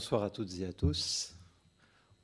bonsoir 0.00 0.22
à 0.22 0.30
toutes 0.30 0.58
et 0.58 0.64
à 0.64 0.72
tous. 0.72 1.34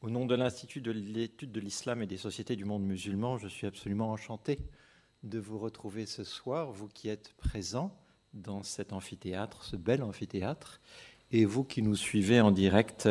Au 0.01 0.09
nom 0.09 0.25
de 0.25 0.35
l'Institut 0.35 0.80
de 0.80 0.93
l'étude 0.93 1.53
de 1.53 1.61
l'islam 1.61 2.01
et 2.01 2.07
des 2.07 2.17
sociétés 2.17 2.57
du 2.57 2.64
monde 2.64 2.83
musulman, 2.83 3.37
je 3.37 3.49
suis 3.49 3.67
absolument 3.67 4.11
enchanté 4.12 4.59
de 5.25 5.39
vous 5.39 5.59
retrouver 5.59 6.07
ce 6.07 6.25
soir, 6.25 6.73
vous 6.73 6.89
qui 6.89 7.11
êtes 7.11 7.35
présents 7.35 7.95
dans 8.32 8.62
cet 8.62 8.95
amphithéâtre, 8.95 9.62
ce 9.62 9.77
bel 9.77 10.03
amphithéâtre, 10.03 10.81
et 11.32 11.45
vous 11.45 11.64
qui 11.64 11.82
nous 11.82 11.96
suivez 11.96 12.41
en 12.41 12.50
direct 12.50 13.11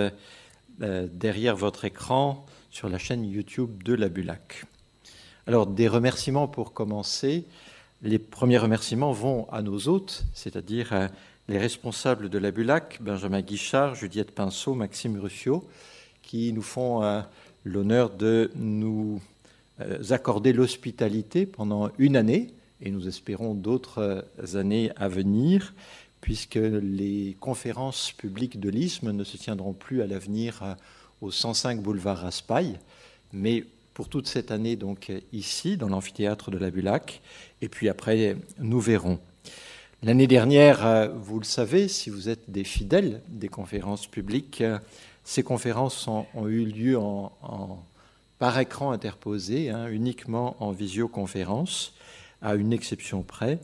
euh, 0.82 1.08
derrière 1.14 1.56
votre 1.56 1.86
écran 1.86 2.44
sur 2.72 2.90
la 2.90 2.98
chaîne 2.98 3.24
YouTube 3.24 3.84
de 3.84 3.94
la 3.94 4.10
Bulac. 4.10 4.66
Alors, 5.46 5.68
des 5.68 5.88
remerciements 5.88 6.48
pour 6.48 6.74
commencer. 6.74 7.46
Les 8.02 8.18
premiers 8.18 8.58
remerciements 8.58 9.12
vont 9.12 9.48
à 9.52 9.62
nos 9.62 9.88
hôtes, 9.88 10.26
c'est-à-dire 10.34 10.92
euh, 10.92 11.08
les 11.48 11.58
responsables 11.60 12.30
de 12.30 12.38
la 12.38 12.52
Bulac, 12.52 13.00
Benjamin 13.02 13.42
Guichard, 13.42 13.96
Juliette 13.96 14.32
Pinceau, 14.32 14.74
Maxime 14.74 15.20
Ruffio, 15.20 15.68
qui 16.24 16.52
nous 16.54 16.64
font 16.64 17.04
euh, 17.04 17.22
l'honneur 17.64 18.10
de 18.10 18.52
nous 18.56 19.22
euh, 19.80 20.02
accorder 20.10 20.54
l'hospitalité 20.54 21.46
pendant 21.46 21.92
une 22.00 22.18
année, 22.18 22.52
et 22.82 22.90
nous 22.90 23.08
espérons 23.08 23.54
d'autres 23.54 24.00
euh, 24.00 24.60
années 24.60 24.92
à 24.96 25.08
venir, 25.08 25.76
puisque 26.20 26.56
les 26.56 27.38
conférences 27.40 28.12
publiques 28.12 28.60
de 28.60 28.70
l'ISM 28.70 29.12
ne 29.12 29.24
se 29.24 29.38
tiendront 29.38 29.74
plus 29.74 30.02
à 30.02 30.08
l'avenir 30.08 30.76
au 31.22 31.30
105 31.30 31.84
boulevard 31.84 32.18
Raspail, 32.18 32.80
mais 33.32 33.64
pour 33.94 34.10
toute 34.10 34.28
cette 34.28 34.50
année 34.50 34.76
donc 34.76 35.12
ici, 35.32 35.78
dans 35.78 35.88
l'amphithéâtre 35.88 36.50
de 36.50 36.58
la 36.58 36.72
Bulac, 36.72 37.22
et 37.62 37.70
puis 37.70 37.90
après, 37.90 38.38
nous 38.58 38.80
verrons. 38.80 39.20
L'année 40.04 40.28
dernière, 40.28 40.86
euh, 40.86 41.08
vous 41.08 41.40
le 41.40 41.46
savez, 41.46 41.88
si 41.88 42.10
vous 42.10 42.30
êtes 42.30 42.52
des 42.52 42.64
fidèles 42.64 43.22
des 43.30 43.48
conférences 43.48 44.08
publiques, 44.08 44.62
euh, 44.62 44.78
ces 45.24 45.42
conférences 45.42 46.08
ont, 46.08 46.28
eu 46.48 46.66
lieu 46.66 47.00
par 48.38 48.60
écran 48.60 48.92
interposé, 48.92 49.72
hein, 49.72 49.88
uniquement 49.88 50.58
en 50.60 50.72
visioconférence, 50.72 51.96
à 52.42 52.54
une 52.54 52.74
exception 52.74 53.24
près. 53.24 53.60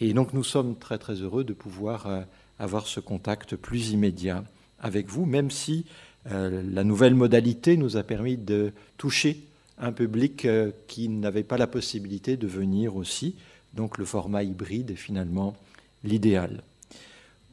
Et 0.00 0.12
donc 0.12 0.32
nous 0.32 0.42
sommes 0.42 0.76
très 0.76 0.98
très 0.98 1.14
heureux 1.14 1.44
de 1.44 1.52
pouvoir 1.52 2.06
euh, 2.06 2.22
avoir 2.58 2.88
ce 2.88 2.98
contact 2.98 3.54
plus 3.54 3.90
immédiat 3.90 4.42
avec 4.80 5.08
vous, 5.08 5.26
même 5.26 5.50
si 5.50 5.84
la 6.28 6.82
nouvelle 6.82 7.14
modalité 7.14 7.76
nous 7.76 7.96
a 7.96 8.02
permis 8.02 8.36
de 8.36 8.72
toucher 8.96 9.44
un 9.78 9.92
public 9.92 10.44
qui 10.88 11.08
n'avait 11.08 11.44
pas 11.44 11.56
la 11.56 11.68
possibilité 11.68 12.36
de 12.36 12.48
venir 12.48 12.96
aussi. 12.96 13.36
Donc 13.74 13.96
le 13.96 14.04
format 14.04 14.42
hybride 14.42 14.90
est 14.90 14.96
finalement 14.96 15.54
l'idéal. 16.06 16.62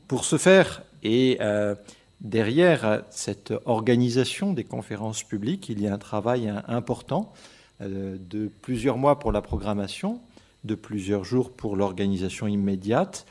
Pour 0.07 0.25
ce 0.25 0.37
faire, 0.37 0.83
et 1.03 1.37
euh, 1.41 1.75
derrière 2.21 3.03
cette 3.09 3.53
organisation 3.65 4.53
des 4.53 4.63
conférences 4.63 5.23
publiques, 5.23 5.69
il 5.69 5.81
y 5.81 5.87
a 5.87 5.93
un 5.93 5.97
travail 5.97 6.53
important 6.67 7.33
euh, 7.81 8.17
de 8.29 8.49
plusieurs 8.61 8.97
mois 8.97 9.19
pour 9.19 9.31
la 9.31 9.41
programmation, 9.41 10.21
de 10.63 10.75
plusieurs 10.75 11.25
jours 11.25 11.51
pour 11.51 11.75
l'organisation 11.75 12.47
immédiate, 12.47 13.25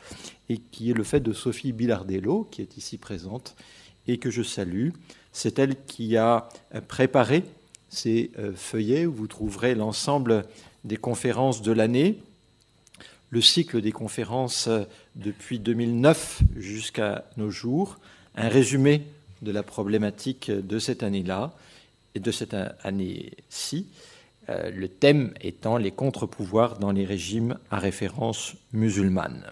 et 0.48 0.58
qui 0.58 0.90
est 0.90 0.94
le 0.94 1.04
fait 1.04 1.20
de 1.20 1.32
Sophie 1.32 1.72
Bilardello, 1.72 2.46
qui 2.50 2.60
est 2.60 2.76
ici 2.76 2.98
présente, 2.98 3.56
et 4.06 4.18
que 4.18 4.30
je 4.30 4.42
salue. 4.42 4.90
C'est 5.32 5.58
elle 5.58 5.76
qui 5.86 6.16
a 6.16 6.48
préparé 6.88 7.44
ces 7.88 8.30
euh, 8.38 8.52
feuillets 8.54 9.06
où 9.06 9.12
vous 9.12 9.26
trouverez 9.26 9.74
l'ensemble 9.74 10.44
des 10.84 10.96
conférences 10.96 11.62
de 11.62 11.72
l'année, 11.72 12.18
le 13.32 13.40
cycle 13.40 13.80
des 13.80 13.92
conférences 13.92 14.68
euh, 14.68 14.84
depuis 15.16 15.58
2009 15.58 16.42
jusqu'à 16.56 17.24
nos 17.38 17.50
jours, 17.50 17.98
un 18.36 18.48
résumé 18.48 19.02
de 19.40 19.50
la 19.50 19.62
problématique 19.62 20.50
de 20.50 20.78
cette 20.78 21.02
année-là 21.02 21.52
et 22.14 22.20
de 22.20 22.30
cette 22.30 22.54
année-ci, 22.84 23.86
euh, 24.50 24.70
le 24.70 24.86
thème 24.86 25.32
étant 25.40 25.78
les 25.78 25.90
contre-pouvoirs 25.90 26.78
dans 26.78 26.92
les 26.92 27.06
régimes 27.06 27.58
à 27.70 27.78
référence 27.78 28.54
musulmane. 28.72 29.46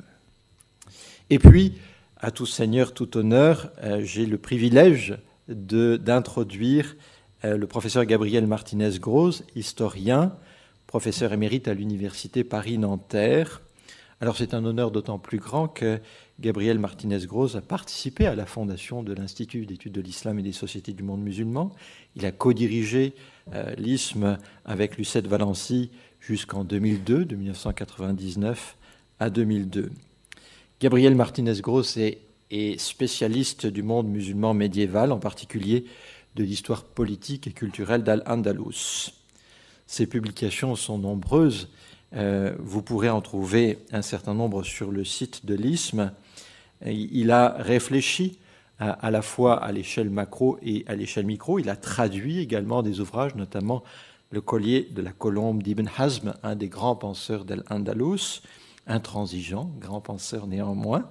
Et 1.30 1.38
puis, 1.38 1.78
à 2.18 2.30
tout 2.30 2.46
seigneur, 2.46 2.92
tout 2.92 3.16
honneur, 3.16 3.70
euh, 3.82 4.02
j'ai 4.04 4.26
le 4.26 4.36
privilège 4.38 5.16
d'introduire 5.48 6.94
le 7.42 7.66
professeur 7.66 8.04
Gabriel 8.04 8.46
Martinez-Gross, 8.46 9.42
historien, 9.56 10.32
professeur 10.86 11.32
émérite 11.32 11.66
à 11.66 11.74
l'Université 11.74 12.44
Paris-Nanterre, 12.44 13.62
alors 14.20 14.36
c'est 14.36 14.52
un 14.52 14.66
honneur 14.66 14.90
d'autant 14.90 15.18
plus 15.18 15.38
grand 15.38 15.66
que 15.66 15.98
Gabriel 16.40 16.78
Martinez-Gross 16.78 17.56
a 17.56 17.62
participé 17.62 18.26
à 18.26 18.34
la 18.34 18.44
fondation 18.44 19.02
de 19.02 19.14
l'Institut 19.14 19.64
d'études 19.64 19.92
de 19.92 20.02
l'islam 20.02 20.38
et 20.38 20.42
des 20.42 20.52
sociétés 20.52 20.92
du 20.92 21.02
monde 21.02 21.22
musulman. 21.22 21.72
Il 22.16 22.26
a 22.26 22.32
co-dirigé 22.32 23.14
euh, 23.54 23.74
l'ISM 23.78 24.36
avec 24.66 24.98
Lucette 24.98 25.26
Valency 25.26 25.90
jusqu'en 26.20 26.64
2002, 26.64 27.24
de 27.24 27.34
1999 27.34 28.76
à 29.20 29.30
2002. 29.30 29.90
Gabriel 30.80 31.14
Martinez-Gross 31.14 31.96
est, 31.96 32.18
est 32.50 32.78
spécialiste 32.78 33.66
du 33.66 33.82
monde 33.82 34.06
musulman 34.06 34.52
médiéval, 34.52 35.12
en 35.12 35.18
particulier 35.18 35.86
de 36.36 36.44
l'histoire 36.44 36.84
politique 36.84 37.46
et 37.46 37.52
culturelle 37.52 38.02
d'Al-Andalus. 38.02 39.14
Ses 39.86 40.06
publications 40.06 40.76
sont 40.76 40.98
nombreuses 40.98 41.68
euh, 42.16 42.54
vous 42.58 42.82
pourrez 42.82 43.08
en 43.08 43.20
trouver 43.20 43.78
un 43.92 44.02
certain 44.02 44.34
nombre 44.34 44.62
sur 44.62 44.90
le 44.90 45.04
site 45.04 45.46
de 45.46 45.54
l'ISM. 45.54 46.12
Il 46.84 47.30
a 47.30 47.56
réfléchi 47.58 48.38
à, 48.78 49.10
la 49.10 49.20
fois 49.22 49.62
à 49.62 49.70
l'échelle 49.72 50.08
macro 50.08 50.58
et 50.62 50.84
à 50.88 50.94
l'échelle 50.94 51.26
micro. 51.26 51.58
Il 51.58 51.68
a 51.68 51.76
traduit 51.76 52.38
également 52.38 52.82
des 52.82 53.00
ouvrages, 53.00 53.34
notamment 53.34 53.82
Le 54.32 54.40
collier 54.40 54.88
de 54.92 55.02
la 55.02 55.10
colombe 55.10 55.62
d'Ibn 55.62 55.88
Hazm, 55.98 56.34
un 56.42 56.54
des 56.54 56.68
grands 56.68 56.94
penseurs 56.94 57.44
d'Al-Andalus, 57.44 58.42
intransigeant, 58.86 59.70
grand 59.80 60.00
penseur 60.00 60.46
néanmoins. 60.46 61.10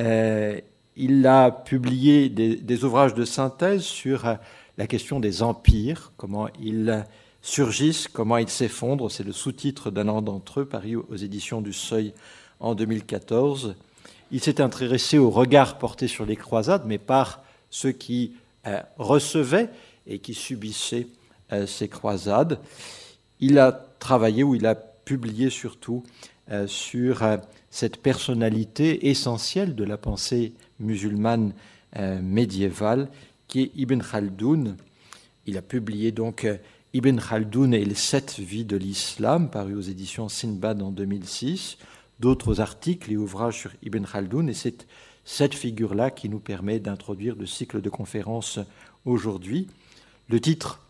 Euh, 0.00 0.60
il 0.94 1.26
a 1.26 1.50
publié 1.50 2.28
des, 2.28 2.56
des, 2.56 2.84
ouvrages 2.84 3.14
de 3.14 3.24
synthèse 3.24 3.82
sur 3.82 4.36
la 4.76 4.86
question 4.86 5.20
des 5.20 5.42
empires, 5.42 6.12
comment 6.16 6.48
il 6.60 7.04
surgissent, 7.42 8.08
comment 8.08 8.36
ils 8.36 8.48
s'effondrent. 8.48 9.10
C'est 9.10 9.24
le 9.24 9.32
sous-titre 9.32 9.90
d'un 9.90 10.08
an 10.08 10.22
d'entre 10.22 10.60
eux, 10.60 10.64
paru 10.64 10.96
aux 10.96 11.16
éditions 11.16 11.60
du 11.60 11.72
Seuil 11.72 12.12
en 12.60 12.74
2014. 12.74 13.76
Il 14.30 14.40
s'est 14.40 14.60
intéressé 14.60 15.18
au 15.18 15.30
regard 15.30 15.78
porté 15.78 16.08
sur 16.08 16.26
les 16.26 16.36
croisades, 16.36 16.84
mais 16.86 16.98
par 16.98 17.42
ceux 17.70 17.92
qui 17.92 18.34
euh, 18.66 18.80
recevaient 18.98 19.70
et 20.06 20.18
qui 20.18 20.34
subissaient 20.34 21.06
euh, 21.52 21.66
ces 21.66 21.88
croisades. 21.88 22.58
Il 23.40 23.58
a 23.58 23.72
travaillé, 23.98 24.42
ou 24.42 24.54
il 24.54 24.66
a 24.66 24.74
publié 24.74 25.48
surtout, 25.48 26.02
euh, 26.50 26.66
sur 26.66 27.22
cette 27.70 27.98
personnalité 27.98 29.08
essentielle 29.08 29.74
de 29.74 29.84
la 29.84 29.96
pensée 29.96 30.52
musulmane 30.80 31.52
médiévale, 32.22 33.08
qui 33.48 33.62
est 33.62 33.70
Ibn 33.74 34.00
Khaldoun. 34.00 34.76
Il 35.46 35.56
a 35.56 35.62
publié 35.62 36.12
donc 36.12 36.46
Ibn 36.98 37.20
Khaldoun 37.20 37.74
et 37.74 37.84
les 37.84 37.94
sept 37.94 38.40
vies 38.40 38.64
de 38.64 38.76
l'islam, 38.76 39.50
paru 39.50 39.76
aux 39.76 39.80
éditions 39.80 40.28
Sinbad 40.28 40.82
en 40.82 40.90
2006, 40.90 41.78
d'autres 42.18 42.60
articles 42.60 43.12
et 43.12 43.16
ouvrages 43.16 43.56
sur 43.56 43.70
Ibn 43.84 44.02
Khaldoun, 44.04 44.48
et 44.48 44.52
c'est 44.52 44.84
cette 45.24 45.54
figure-là 45.54 46.10
qui 46.10 46.28
nous 46.28 46.40
permet 46.40 46.80
d'introduire 46.80 47.36
le 47.36 47.46
cycle 47.46 47.80
de 47.80 47.88
conférences 47.88 48.58
aujourd'hui. 49.04 49.68
Le 50.28 50.40
titre 50.40 50.80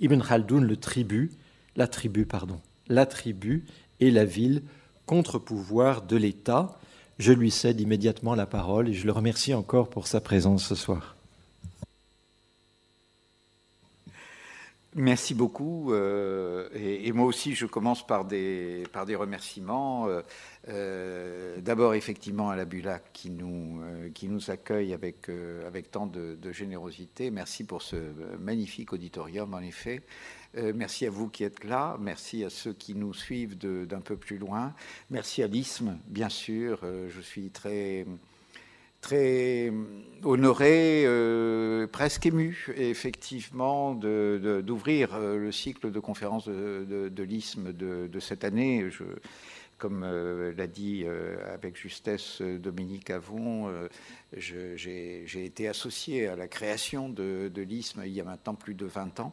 Ibn 0.00 0.20
Khaldoun, 0.20 0.64
le 0.64 0.76
tribu, 0.76 1.30
la 1.76 1.86
tribu, 1.86 2.26
pardon, 2.26 2.60
la 2.88 3.06
tribu 3.06 3.64
et 4.00 4.10
la 4.10 4.24
ville, 4.24 4.64
contre-pouvoir 5.06 6.02
de 6.02 6.16
l'État. 6.16 6.80
Je 7.20 7.32
lui 7.32 7.52
cède 7.52 7.80
immédiatement 7.80 8.34
la 8.34 8.46
parole 8.46 8.88
et 8.88 8.92
je 8.92 9.06
le 9.06 9.12
remercie 9.12 9.54
encore 9.54 9.88
pour 9.88 10.08
sa 10.08 10.20
présence 10.20 10.66
ce 10.66 10.74
soir. 10.74 11.17
Merci 14.98 15.32
beaucoup. 15.32 15.92
Euh, 15.92 16.68
et, 16.74 17.12
moi 17.12 17.24
aussi, 17.26 17.54
je 17.54 17.66
commence 17.66 18.04
par 18.04 18.24
des, 18.24 18.82
par 18.92 19.06
des 19.06 19.14
remerciements. 19.14 20.08
Euh, 20.08 20.22
euh, 20.68 21.60
d'abord, 21.60 21.94
effectivement, 21.94 22.50
à 22.50 22.56
la 22.56 22.64
Bulac 22.64 23.04
qui 23.12 23.30
nous, 23.30 23.80
qui 24.12 24.26
nous 24.26 24.50
accueille 24.50 24.92
avec, 24.92 25.30
avec 25.64 25.92
tant 25.92 26.08
de, 26.08 26.36
générosité. 26.50 27.30
Merci 27.30 27.62
pour 27.62 27.82
ce 27.82 27.96
magnifique 28.40 28.92
auditorium, 28.92 29.54
en 29.54 29.60
effet. 29.60 30.02
merci 30.74 31.06
à 31.06 31.10
vous 31.10 31.28
qui 31.28 31.44
êtes 31.44 31.62
là. 31.62 31.96
Merci 32.00 32.44
à 32.44 32.50
ceux 32.50 32.72
qui 32.72 32.96
nous 32.96 33.14
suivent 33.14 33.56
d'un 33.56 34.00
peu 34.00 34.16
plus 34.16 34.38
loin. 34.38 34.74
Merci 35.10 35.44
à 35.44 35.46
l'ISM, 35.46 35.96
bien 36.08 36.28
sûr. 36.28 36.80
je 36.82 37.20
suis 37.20 37.50
très 37.50 38.04
très 39.00 39.72
honoré, 40.24 41.06
presque 41.92 42.26
ému, 42.26 42.66
effectivement, 42.76 43.94
d'ouvrir 43.94 45.18
le 45.18 45.52
cycle 45.52 45.90
de 45.90 46.00
conférences 46.00 46.48
de, 46.48 47.08
de, 47.08 47.22
l'ISM 47.22 47.72
de, 47.72 48.20
cette 48.20 48.44
année. 48.44 48.88
Comme 49.78 50.04
l'a 50.04 50.66
dit 50.66 51.04
avec 51.52 51.76
justesse 51.76 52.42
Dominique 52.42 53.10
Avon, 53.10 53.72
j'ai 54.36 55.44
été 55.44 55.68
associé 55.68 56.26
à 56.26 56.34
la 56.34 56.48
création 56.48 57.08
de, 57.08 57.50
l'ISM 57.56 58.02
il 58.04 58.12
y 58.12 58.20
a 58.20 58.24
maintenant 58.24 58.54
plus 58.54 58.74
de 58.74 58.86
20 58.86 59.20
ans. 59.20 59.32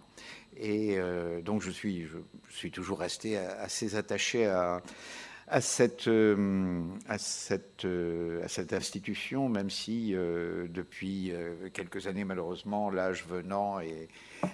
Et 0.58 0.98
donc 1.44 1.62
je, 1.62 1.72
suis 1.72 2.72
toujours 2.72 3.00
resté 3.00 3.38
assez 3.38 3.96
attaché 3.96 4.46
à, 4.46 4.84
à 5.48 5.62
cette, 5.62 6.08
euh, 6.08 6.82
euh, 7.86 8.44
à 8.44 8.48
cette 8.48 8.74
institution, 8.74 9.48
même 9.48 9.70
si 9.70 10.14
euh, 10.14 10.66
depuis 10.70 11.32
quelques 11.74 12.08
années, 12.08 12.24
malheureusement, 12.24 12.90
l'âge 12.90 13.26
venant 13.30 13.80
et, 13.80 14.08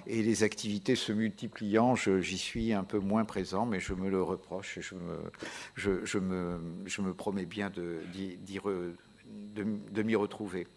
les 0.07 0.43
activités 0.43 0.95
se 0.95 1.11
multipliant, 1.11 1.95
j'y 1.95 2.37
suis 2.37 2.73
un 2.73 2.83
peu 2.83 2.99
moins 2.99 3.25
présent, 3.25 3.65
mais 3.65 3.79
je 3.79 3.93
me 3.93 4.09
le 4.09 4.21
reproche 4.21 4.77
et 4.77 4.81
je 4.81 4.95
me, 6.17 7.13
promets 7.13 7.45
bien 7.45 7.69
de, 7.69 8.01
m'y 10.03 10.15
retrouver. 10.15 10.67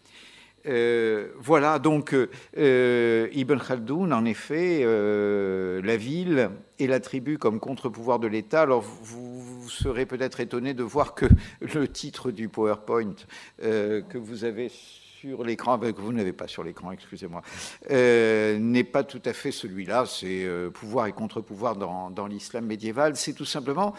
Voilà, 0.65 1.79
donc 1.79 2.15
Ibn 2.55 3.57
Khaldoun, 3.57 4.13
en 4.13 4.25
effet, 4.25 4.83
la 4.83 5.97
ville 5.97 6.49
et 6.79 6.87
la 6.87 6.99
tribu 6.99 7.37
comme 7.37 7.59
contre-pouvoir 7.59 8.19
de 8.19 8.27
l'État. 8.27 8.61
Alors 8.63 8.81
vous, 8.81 9.34
serez 9.69 10.05
peut-être 10.05 10.39
étonné 10.39 10.73
de 10.73 10.83
voir 10.83 11.15
que 11.15 11.25
le 11.61 11.87
titre 11.87 12.31
du 12.31 12.49
PowerPoint 12.49 13.15
que 13.59 14.17
vous 14.17 14.43
avez 14.43 14.69
sur 14.69 15.43
l'écran, 15.43 15.79
que 15.79 16.01
vous 16.01 16.13
n'avez 16.13 16.33
pas 16.33 16.47
sur 16.47 16.63
l'écran, 16.63 16.91
excusez-moi, 16.91 17.41
n'est 17.89 18.83
pas 18.83 19.03
tout 19.03 19.21
à 19.25 19.33
fait 19.33 19.51
celui-là. 19.51 20.05
C'est 20.05 20.47
pouvoir 20.73 21.07
et 21.07 21.13
contre-pouvoir 21.13 21.75
dans 21.75 22.27
l'islam 22.27 22.65
médiéval. 22.65 23.15
C'est 23.15 23.33
tout 23.33 23.45
simplement 23.45 23.95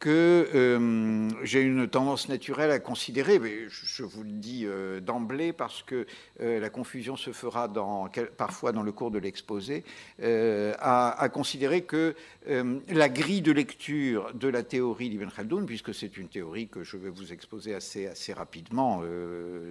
que 0.00 0.48
euh, 0.54 1.28
j'ai 1.44 1.60
une 1.60 1.86
tendance 1.86 2.30
naturelle 2.30 2.70
à 2.70 2.78
considérer, 2.78 3.38
mais 3.38 3.68
je, 3.68 4.02
vous 4.02 4.22
le 4.22 4.30
dis 4.30 4.62
euh, 4.64 4.98
d'emblée 4.98 5.52
parce 5.52 5.82
que 5.82 6.06
euh, 6.40 6.58
la 6.58 6.70
confusion 6.70 7.16
se 7.16 7.32
fera 7.32 7.70
parfois 8.38 8.72
dans 8.72 8.82
le 8.82 8.92
cours 8.92 9.10
de 9.10 9.18
l'exposé, 9.18 9.84
à, 10.22 11.28
considérer 11.32 11.82
que 11.82 12.14
la 12.46 13.08
grille 13.10 13.42
de 13.42 13.52
lecture 13.52 14.32
de 14.32 14.48
la 14.48 14.62
théorie 14.62 15.10
d'Ibn 15.10 15.28
Khaldoun, 15.28 15.66
puisque 15.66 15.94
c'est 15.94 16.16
une 16.16 16.28
théorie 16.28 16.68
que 16.68 16.82
je 16.82 16.96
vais 16.96 17.10
vous 17.10 17.32
exposer 17.32 17.74
assez, 17.74 18.06
assez 18.06 18.32
rapidement 18.32 19.02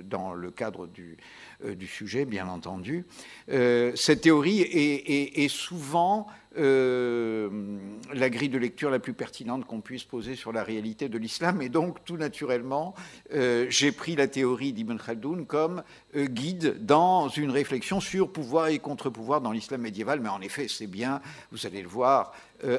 dans 0.04 0.34
le 0.34 0.52
cadre 0.52 0.86
du, 0.86 1.18
du 1.63 1.88
sujet, 1.88 2.25
bien 2.25 2.47
entendu, 2.47 3.06
cette 3.47 4.21
théorie 4.21 4.61
est, 4.61 5.47
souvent 5.47 6.27
euh, 6.57 7.77
la 8.11 8.29
grille 8.31 8.50
de 8.50 8.57
lecture 8.57 8.89
la 8.89 8.97
plus 8.97 9.13
pertinente 9.13 9.65
qu'on 9.65 9.81
puisse 9.81 10.03
poser 10.03 10.35
sur 10.35 10.51
la 10.51 10.63
réalité 10.63 11.07
de 11.07 11.17
l'islam. 11.17 11.61
Et 11.61 11.69
donc, 11.69 12.03
tout 12.06 12.17
naturellement, 12.17 12.95
euh, 13.33 13.67
j'ai 13.69 13.91
pris 13.91 14.15
la 14.15 14.27
théorie 14.27 14.73
d'Ibn 14.73 14.97
Khaldoun 14.97 15.45
comme 15.45 15.83
euh, 16.15 16.25
guide 16.25 16.83
dans 16.83 17.29
une 17.29 17.51
réflexion 17.51 18.00
sur 18.00 18.31
pouvoir 18.31 18.67
et 18.67 18.79
contre-pouvoir 18.79 19.41
dans 19.41 19.51
l'islam 19.51 19.81
médiéval. 19.81 20.21
Mais 20.21 20.29
en 20.29 20.41
effet, 20.41 20.67
c'est 20.67 20.88
bien, 20.88 21.21
vous 21.51 21.67
allez 21.67 21.81
le 21.81 21.88
voir, 21.88 22.33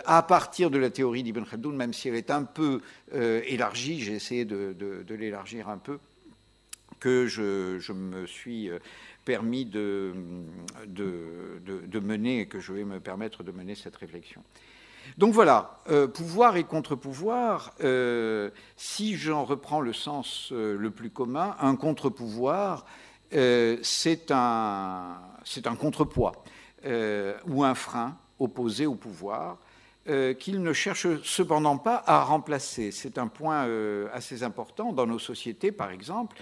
à 0.04 0.22
partir 0.22 0.70
de 0.70 0.76
la 0.76 0.90
théorie 0.90 1.22
d'Ibn 1.22 1.44
Khaldoun, 1.44 1.74
même 1.74 1.94
si 1.94 2.08
elle 2.08 2.14
est 2.14 2.30
un 2.30 2.42
peu 2.42 2.82
élargie, 3.14 3.98
j'ai 4.00 4.12
essayé 4.12 4.44
de, 4.44 4.74
l'élargir 5.08 5.70
un 5.70 5.78
peu, 5.78 5.98
que 7.00 7.26
je, 7.26 7.93
me 7.93 8.26
suis 8.26 8.70
permis 9.25 9.64
de, 9.64 10.12
mener 12.00 12.41
et 12.41 12.47
que 12.47 12.61
je 12.61 12.73
vais 12.73 12.85
me 12.85 13.00
permettre 13.00 13.43
de 13.43 13.52
mener 13.52 13.75
cette 13.75 13.97
réflexion. 13.97 14.43
Donc 15.19 15.35
voilà, 15.35 15.79
euh, 15.91 16.06
pouvoir 16.06 16.56
et 16.56 16.64
contre-pouvoir, 16.64 17.73
euh, 17.82 18.50
si 18.76 19.17
j'en 19.17 19.44
reprends 19.44 19.81
le 19.81 19.93
sens 19.93 20.50
euh, 20.52 20.76
le 20.76 20.91
plus 20.91 21.11
commun, 21.11 21.56
un 21.61 21.76
contre-pouvoir, 21.76 22.85
c'est 23.32 24.32
un, 24.32 25.17
un 25.64 25.76
contrepoids 25.76 26.32
ou 27.47 27.62
un 27.62 27.75
frein 27.76 28.17
opposé 28.41 28.87
au 28.87 28.97
pouvoir 28.97 29.58
qu'il 30.41 30.61
ne 30.61 30.73
cherche 30.73 31.06
cependant 31.23 31.79
pas 31.79 32.02
à 32.08 32.25
remplacer. 32.25 32.91
C'est 32.91 33.19
un 33.19 33.29
point 33.29 33.69
assez 34.12 34.43
important 34.43 34.93
dans 34.93 35.06
nos 35.06 35.20
sociétés, 35.20 35.70
par 35.70 35.93
exemple. 35.93 36.37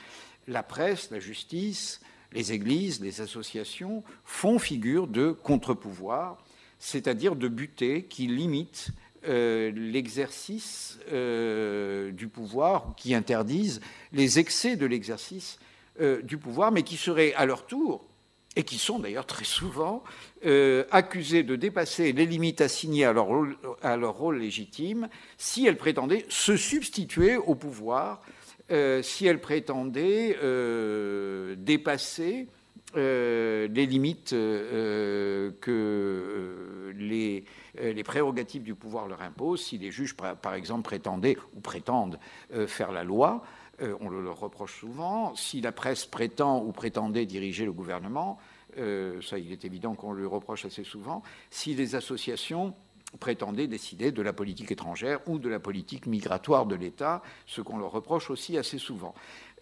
La 0.48 0.62
presse, 0.62 1.10
la 1.10 1.20
justice, 1.20 2.00
les 2.32 2.52
églises, 2.52 3.00
les 3.02 3.20
associations 3.20 4.02
font 4.24 4.58
figure 4.58 5.06
de 5.06 5.30
contre-pouvoir, 5.30 6.38
c'est-à-dire 6.78 7.36
de 7.36 7.48
butées 7.48 8.04
qui 8.04 8.26
limitent 8.26 8.88
euh, 9.26 9.70
l'exercice 9.74 10.98
euh, 11.12 12.12
du 12.12 12.28
pouvoir, 12.28 12.94
qui 12.96 13.14
interdisent 13.14 13.82
les 14.12 14.38
excès 14.38 14.76
de 14.76 14.86
l'exercice 14.86 15.58
euh, 16.00 16.22
du 16.22 16.38
pouvoir, 16.38 16.72
mais 16.72 16.82
qui 16.82 16.96
seraient 16.96 17.34
à 17.34 17.44
leur 17.44 17.66
tour, 17.66 18.06
et 18.56 18.62
qui 18.62 18.78
sont 18.78 18.98
d'ailleurs 18.98 19.26
très 19.26 19.44
souvent 19.44 20.02
accusés 20.90 21.42
de 21.44 21.54
dépasser 21.54 22.12
les 22.12 22.26
limites 22.26 22.60
assignées 22.60 23.04
à 23.04 23.12
leur 23.12 24.14
rôle 24.16 24.38
légitime 24.38 25.08
si 25.36 25.66
elles 25.66 25.76
prétendaient 25.76 26.26
se 26.28 26.56
substituer 26.56 27.36
au 27.36 27.54
pouvoir 27.54 28.22
euh, 28.70 29.02
si 29.02 29.26
elle 29.26 29.40
prétendait 29.40 30.36
euh, 30.42 31.56
dépasser 31.56 32.48
euh, 32.96 33.66
les 33.68 33.86
limites 33.86 34.30
que 34.30 35.54
les, 36.94 37.44
prérogatives 38.04 38.62
du 38.62 38.74
pouvoir 38.74 39.08
leur 39.08 39.22
imposent, 39.22 39.62
si 39.62 39.78
les 39.78 39.90
juges, 39.90 40.14
par 40.14 40.54
exemple, 40.54 40.82
prétendaient 40.82 41.38
ou 41.54 41.60
prétendent 41.60 42.18
faire 42.66 42.92
la 42.92 43.04
loi, 43.04 43.42
on 44.00 44.08
le 44.08 44.22
leur 44.22 44.40
reproche 44.40 44.80
souvent, 44.80 45.34
si 45.34 45.60
la 45.60 45.72
presse 45.72 46.06
prétend 46.06 46.64
ou 46.64 46.72
prétendait 46.72 47.26
diriger 47.26 47.64
le 47.66 47.72
gouvernement, 47.72 48.38
ça 48.76 49.38
il 49.38 49.52
est 49.52 49.64
évident 49.64 49.94
qu'on 49.94 50.12
le 50.12 50.26
reproche 50.26 50.64
assez 50.64 50.84
souvent, 50.84 51.22
si 51.50 51.74
les 51.74 51.94
associations 51.94 52.74
prétendaient 53.16 53.66
décider 53.66 54.12
de 54.12 54.22
la 54.22 54.32
politique 54.32 54.70
étrangère 54.70 55.20
ou 55.26 55.38
de 55.38 55.48
la 55.48 55.60
politique 55.60 56.06
migratoire 56.06 56.66
de 56.66 56.74
l'État, 56.74 57.22
ce 57.46 57.60
qu'on 57.60 57.78
leur 57.78 57.90
reproche 57.90 58.30
aussi 58.30 58.58
assez 58.58 58.78
souvent. 58.78 59.14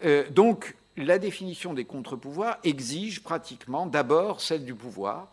Euh, 0.03 0.29
donc, 0.29 0.75
la 0.97 1.19
définition 1.19 1.73
des 1.73 1.85
contre-pouvoirs 1.85 2.57
exige 2.63 3.23
pratiquement 3.23 3.85
d'abord 3.85 4.41
celle 4.41 4.65
du 4.65 4.73
pouvoir, 4.73 5.31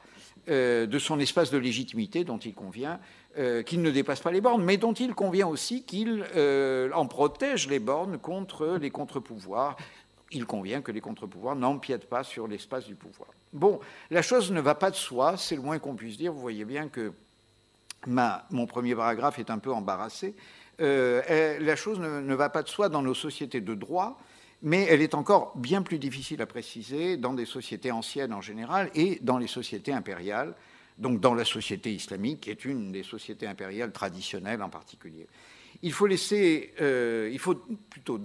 euh, 0.49 0.87
de 0.87 0.99
son 0.99 1.19
espace 1.19 1.51
de 1.51 1.59
légitimité 1.59 2.23
dont 2.23 2.39
il 2.39 2.55
convient 2.55 3.01
euh, 3.39 3.63
qu'il 3.63 3.83
ne 3.83 3.91
dépasse 3.91 4.21
pas 4.21 4.31
les 4.31 4.41
bornes, 4.41 4.63
mais 4.63 4.77
dont 4.77 4.93
il 4.93 5.15
convient 5.15 5.49
aussi 5.49 5.83
qu'il 5.83 6.25
en 6.95 7.07
protège 7.07 7.69
les 7.69 7.81
bornes 7.81 8.19
contre 8.19 8.79
les 8.81 8.91
contre-pouvoirs. 8.91 9.77
Il 10.31 10.47
convient 10.47 10.83
que 10.83 10.93
les 10.93 11.01
contre-pouvoirs 11.01 11.57
n'empiètent 11.57 12.09
pas 12.09 12.25
sur 12.25 12.47
l'espace 12.47 12.87
du 12.87 12.95
pouvoir. 12.95 13.29
Bon, 13.53 13.79
la 14.11 14.21
chose 14.23 14.51
ne 14.51 14.61
va 14.61 14.75
pas 14.75 14.91
de 14.91 14.97
soi, 14.97 15.37
c'est 15.37 15.55
le 15.55 15.63
moins 15.63 15.79
qu'on 15.79 15.95
puisse 15.95 16.17
dire. 16.17 16.33
Vous 16.33 16.41
voyez 16.41 16.65
bien 16.65 16.89
que 16.89 17.13
mon 18.07 18.67
premier 18.67 18.95
paragraphe 18.95 19.39
est 19.39 19.51
un 19.51 19.59
peu 19.59 19.73
embarrassé. 19.73 20.35
Euh, 20.81 21.59
la 21.61 21.77
chose 21.77 22.01
ne, 22.01 22.35
va 22.35 22.51
pas 22.51 22.63
de 22.63 22.69
soi 22.69 22.89
dans 22.89 23.03
nos 23.03 23.15
sociétés 23.15 23.61
de 23.61 23.75
droit, 23.75 24.19
mais 24.63 24.87
elle 24.89 25.03
est 25.03 25.15
encore 25.15 25.57
bien 25.57 25.83
plus 25.83 25.99
difficile 25.99 26.43
à 26.43 26.47
préciser 26.47 27.17
dans 27.17 27.35
des 27.35 27.45
sociétés 27.45 27.93
anciennes 27.93 28.33
en 28.33 28.41
général 28.41 28.91
et 28.95 29.19
dans 29.23 29.39
les 29.39 29.47
sociétés 29.47 29.93
impériales, 29.93 30.55
donc 30.99 31.21
dans 31.21 31.35
la 31.35 31.45
société 31.45 31.93
islamique, 31.93 32.43
qui 32.43 32.51
est 32.51 32.65
une 32.65 32.93
des 32.93 33.03
sociétés 33.03 33.47
impériales 33.47 33.93
traditionnelles 33.93 34.63
en 34.63 34.71
particulier. 34.71 35.27
Il 35.83 35.93
faut 35.93 36.07
laisser, 36.07 36.73
euh, 36.81 37.29
il 37.33 37.39
faut 37.39 37.57
plutôt 37.91 38.21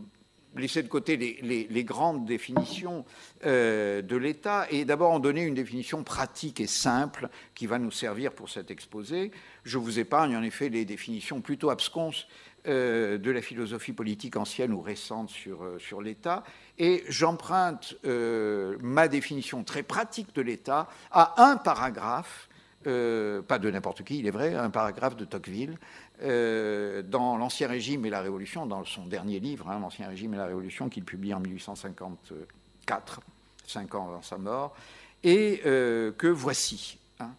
laisser 0.56 0.84
de 0.84 0.88
côté 0.88 1.18
les, 1.18 1.84
grandes 1.84 2.25
définitions 2.25 3.06
euh, 3.46 4.01
de 4.01 4.15
l'État 4.15 4.68
et 4.70 4.86
d'abord 4.86 5.12
en 5.12 5.20
donner 5.20 5.44
une 5.44 5.53
définition 5.53 6.03
pratique 6.03 6.60
et 6.60 6.68
simple 6.68 7.29
qui 7.56 7.68
va 7.68 7.79
nous 7.79 7.91
servir 7.91 8.34
pour 8.34 8.50
cet 8.50 8.72
exposé. 8.72 9.32
Je 9.63 9.77
vous 9.77 10.00
épargne 10.00 10.36
en 10.36 10.44
effet 10.44 10.70
les 10.70 10.86
définitions 10.86 11.41
plutôt 11.41 11.70
absconses 11.70 12.27
euh, 12.68 13.18
de 13.18 13.32
la 13.32 13.41
philosophie 13.41 13.94
politique 13.94 14.36
ancienne 14.36 14.74
ou 14.74 14.82
récente 14.82 15.29
sur, 15.29 15.63
euh, 15.63 15.79
sur 15.79 16.01
l'État, 16.01 16.44
et 16.77 17.03
j'emprunte 17.08 17.98
ma 18.03 19.08
définition 19.08 19.63
très 19.63 19.84
pratique 19.84 20.34
de 20.34 20.41
l'État 20.41 20.88
à 21.12 21.50
un 21.50 21.58
paragraphe 21.58 22.48
pas 22.84 23.60
de 23.60 23.70
n'importe 23.70 24.03
qui, 24.03 24.20
il 24.20 24.27
est 24.27 24.32
vrai, 24.32 24.56
un 24.56 24.70
paragraphe 24.70 25.18
de 25.18 25.25
Tocqueville, 25.25 25.77
euh, 26.21 27.01
dans 27.01 27.38
l'Ancien 27.38 27.67
Régime 27.67 28.05
et 28.05 28.09
la 28.09 28.21
Révolution, 28.21 28.65
dans 28.65 28.83
son 28.83 29.05
dernier 29.05 29.39
livre, 29.39 29.69
hein, 29.69 29.79
L'Ancien 29.79 30.07
Régime 30.07 30.33
et 30.33 30.38
la 30.38 30.47
Révolution, 30.47 30.89
qu'il 30.89 31.03
publie 31.05 31.33
en 31.33 31.39
1854, 31.39 33.21
cinq 33.65 33.95
ans 33.95 34.07
avant 34.09 34.21
sa 34.21 34.38
mort, 34.38 34.75
et 35.23 35.61
euh, 35.65 36.11
que 36.11 36.27
voici. 36.27 36.97
Hein. 37.19 37.31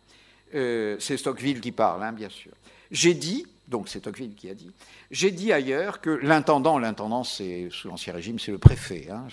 Euh, 0.55 0.97
c'est 0.99 1.17
Stockville 1.17 1.61
qui 1.61 1.73
parle, 1.73 2.03
hein, 2.03 2.13
bien 2.13 2.31
sûr. 2.31 2.53
J'ai 2.91 3.15
dit, 3.15 3.47
donc 3.71 3.89
c'est 3.89 4.01
Tocqueville 4.01 4.35
qui 4.35 4.51
a 4.51 4.55
dit, 4.55 4.73
j'ai 5.13 5.31
dit 5.31 5.53
ailleurs 5.53 6.01
que 6.01 6.11
l'intendant, 6.11 6.79
l'intendant 6.79 7.23
c'est 7.23 7.69
sous 7.71 7.89
l'Ancien 7.89 8.13
Régime, 8.13 8.39
c'est 8.39 8.51
le 8.51 8.59
préfet, 8.59 9.09
hein, 9.11 9.29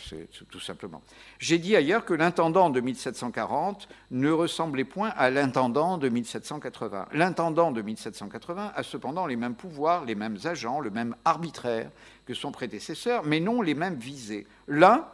tout 0.49 0.59
simplement. 0.59 1.01
J'ai 1.39 1.57
dit 1.57 1.75
ailleurs 1.75 2.05
que 2.05 2.13
l'intendant 2.13 2.69
de 2.69 2.79
1740 2.79 3.89
ne 4.11 4.29
ressemblait 4.29 4.83
point 4.83 5.09
à 5.17 5.31
l'intendant 5.31 5.97
de 5.97 6.07
1780. 6.07 7.07
L'intendant 7.13 7.71
de 7.71 7.81
1780 7.81 8.73
a 8.75 8.83
cependant 8.83 9.25
les 9.25 9.35
mêmes 9.35 9.55
pouvoirs, 9.55 10.05
les 10.05 10.15
mêmes 10.15 10.37
agents, 10.45 10.79
le 10.79 10.91
même 10.91 11.15
arbitraire 11.25 11.89
que 12.25 12.35
son 12.35 12.51
prédécesseur, 12.51 13.23
mais 13.23 13.39
non 13.39 13.61
les 13.61 13.73
mêmes 13.73 13.95
visées. 13.95 14.45
L'un, 14.67 15.07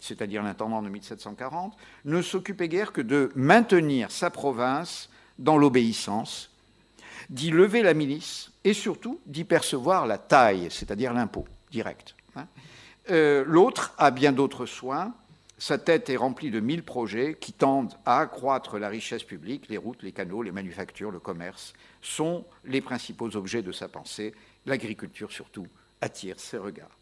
c'est-à-dire 0.00 0.42
l'intendant 0.42 0.82
de 0.82 0.90
1740, 0.90 1.74
ne 2.04 2.20
s'occupait 2.20 2.68
guère 2.68 2.92
que 2.92 3.00
de 3.00 3.32
maintenir 3.34 4.10
sa 4.10 4.28
province 4.28 5.08
dans 5.38 5.56
l'obéissance, 5.56 6.50
d'y 7.30 7.50
lever 7.50 7.82
la 7.82 7.94
milice 7.94 8.50
et 8.64 8.72
surtout 8.72 9.20
d'y 9.26 9.44
percevoir 9.44 10.06
la 10.06 10.18
taille, 10.18 10.68
c'est-à-dire 10.70 11.12
l'impôt 11.12 11.46
direct. 11.70 12.14
Hein. 12.36 12.46
Euh, 13.10 13.44
l'autre 13.46 13.94
a 13.98 14.10
bien 14.10 14.32
d'autres 14.32 14.66
soins. 14.66 15.14
Sa 15.58 15.78
tête 15.78 16.10
est 16.10 16.16
remplie 16.16 16.50
de 16.50 16.60
mille 16.60 16.82
projets 16.82 17.34
qui 17.34 17.52
tendent 17.52 17.94
à 18.04 18.20
accroître 18.20 18.78
la 18.78 18.88
richesse 18.88 19.22
publique. 19.22 19.68
Les 19.68 19.78
routes, 19.78 20.02
les 20.02 20.12
canaux, 20.12 20.42
les 20.42 20.52
manufactures, 20.52 21.10
le 21.10 21.20
commerce 21.20 21.72
sont 22.02 22.44
les 22.64 22.80
principaux 22.80 23.34
objets 23.36 23.62
de 23.62 23.72
sa 23.72 23.88
pensée. 23.88 24.34
L'agriculture, 24.66 25.32
surtout, 25.32 25.66
attire 26.00 26.38
ses 26.38 26.58
regards. 26.58 26.98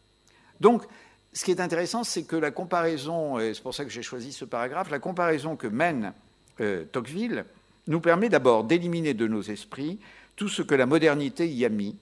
Donc, 0.61 0.85
ce 1.33 1.45
qui 1.45 1.51
est 1.51 1.61
intéressant, 1.61 2.05
c'est 2.05 2.23
que 2.23 2.37
la 2.37 2.53
comparaison, 2.53 3.41
et 3.41 3.55
c'est 3.55 3.63
pour 3.63 3.75
ça 3.75 3.85
que 3.85 3.91
j'ai 3.91 4.03
choisi 4.03 4.33
ce 4.33 4.45
paragraphe, 4.45 4.91
la 4.91 5.01
comparaison 5.01 5.57
que 5.57 5.67
mène 5.67 6.13
euh, 6.61 6.85
Tocqueville 6.85 7.45
nous 7.87 8.01
permet 8.01 8.29
d'abord 8.29 8.65
d'éliminer 8.65 9.15
de 9.15 9.27
nos 9.27 9.43
esprits 9.43 9.99
tout 10.37 10.49
ce 10.49 10.63
que 10.63 10.75
la 10.75 10.87
modernité 10.87 11.49
y 11.49 11.65
a 11.65 11.69
mis 11.69 11.97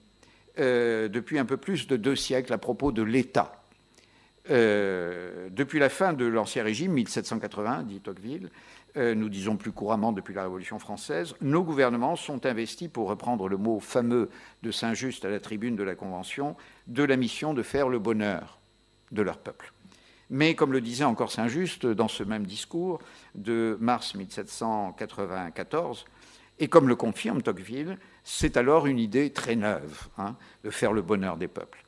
euh, 0.59 1.07
depuis 1.07 1.39
un 1.39 1.45
peu 1.45 1.57
plus 1.57 1.87
de 1.87 1.97
deux 1.97 2.15
siècles 2.15 2.53
à 2.53 2.57
propos 2.57 2.91
de 2.91 3.01
l'État. 3.01 3.63
Euh, 4.49 5.47
depuis 5.49 5.79
la 5.79 5.89
fin 5.89 6.13
de 6.13 6.25
l'Ancien 6.25 6.63
Régime, 6.63 6.91
1780, 6.93 7.83
dit 7.83 8.01
Tocqueville, 8.01 8.49
euh, 8.97 9.15
nous 9.15 9.29
disons 9.29 9.55
plus 9.55 9.71
couramment 9.71 10.11
depuis 10.11 10.33
la 10.33 10.43
Révolution 10.43 10.79
française, 10.79 11.33
nos 11.41 11.63
gouvernements 11.63 12.15
sont 12.15 12.45
investis, 12.45 12.89
pour 12.89 13.07
reprendre 13.07 13.47
le 13.47 13.57
mot 13.57 13.79
fameux 13.79 14.29
de 14.61 14.71
Saint-Just 14.71 15.25
à 15.25 15.29
la 15.29 15.39
tribune 15.39 15.75
de 15.75 15.83
la 15.83 15.95
Convention, 15.95 16.55
de 16.87 17.03
la 17.03 17.15
mission 17.15 17.53
de 17.53 17.63
faire 17.63 17.89
le 17.89 17.99
bonheur 17.99 18.59
de 19.11 19.21
leur 19.21 19.37
peuple. 19.37 19.73
Mais 20.33 20.55
comme 20.55 20.73
le 20.73 20.81
disait 20.81 21.03
encore 21.03 21.31
Saint-Just 21.31 21.85
dans 21.85 22.07
ce 22.07 22.23
même 22.23 22.47
discours 22.47 22.97
de 23.35 23.77
mars 23.79 24.15
1794, 24.15 26.05
et 26.57 26.67
comme 26.67 26.87
le 26.87 26.95
confirme 26.95 27.43
Tocqueville, 27.43 27.99
c'est 28.23 28.57
alors 28.57 28.87
une 28.87 28.97
idée 28.97 29.31
très 29.31 29.55
neuve 29.55 30.07
hein, 30.17 30.35
de 30.63 30.71
faire 30.71 30.91
le 30.91 31.03
bonheur 31.03 31.37
des 31.37 31.47
peuples. 31.47 31.85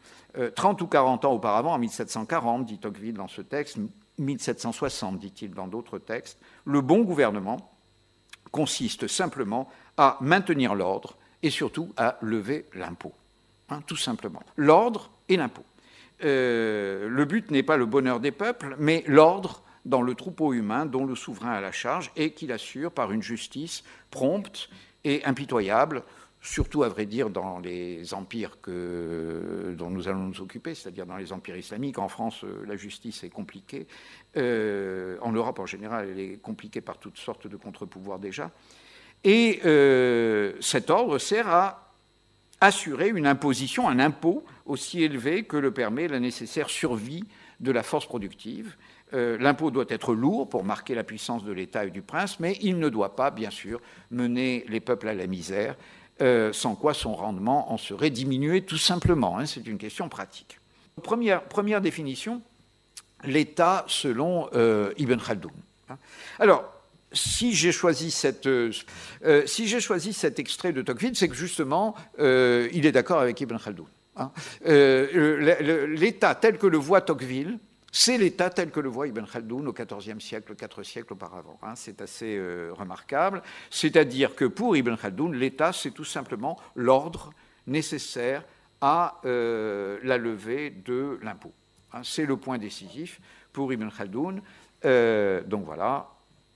30 0.54 0.80
euh, 0.80 0.86
ou 0.86 0.88
40 0.88 1.26
ans 1.26 1.32
auparavant, 1.34 1.74
en 1.74 1.80
1740, 1.80 2.66
dit 2.66 2.78
Tocqueville 2.78 3.16
dans 3.16 3.28
ce 3.28 3.42
texte, 3.42 3.80
1760, 4.20 5.18
dit-il 5.18 5.56
dans 5.56 5.68
d'autres 5.68 5.98
textes, 5.98 6.38
le 6.66 6.82
bon 6.82 7.02
gouvernement 7.02 7.72
consiste 8.52 9.08
simplement 9.08 9.68
à 9.98 10.20
maintenir 10.22 10.76
l'ordre 10.76 11.18
et 11.42 11.50
surtout 11.50 11.92
à 11.98 12.20
lever 12.22 12.68
l'impôt. 12.76 13.14
Hein, 13.70 13.82
tout 13.88 13.98
simplement. 13.98 14.44
L'ordre 14.56 15.10
et 15.30 15.36
l'impôt. 15.36 15.66
Euh, 16.24 17.10
le 17.10 17.26
but 17.26 17.52
n'est 17.52 17.64
pas 17.64 17.78
le 17.78 17.86
bonheur 17.86 18.20
des 18.20 18.32
peuples, 18.32 18.76
mais 18.80 19.04
l'ordre 19.08 19.64
dans 19.84 20.02
le 20.02 20.16
troupeau 20.16 20.54
humain 20.54 20.86
dont 20.86 21.06
le 21.06 21.16
souverain 21.16 21.52
a 21.52 21.62
la 21.62 21.72
charge 21.72 22.12
et 22.16 22.32
qu'il 22.32 22.52
assure 22.52 22.92
par 22.92 23.12
une 23.12 23.22
justice 23.22 23.84
prompte 24.10 24.70
et 25.04 25.24
impitoyable, 25.26 26.04
surtout 26.42 26.84
à 26.84 26.90
vrai 26.90 27.06
dire 27.06 27.30
dans 27.30 27.60
les 27.60 28.14
empires 28.14 28.58
dont 28.66 29.90
nous 29.90 30.08
allons 30.08 30.28
nous 30.28 30.42
occuper, 30.42 30.74
c'est-à-dire 30.74 31.06
dans 31.06 31.18
les 31.18 31.34
empires 31.34 31.58
islamiques. 31.58 32.00
En 32.00 32.08
France, 32.08 32.44
euh, 32.44 32.66
la 32.66 32.78
justice 32.78 33.24
est 33.24 33.30
compliquée. 33.30 33.86
Euh, 34.38 35.18
en 35.22 35.32
Europe, 35.32 35.60
en 35.60 35.66
général, 35.66 36.10
elle 36.10 36.20
est 36.20 36.38
compliquée 36.38 36.82
par 36.82 36.98
toutes 36.98 37.18
sortes 37.18 37.48
de 37.48 37.58
contre-pouvoirs 37.58 38.20
déjà. 38.20 38.52
Et 39.24 39.60
cet 40.62 40.92
ordre 40.92 41.18
sert 41.18 41.48
à 41.48 41.85
assurer 42.62 43.10
une 43.10 43.28
imposition, 43.28 43.88
un 43.88 44.00
impôt 44.00 44.44
aussi 44.66 45.04
élevé 45.04 45.44
que 45.44 45.58
le 45.58 45.72
permet 45.72 46.08
la 46.08 46.20
nécessaire 46.20 46.70
survie 46.70 47.24
de 47.60 47.72
la 47.72 47.84
force 47.84 48.06
productive. 48.06 48.76
Euh, 49.14 49.38
l'impôt 49.38 49.72
doit 49.72 49.86
être 49.90 50.14
lourd 50.14 50.50
pour 50.50 50.64
marquer 50.64 50.96
la 50.96 51.04
puissance 51.04 51.44
de 51.44 51.52
l'État 51.52 51.86
et 51.86 51.92
du 51.92 52.02
prince, 52.02 52.40
mais 52.40 52.58
il 52.62 52.80
ne 52.80 52.90
doit 52.90 53.16
pas, 53.16 53.32
bien 53.32 53.52
sûr, 53.52 53.80
mener 54.12 54.66
les 54.68 54.80
peuples 54.80 55.08
à 55.08 55.14
la 55.14 55.28
misère, 55.28 55.76
euh, 56.22 56.52
sans 56.54 56.76
quoi 56.76 56.94
son 56.94 57.14
rendement 57.14 57.72
en 57.72 57.78
serait 57.78 58.10
diminué 58.10 58.62
tout 58.62 58.78
simplement. 58.78 59.38
Hein, 59.38 59.46
c'est 59.46 59.68
une 59.68 59.78
question 59.78 60.10
pratique. 60.10 60.60
Première, 61.04 61.82
définition, 61.82 62.42
l'État 63.24 63.86
selon 63.88 64.50
euh, 64.54 64.94
Ibn 64.98 65.18
Khaldoun. 65.18 65.52
Hein. 65.90 65.98
Alors, 66.40 66.75
si 67.16 67.54
j'ai 67.54 67.72
choisi, 67.72 68.12
cette, 68.12 68.46
euh, 68.46 68.72
euh, 69.26 69.46
si 69.48 69.68
choisi 69.80 70.14
cet 70.14 70.38
extrait 70.40 70.74
de 70.74 70.82
Tocqueville, 70.82 71.16
c'est 71.16 71.30
que 71.30 71.36
justement, 71.36 71.96
euh, 72.20 72.70
il 72.74 72.86
est 72.86 72.92
d'accord 72.92 73.20
avec 73.20 73.40
Ibn 73.42 73.58
Khaldoun. 73.58 73.88
Hein. 74.18 74.32
L'État 74.64 76.36
tel 76.36 76.58
que 76.58 76.68
le 76.68 76.78
voit 76.78 77.02
Tocqueville, 77.02 77.58
c'est 77.92 78.18
l'État 78.18 78.50
tel 78.50 78.72
que 78.72 78.80
le 78.80 78.90
voit 78.90 79.08
Ibn 79.08 79.26
Khaldoun 79.26 79.68
au 79.68 79.74
XIVe 79.74 80.20
siècle, 80.20 80.56
quatre 80.56 80.84
siècles 80.84 81.14
auparavant. 81.14 81.58
Hein. 81.64 81.74
c'est 81.76 82.02
assez 82.02 82.40
remarquable. 82.72 83.42
C'est-à-dire 83.70 84.36
que 84.36 84.46
pour 84.46 84.76
Ibn 84.76 84.96
Khaldoun, 84.96 85.34
l'État, 85.34 85.74
c'est 85.74 85.92
tout 85.92 86.06
simplement 86.06 86.60
l'ordre 86.76 87.32
nécessaire 87.68 88.44
à 88.82 89.20
la 89.24 90.18
levée 90.18 90.70
de 90.70 91.20
l'impôt. 91.22 91.54
Hein. 91.94 92.02
c'est 92.04 92.26
le 92.26 92.38
point 92.38 92.58
décisif 92.58 93.20
pour 93.52 93.72
Ibn 93.72 93.90
Khaldoun. 93.90 94.42
donc 94.84 95.66
voilà, 95.66 96.15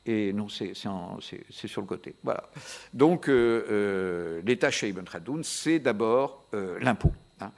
et 0.09 0.33
non, 0.33 0.47
c'est 0.49 0.73
sur 0.73 1.81
le 1.81 1.87
côté. 1.87 2.15
Voilà. 2.23 2.49
Donc, 2.93 3.29
euh, 3.29 3.65
euh, 3.69 4.41
l'État 4.43 4.71
chez 4.71 4.89
Ibn 4.89 5.03
Khaldoun, 5.03 5.43
c'est 5.43 5.77
d'abord 5.77 6.45
euh, 6.55 6.79
l'impôt. 6.81 7.11
Hein. 7.41 7.51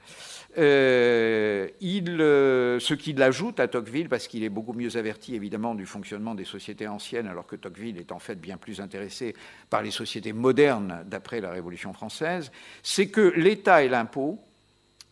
il, 1.80 2.18
ce 2.18 2.94
qui 2.94 3.14
l'ajoute 3.14 3.58
à 3.58 3.66
Tocqueville, 3.66 4.08
parce 4.08 4.28
qu'il 4.28 4.44
est 4.44 4.50
beaucoup 4.50 4.74
mieux 4.74 4.96
averti 4.96 5.34
évidemment 5.34 5.74
du 5.74 5.86
fonctionnement 5.86 6.34
des 6.34 6.44
sociétés 6.44 6.86
anciennes, 6.86 7.26
alors 7.26 7.46
que 7.46 7.56
Tocqueville 7.56 7.96
est 7.96 8.12
en 8.12 8.20
fait 8.20 8.36
bien 8.36 8.58
plus 8.58 8.80
intéressé 8.80 9.34
par 9.70 9.82
les 9.82 9.90
sociétés 9.90 10.32
modernes 10.32 11.02
d'après 11.06 11.40
la 11.40 11.50
Révolution 11.50 11.94
française, 11.94 12.52
c'est 12.82 13.08
que 13.08 13.32
l'État 13.34 13.82
et 13.82 13.88
l'impôt, 13.88 14.38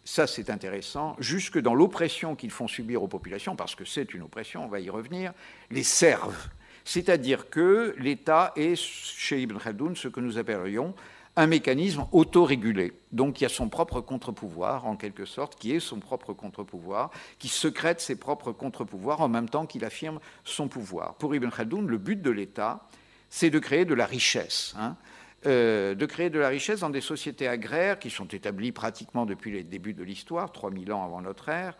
ça 0.04 0.28
c'est 0.28 0.50
intéressant, 0.50 1.16
jusque 1.18 1.58
dans 1.58 1.74
l'oppression 1.74 2.36
qu'ils 2.36 2.52
font 2.52 2.68
subir 2.68 3.02
aux 3.02 3.08
populations, 3.08 3.56
parce 3.56 3.74
que 3.74 3.84
c'est 3.84 4.14
une 4.14 4.22
oppression, 4.22 4.66
on 4.66 4.68
va 4.68 4.78
y 4.78 4.90
revenir, 4.90 5.32
les 5.70 5.82
servent 5.82 6.50
c'est-à-dire 6.84 7.50
que 7.50 7.94
l'État 7.98 8.52
est, 8.56 8.76
chez 8.76 9.42
Ibn 9.42 9.58
Khaldoun, 9.58 9.96
ce 9.96 10.08
que 10.08 10.20
nous 10.20 10.38
appellerions 10.38 10.94
un 11.36 11.46
mécanisme 11.46 12.06
autorégulé. 12.12 12.92
Donc 13.12 13.40
il 13.40 13.44
y 13.44 13.46
a 13.46 13.50
son 13.50 13.68
propre 13.68 14.00
contre-pouvoir, 14.00 14.86
en 14.86 14.96
quelque 14.96 15.24
sorte, 15.24 15.58
qui 15.58 15.74
est 15.74 15.80
son 15.80 16.00
propre 16.00 16.32
contre-pouvoir, 16.32 17.10
qui 17.38 17.48
secrète 17.48 18.00
ses 18.00 18.16
propres 18.16 18.52
contre-pouvoirs 18.52 19.20
en 19.20 19.28
même 19.28 19.48
temps 19.48 19.66
qu'il 19.66 19.84
affirme 19.84 20.20
son 20.44 20.68
pouvoir. 20.68 21.14
Pour 21.14 21.34
Ibn 21.34 21.48
Khaldoun, 21.48 21.86
le 21.86 21.98
but 21.98 22.20
de 22.20 22.30
l'État, 22.30 22.86
c'est 23.30 23.50
de 23.50 23.58
créer 23.58 23.84
de 23.84 23.94
la 23.94 24.06
richesse. 24.06 24.74
Hein. 24.78 24.96
Euh, 25.46 25.94
de 25.94 26.04
créer 26.04 26.28
de 26.28 26.38
la 26.38 26.48
richesse 26.48 26.80
dans 26.80 26.90
des 26.90 27.00
sociétés 27.00 27.48
agraires 27.48 27.98
qui 27.98 28.10
sont 28.10 28.26
établies 28.26 28.72
pratiquement 28.72 29.24
depuis 29.24 29.50
les 29.50 29.62
débuts 29.62 29.94
de 29.94 30.02
l'histoire, 30.02 30.52
3000 30.52 30.92
ans 30.92 31.02
avant 31.02 31.22
notre 31.22 31.48
ère, 31.48 31.78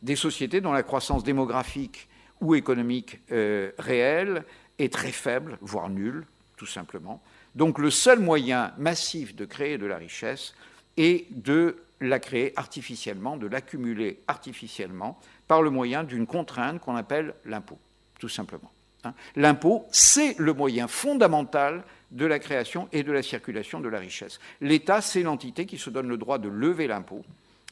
des 0.00 0.16
sociétés 0.16 0.62
dont 0.62 0.72
la 0.72 0.82
croissance 0.82 1.22
démographique 1.22 2.08
ou 2.42 2.54
économique 2.54 3.20
euh, 3.30 3.70
réel 3.78 4.44
est 4.78 4.92
très 4.92 5.12
faible, 5.12 5.56
voire 5.62 5.88
nul, 5.88 6.26
tout 6.56 6.66
simplement. 6.66 7.22
Donc 7.54 7.78
le 7.78 7.90
seul 7.90 8.18
moyen 8.18 8.72
massif 8.76 9.34
de 9.34 9.44
créer 9.44 9.78
de 9.78 9.86
la 9.86 9.96
richesse 9.96 10.54
est 10.96 11.26
de 11.30 11.78
la 12.00 12.18
créer 12.18 12.52
artificiellement, 12.56 13.36
de 13.36 13.46
l'accumuler 13.46 14.20
artificiellement 14.26 15.18
par 15.46 15.62
le 15.62 15.70
moyen 15.70 16.02
d'une 16.04 16.26
contrainte 16.26 16.80
qu'on 16.80 16.96
appelle 16.96 17.34
l'impôt, 17.44 17.78
tout 18.18 18.28
simplement. 18.28 18.72
Hein. 19.04 19.14
L'impôt, 19.36 19.86
c'est 19.90 20.36
le 20.38 20.52
moyen 20.52 20.88
fondamental 20.88 21.84
de 22.10 22.26
la 22.26 22.38
création 22.38 22.88
et 22.92 23.02
de 23.02 23.12
la 23.12 23.22
circulation 23.22 23.80
de 23.80 23.88
la 23.88 23.98
richesse. 23.98 24.40
L'État, 24.60 25.00
c'est 25.00 25.22
l'entité 25.22 25.64
qui 25.64 25.78
se 25.78 25.90
donne 25.90 26.08
le 26.08 26.16
droit 26.16 26.38
de 26.38 26.48
lever 26.48 26.86
l'impôt, 26.86 27.24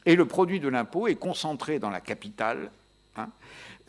et 0.05 0.15
le 0.15 0.25
produit 0.25 0.59
de 0.59 0.69
l'impôt 0.69 1.07
est 1.07 1.15
concentré 1.15 1.77
dans 1.77 1.89
la 1.89 2.01
capitale, 2.01 2.71
hein, 3.17 3.29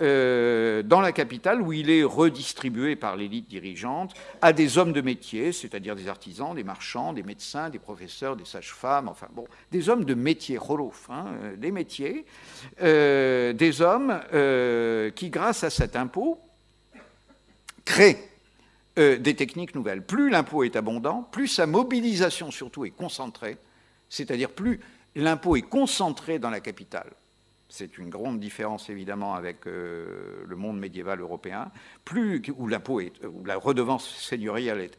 euh, 0.02 0.82
dans 0.82 1.00
la 1.00 1.12
capitale 1.12 1.62
où 1.62 1.72
il 1.72 1.88
est 1.88 2.02
redistribué 2.02 2.96
par 2.96 3.16
l'élite 3.16 3.48
dirigeante 3.48 4.14
à 4.40 4.52
des 4.52 4.76
hommes 4.76 4.92
de 4.92 5.00
métier, 5.00 5.52
c'est-à-dire 5.52 5.94
des 5.94 6.08
artisans, 6.08 6.56
des 6.56 6.64
marchands, 6.64 7.12
des 7.12 7.22
médecins, 7.22 7.70
des 7.70 7.78
professeurs, 7.78 8.34
des 8.34 8.44
sages-femmes, 8.44 9.06
enfin 9.06 9.28
bon, 9.32 9.46
des 9.70 9.88
hommes 9.88 10.04
de 10.04 10.14
métier, 10.14 10.58
Rolof, 10.58 11.08
hein, 11.08 11.26
euh, 11.44 11.56
des 11.56 11.70
métiers, 11.70 12.26
euh, 12.82 13.52
des 13.52 13.80
hommes 13.80 14.20
qui, 15.14 15.30
grâce 15.30 15.62
à 15.62 15.70
cet 15.70 15.94
impôt, 15.94 16.40
créent 17.84 18.28
des 18.96 19.34
techniques 19.36 19.74
nouvelles. 19.74 20.02
Plus 20.02 20.30
l'impôt 20.30 20.64
est 20.64 20.76
abondant, 20.76 21.28
plus 21.30 21.48
sa 21.48 21.66
mobilisation 21.66 22.50
surtout 22.50 22.84
est 22.84 22.90
concentrée, 22.90 23.56
C'est-à-dire 24.08 24.50
plus 24.50 24.80
l'impôt 25.14 25.56
est 25.56 25.62
concentré 25.62 26.38
dans 26.38 26.50
la 26.50 26.60
capitale, 26.60 27.10
c'est 27.72 27.96
une 27.96 28.10
grande 28.10 28.38
différence 28.38 28.90
évidemment 28.90 29.34
avec 29.34 29.66
euh, 29.66 30.44
le 30.46 30.56
monde 30.56 30.78
médiéval 30.78 31.20
européen, 31.20 31.72
plus, 32.04 32.42
où 32.58 32.68
l'impôt 32.68 33.00
la 33.46 33.56
redevance 33.56 34.06
seigneuriale 34.18 34.80
est 34.82 34.98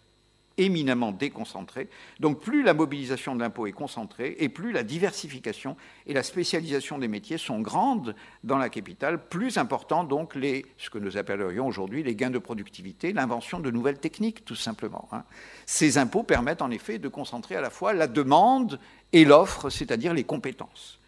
éminemment 0.57 1.11
déconcentrée. 1.11 1.87
Donc 2.19 2.41
plus 2.41 2.63
la 2.63 2.73
mobilisation 2.73 3.35
de 3.35 3.41
l'impôt 3.41 3.67
est 3.67 3.73
concentrée 3.73 4.35
et 4.39 4.49
plus 4.49 4.71
la 4.71 4.81
diversification 4.81 5.77
et 6.07 6.13
la 6.13 6.23
spécialisation 6.23 6.97
des 6.97 7.07
métiers 7.07 7.37
sont 7.37 7.59
grandes 7.59 8.15
dans 8.43 8.57
la 8.57 8.69
capitale, 8.69 9.23
plus 9.27 9.57
important 9.57 10.03
donc 10.03 10.33
ce 10.33 10.89
que 10.89 10.97
nous 10.97 11.17
appellerions 11.17 11.67
aujourd'hui 11.67 12.01
les 12.01 12.15
gains 12.15 12.31
de 12.31 12.39
productivité, 12.39 13.13
l'invention 13.13 13.59
de 13.59 13.69
nouvelles 13.69 13.99
techniques 13.99 14.45
tout 14.45 14.55
simplement. 14.55 15.07
Hein. 15.11 15.23
Ces 15.67 15.99
impôts 15.99 16.23
permettent 16.23 16.63
en 16.63 16.71
effet 16.71 16.97
de 16.97 17.07
concentrer 17.07 17.55
à 17.55 17.61
la 17.61 17.69
fois 17.69 17.93
la 17.93 18.07
demande 18.07 18.79
et 19.11 19.25
l'offre, 19.25 19.69
c'est-à-dire 19.69 20.15
les 20.15 20.23
compétences. 20.23 20.99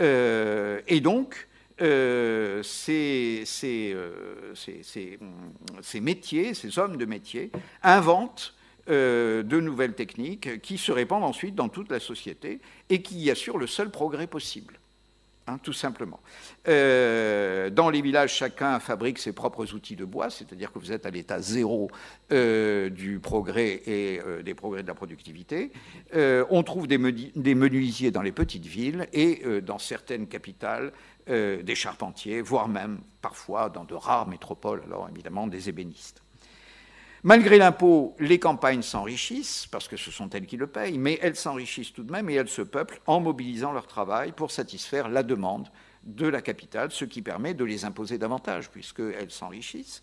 Euh, 0.00 0.80
et 0.88 1.00
donc, 1.00 1.48
euh, 1.80 2.62
euh, 2.62 4.54
ces, 4.54 6.00
métiers, 6.00 6.54
ces 6.54 6.78
hommes 6.78 6.96
de 6.96 7.04
métier, 7.04 7.50
inventent 7.82 8.54
de 8.86 9.60
nouvelles 9.60 9.94
techniques 9.94 10.60
qui 10.60 10.76
se 10.78 10.92
répandent 10.92 11.24
ensuite 11.24 11.54
dans 11.54 11.68
toute 11.68 11.90
la 11.90 12.00
société 12.00 12.60
et 12.90 13.00
qui 13.02 13.30
assurent 13.30 13.58
le 13.58 13.66
seul 13.66 13.90
progrès 13.90 14.26
possible. 14.26 14.78
Hein, 15.46 15.58
tout 15.62 15.74
simplement. 15.74 16.20
Euh, 16.68 17.68
dans 17.68 17.90
les 17.90 18.00
villages, 18.00 18.32
chacun 18.32 18.80
fabrique 18.80 19.18
ses 19.18 19.32
propres 19.32 19.74
outils 19.74 19.94
de 19.94 20.06
bois, 20.06 20.30
c'est-à-dire 20.30 20.72
que 20.72 20.78
vous 20.78 20.90
êtes 20.90 21.04
à 21.04 21.10
l'état 21.10 21.38
zéro 21.38 21.90
euh, 22.32 22.88
du 22.88 23.20
progrès 23.20 23.82
et 23.86 24.20
des 24.42 24.54
progrès 24.54 24.82
de 24.82 24.88
la 24.88 24.94
productivité. 24.94 25.70
on 26.14 26.62
trouve 26.62 26.86
des, 26.86 26.96
menuisiers 26.96 28.10
dans 28.10 28.22
les 28.22 28.32
petites 28.32 28.64
villes 28.64 29.06
et 29.12 29.42
dans 29.60 29.78
certaines 29.78 30.28
capitales, 30.28 30.92
des 31.26 31.74
charpentiers, 31.74 32.40
voire 32.40 32.68
même 32.68 33.00
parfois 33.20 33.68
dans 33.68 33.84
de 33.84 33.94
rares 33.94 34.28
métropoles, 34.28 34.82
alors 34.86 35.08
évidemment 35.10 35.46
des 35.46 35.68
ébénistes. 35.68 36.23
Malgré 37.26 37.56
l'impôt, 37.56 38.14
les 38.18 38.38
campagnes 38.38 38.82
s'enrichissent, 38.82 39.66
parce 39.70 39.88
que 39.88 39.96
ce 39.96 40.10
sont 40.10 40.28
elles 40.28 40.44
qui 40.44 40.58
le 40.58 40.66
payent, 40.66 40.98
mais 40.98 41.18
elles 41.22 41.36
s'enrichissent 41.36 41.94
tout 41.94 42.02
de 42.02 42.12
même 42.12 42.28
et 42.28 42.34
elles 42.34 42.50
se 42.50 42.60
peuplent 42.60 43.00
en 43.06 43.18
mobilisant 43.18 43.72
leur 43.72 43.86
travail 43.86 44.32
pour 44.32 44.50
satisfaire 44.50 45.08
la 45.08 45.22
demande 45.22 45.68
de 46.06 46.26
la 46.26 46.42
capitale, 46.42 46.90
ce 46.90 47.04
qui 47.04 47.22
permet 47.22 47.54
de 47.54 47.64
les 47.64 47.84
imposer 47.84 48.18
davantage, 48.18 48.70
puisqu'elles 48.70 49.30
s'enrichissent. 49.30 50.02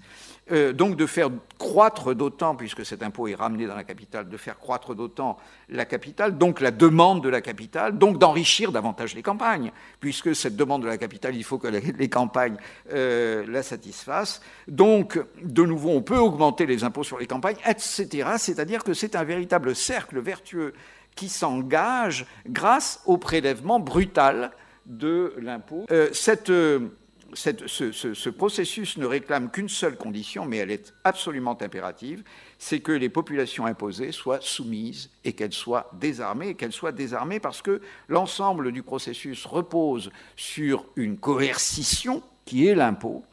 Euh, 0.51 0.73
donc 0.73 0.95
de 0.95 1.05
faire 1.05 1.29
croître 1.57 2.15
d'autant, 2.15 2.55
puisque 2.55 2.85
cet 2.85 3.03
impôt 3.03 3.27
est 3.27 3.35
ramené 3.35 3.67
dans 3.67 3.75
la 3.75 3.83
capitale, 3.83 4.27
de 4.27 4.37
faire 4.37 4.57
croître 4.57 4.95
d'autant 4.95 5.37
la 5.69 5.85
capitale, 5.85 6.37
donc 6.37 6.59
la 6.59 6.71
demande 6.71 7.23
de 7.23 7.29
la 7.29 7.41
capitale, 7.41 7.97
donc 7.97 8.17
d'enrichir 8.17 8.71
davantage 8.71 9.13
les 9.15 9.21
campagnes, 9.21 9.71
puisque 9.99 10.35
cette 10.35 10.55
demande 10.55 10.81
de 10.81 10.87
la 10.87 10.97
capitale, 10.97 11.35
il 11.35 11.43
faut 11.43 11.59
que 11.59 11.67
les 11.67 12.09
campagnes 12.09 12.57
euh, 12.91 13.45
la 13.47 13.63
satisfassent. 13.63 14.41
Donc, 14.67 15.19
de 15.43 15.63
nouveau, 15.63 15.89
on 15.89 16.01
peut 16.01 16.17
augmenter 16.17 16.65
les 16.65 16.83
impôts 16.83 17.03
sur 17.03 17.19
les 17.19 17.27
campagnes, 17.27 17.57
etc. 17.67 18.29
C'est-à-dire 18.37 18.83
que 18.83 18.93
c'est 18.93 19.15
un 19.15 19.23
véritable 19.23 19.75
cercle 19.75 20.19
vertueux 20.19 20.73
qui 21.15 21.29
s'engage 21.29 22.25
grâce 22.47 23.01
au 23.05 23.17
prélèvement 23.17 23.79
brutal 23.79 24.51
de 24.85 25.33
l'impôt. 25.37 25.85
Euh, 25.91 26.09
euh, 26.49 26.89
ce, 27.33 28.29
processus 28.29 28.97
ne 28.97 29.05
réclame 29.05 29.49
qu'une 29.51 29.69
seule 29.69 29.95
condition, 29.95 30.45
mais 30.45 30.57
elle 30.57 30.71
est 30.71 30.93
absolument 31.03 31.57
impérative, 31.61 32.23
c'est 32.59 32.79
que 32.79 32.91
les 32.91 33.09
populations 33.09 33.65
imposées 33.65 34.11
soient 34.11 34.41
soumises 34.41 35.09
et 35.23 35.33
qu'elles 35.33 35.53
soient 35.53 35.89
désarmées, 35.93 36.49
et 36.49 36.55
qu'elles 36.55 36.73
soient 36.73 36.91
désarmées 36.91 37.39
parce 37.39 37.61
que 37.61 37.81
l'ensemble 38.09 38.71
du 38.71 38.83
processus 38.83 39.45
repose 39.45 40.11
sur 40.35 40.85
une 40.95 41.17
coercition 41.17 42.21
qui 42.45 42.67
est 42.67 42.75
l'impôt, 42.75 43.23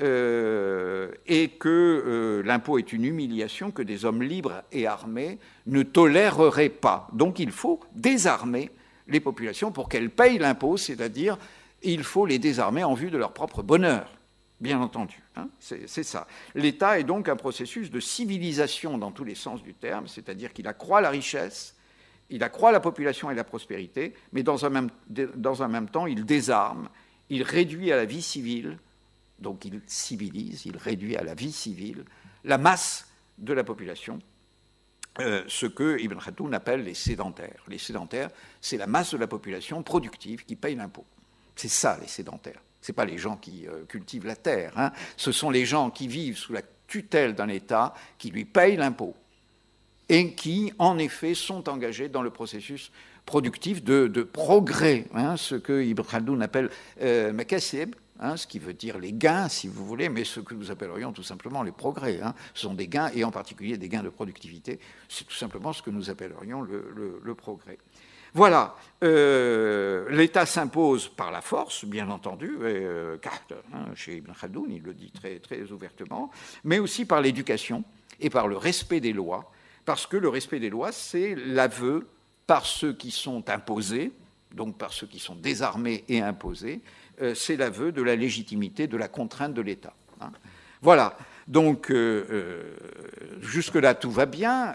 euh, 0.00 1.10
et 1.26 1.48
que 1.48 2.42
l'impôt 2.44 2.78
est 2.78 2.92
une 2.92 3.04
humiliation 3.04 3.70
que 3.70 3.82
des 3.82 4.04
hommes 4.04 4.22
libres 4.22 4.62
et 4.70 4.86
armés 4.86 5.38
ne 5.66 5.82
toléreraient 5.82 6.68
pas. 6.68 7.08
Donc 7.14 7.38
il 7.38 7.50
faut 7.50 7.80
désarmer 7.96 8.70
les 9.08 9.20
populations 9.20 9.72
pour 9.72 9.88
qu'elles 9.88 10.10
payent 10.10 10.38
l'impôt, 10.38 10.76
c'est-à-dire 10.76 11.38
il 11.82 12.04
faut 12.04 12.26
les 12.26 12.38
désarmer 12.38 12.84
en 12.84 12.94
vue 12.94 13.10
de 13.10 13.18
leur 13.18 13.32
propre 13.32 13.62
bonheur, 13.62 14.12
bien 14.60 14.80
entendu. 14.80 15.22
Hein. 15.36 15.48
c'est 15.60 16.02
ça. 16.02 16.26
L'État 16.54 16.98
est 16.98 17.04
donc 17.04 17.28
un 17.28 17.36
processus 17.36 17.90
de 17.90 18.00
civilisation 18.00 18.98
dans 18.98 19.12
tous 19.12 19.24
les 19.24 19.34
sens 19.34 19.62
du 19.62 19.74
terme, 19.74 20.08
c'est-à-dire 20.08 20.52
qu'il 20.52 20.66
accroît 20.66 21.00
la 21.00 21.10
richesse, 21.10 21.76
il 22.30 22.42
accroît 22.42 22.72
la 22.72 22.80
population 22.80 23.30
et 23.30 23.34
la 23.34 23.44
prospérité, 23.44 24.14
mais 24.32 24.42
dans 24.42 24.66
un 24.66 24.70
même, 24.70 24.90
dans 25.08 25.62
un 25.62 25.68
même 25.68 25.88
temps, 25.88 26.06
il 26.06 26.24
désarme, 26.24 26.88
il 27.30 27.42
réduit 27.42 27.92
à 27.92 27.96
la 27.96 28.04
vie 28.04 28.22
civile, 28.22 28.78
donc 29.38 29.64
il 29.64 29.80
civilise, 29.86 30.66
il 30.66 30.76
réduit 30.76 31.16
à 31.16 31.22
la 31.22 31.34
vie 31.34 31.52
civile 31.52 32.04
la 32.44 32.58
masse 32.58 33.08
de 33.38 33.52
la 33.52 33.64
population 33.64 34.18
euh, 35.20 35.42
ce 35.48 35.66
que 35.66 35.98
Ibn 35.98 36.18
Khaldoun 36.18 36.54
appelle 36.54 36.84
les 36.84 36.94
sédentaires. 36.94 37.62
Les 37.68 37.78
sédentaires, 37.78 38.30
c'est 38.60 38.76
la 38.76 38.86
masse 38.86 39.12
de 39.12 39.18
la 39.18 39.26
population 39.26 39.82
productive 39.82 40.44
qui 40.44 40.56
paye 40.56 40.74
l'impôt. 40.74 41.04
C'est 41.56 41.68
ça, 41.68 41.98
les 42.00 42.06
sédentaires. 42.06 42.60
Ce 42.80 42.92
pas 42.92 43.04
les 43.04 43.18
gens 43.18 43.36
qui 43.36 43.66
euh, 43.66 43.84
cultivent 43.86 44.26
la 44.26 44.36
terre. 44.36 44.72
Hein. 44.76 44.92
Ce 45.16 45.32
sont 45.32 45.50
les 45.50 45.66
gens 45.66 45.90
qui 45.90 46.06
vivent 46.08 46.38
sous 46.38 46.52
la 46.52 46.62
tutelle 46.86 47.34
d'un 47.34 47.48
État 47.48 47.94
qui 48.16 48.30
lui 48.30 48.44
paye 48.44 48.76
l'impôt 48.76 49.14
et 50.08 50.32
qui, 50.32 50.72
en 50.78 50.98
effet, 50.98 51.34
sont 51.34 51.68
engagés 51.68 52.08
dans 52.08 52.22
le 52.22 52.30
processus 52.30 52.90
productif 53.26 53.84
de, 53.84 54.22
progrès, 54.22 55.04
hein, 55.12 55.36
ce 55.36 55.54
que 55.54 55.82
Ibn 55.82 56.02
Khaldoun 56.02 56.40
appelle 56.40 56.70
euh, 57.02 57.30
Hein, 58.20 58.36
ce 58.36 58.48
qui 58.48 58.58
veut 58.58 58.74
dire 58.74 58.98
les 58.98 59.12
gains, 59.12 59.48
si 59.48 59.68
vous 59.68 59.84
voulez, 59.86 60.08
mais 60.08 60.24
ce 60.24 60.40
que 60.40 60.52
nous 60.52 60.72
appellerions 60.72 61.12
tout 61.12 61.22
simplement 61.22 61.62
les 61.62 61.70
progrès. 61.70 62.20
Hein. 62.20 62.34
Ce 62.52 62.62
sont 62.62 62.74
des 62.74 62.88
gains, 62.88 63.10
et 63.14 63.22
en 63.22 63.30
particulier 63.30 63.76
des 63.78 63.88
gains 63.88 64.02
de 64.02 64.08
productivité. 64.08 64.80
C'est 65.08 65.24
tout 65.24 65.34
simplement 65.34 65.72
ce 65.72 65.82
que 65.82 65.90
nous 65.90 66.10
appellerions 66.10 66.62
le, 66.62 67.34
progrès. 67.36 67.78
Voilà, 68.34 68.74
euh, 69.04 70.10
l'État 70.10 70.46
s'impose 70.46 71.08
par 71.08 71.30
la 71.30 71.40
force, 71.40 71.84
bien 71.84 72.10
entendu, 72.10 72.56
euh, 72.60 73.16
hein, 73.72 73.86
chez 73.94 74.16
Ibn 74.16 74.32
Khaldoun, 74.32 74.70
il 74.70 74.82
le 74.82 74.94
dit 74.94 75.12
très, 75.12 75.38
très 75.38 75.70
ouvertement, 75.70 76.30
mais 76.64 76.80
aussi 76.80 77.04
par 77.04 77.20
l'éducation 77.20 77.84
et 78.20 78.30
par 78.30 78.48
le 78.48 78.56
respect 78.56 79.00
des 79.00 79.12
lois, 79.12 79.50
parce 79.84 80.06
que 80.06 80.16
le 80.16 80.28
respect 80.28 80.58
des 80.58 80.70
lois, 80.70 80.90
c'est 80.92 81.36
l'aveu 81.36 82.08
par 82.46 82.66
ceux 82.66 82.92
qui 82.92 83.12
sont 83.12 83.48
imposés, 83.48 84.12
donc 84.52 84.76
par 84.76 84.92
ceux 84.92 85.06
qui 85.06 85.18
sont 85.18 85.36
désarmés 85.36 86.04
et 86.08 86.20
imposés, 86.20 86.82
c'est 87.34 87.56
l'aveu 87.56 87.92
de 87.92 88.02
la 88.02 88.16
légitimité 88.16 88.86
de 88.86 88.96
la 88.96 89.08
contrainte 89.08 89.54
de 89.54 89.62
l'État. 89.62 89.94
Hein. 90.20 90.30
Voilà. 90.82 91.16
Donc, 91.46 91.90
euh, 91.90 92.26
euh, 92.30 92.62
jusque-là, 93.40 93.94
tout 93.94 94.10
va 94.10 94.26
bien, 94.26 94.74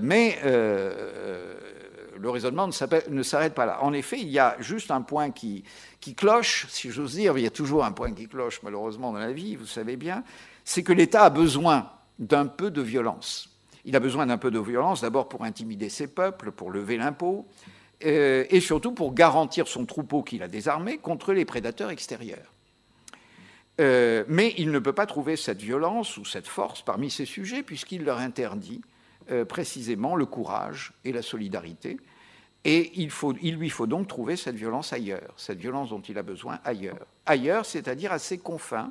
mais 0.00 0.38
le 0.42 2.30
raisonnement 2.30 2.66
ne 2.66 3.22
s'arrête 3.22 3.54
pas 3.54 3.66
là. 3.66 3.82
En 3.82 3.92
effet, 3.92 4.18
il 4.18 4.28
y 4.28 4.38
a 4.38 4.56
juste 4.60 4.90
un 4.90 5.02
point 5.02 5.30
qui, 5.30 5.64
cloche, 6.16 6.66
si 6.70 6.90
j'ose 6.90 7.14
dire, 7.14 7.36
il 7.36 7.44
y 7.44 7.46
a 7.46 7.50
toujours 7.50 7.84
un 7.84 7.92
point 7.92 8.12
qui 8.12 8.26
cloche, 8.26 8.60
malheureusement, 8.62 9.12
dans 9.12 9.18
la 9.18 9.32
vie, 9.32 9.56
vous 9.56 9.66
savez 9.66 9.96
bien, 9.96 10.24
c'est 10.64 10.82
que 10.82 10.92
l'État 10.92 11.24
a 11.24 11.30
besoin 11.30 11.90
d'un 12.18 12.46
peu 12.46 12.70
de 12.70 12.80
violence. 12.80 13.50
Il 13.84 13.94
a 13.96 14.00
besoin 14.00 14.24
d'un 14.24 14.38
peu 14.38 14.50
de 14.50 14.58
violence, 14.58 15.02
d'abord 15.02 15.28
pour 15.28 15.44
intimider 15.44 15.90
ses 15.90 16.06
peuples, 16.06 16.52
pour 16.52 16.70
lever 16.70 16.96
l'impôt, 16.96 17.46
euh, 17.46 17.73
et 18.04 18.60
surtout 18.60 18.92
pour 18.92 19.14
garantir 19.14 19.66
son 19.66 19.86
troupeau 19.86 20.22
qu'il 20.22 20.42
a 20.42 20.48
désarmé 20.48 20.98
contre 20.98 21.32
les 21.32 21.44
prédateurs 21.44 21.90
extérieurs. 21.90 22.54
Euh, 23.80 24.24
mais 24.28 24.54
il 24.56 24.70
ne 24.70 24.78
peut 24.78 24.92
pas 24.92 25.06
trouver 25.06 25.36
cette 25.36 25.60
violence 25.60 26.16
ou 26.16 26.24
cette 26.24 26.46
force 26.46 26.82
parmi 26.82 27.10
ses 27.10 27.24
sujets 27.24 27.62
puisqu'il 27.62 28.04
leur 28.04 28.18
interdit 28.18 28.82
euh, 29.30 29.44
précisément 29.44 30.14
le 30.14 30.26
courage 30.26 30.92
et 31.04 31.12
la 31.12 31.22
solidarité. 31.22 31.98
Et 32.64 32.92
il, 32.94 33.56
lui 33.56 33.68
faut 33.68 33.86
donc 33.86 34.06
trouver 34.06 34.36
cette 34.36 34.54
violence 34.54 34.92
ailleurs, 34.92 35.34
cette 35.36 35.58
violence 35.58 35.90
dont 35.90 36.00
il 36.00 36.16
a 36.16 36.22
besoin 36.22 36.60
ailleurs. 36.64 37.06
Ailleurs, 37.26 37.66
c'est-à-dire 37.66 38.10
à 38.10 38.18
ses 38.18 38.38
confins, 38.38 38.90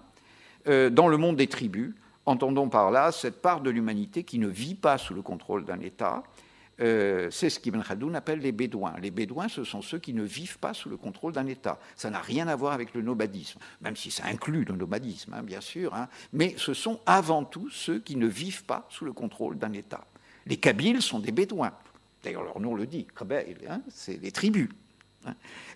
dans 0.65 1.07
le 1.07 1.17
monde 1.17 1.37
des 1.37 1.47
tribus, 1.47 1.95
entendons 2.27 2.69
par 2.69 2.91
là 2.91 3.11
cette 3.11 3.41
part 3.41 3.61
de 3.61 3.71
l'humanité 3.71 4.23
qui 4.23 4.37
ne 4.37 4.47
vit 4.47 4.75
pas 4.75 4.99
sous 4.99 5.15
le 5.15 5.23
contrôle 5.23 5.65
d'un 5.65 5.79
État, 5.79 6.21
euh, 6.81 7.29
c'est 7.29 7.49
ce 7.49 7.59
qu'Ibn 7.59 7.83
Khaldoun 7.83 8.15
appelle 8.15 8.39
les 8.39 8.51
bédouins. 8.51 8.95
Les 9.01 9.11
bédouins, 9.11 9.47
ce 9.47 9.63
sont 9.63 9.81
ceux 9.81 9.99
qui 9.99 10.13
ne 10.13 10.23
vivent 10.23 10.57
pas 10.57 10.73
sous 10.73 10.89
le 10.89 10.97
contrôle 10.97 11.31
d'un 11.31 11.45
État. 11.45 11.79
Ça 11.95 12.09
n'a 12.09 12.19
rien 12.19 12.47
à 12.47 12.55
voir 12.55 12.73
avec 12.73 12.93
le 12.93 13.01
nomadisme, 13.01 13.59
même 13.81 13.95
si 13.95 14.09
ça 14.09 14.25
inclut 14.25 14.65
le 14.65 14.75
nomadisme, 14.75 15.33
hein, 15.33 15.43
bien 15.43 15.61
sûr, 15.61 15.93
hein. 15.93 16.07
mais 16.31 16.55
ce 16.57 16.73
sont 16.73 16.99
avant 17.05 17.43
tout 17.43 17.69
ceux 17.69 17.99
qui 17.99 18.15
ne 18.15 18.25
vivent 18.25 18.63
pas 18.63 18.87
sous 18.89 19.05
le 19.05 19.13
contrôle 19.13 19.57
d'un 19.57 19.73
État. 19.73 20.05
Les 20.47 20.57
Kabyles 20.57 21.01
sont 21.01 21.19
des 21.19 21.31
bédouins. 21.31 21.73
D'ailleurs, 22.23 22.43
leur 22.43 22.59
nom 22.59 22.73
le 22.73 22.87
dit, 22.87 23.05
hein, 23.69 23.81
c'est 23.89 24.21
les 24.21 24.31
tribus. 24.31 24.69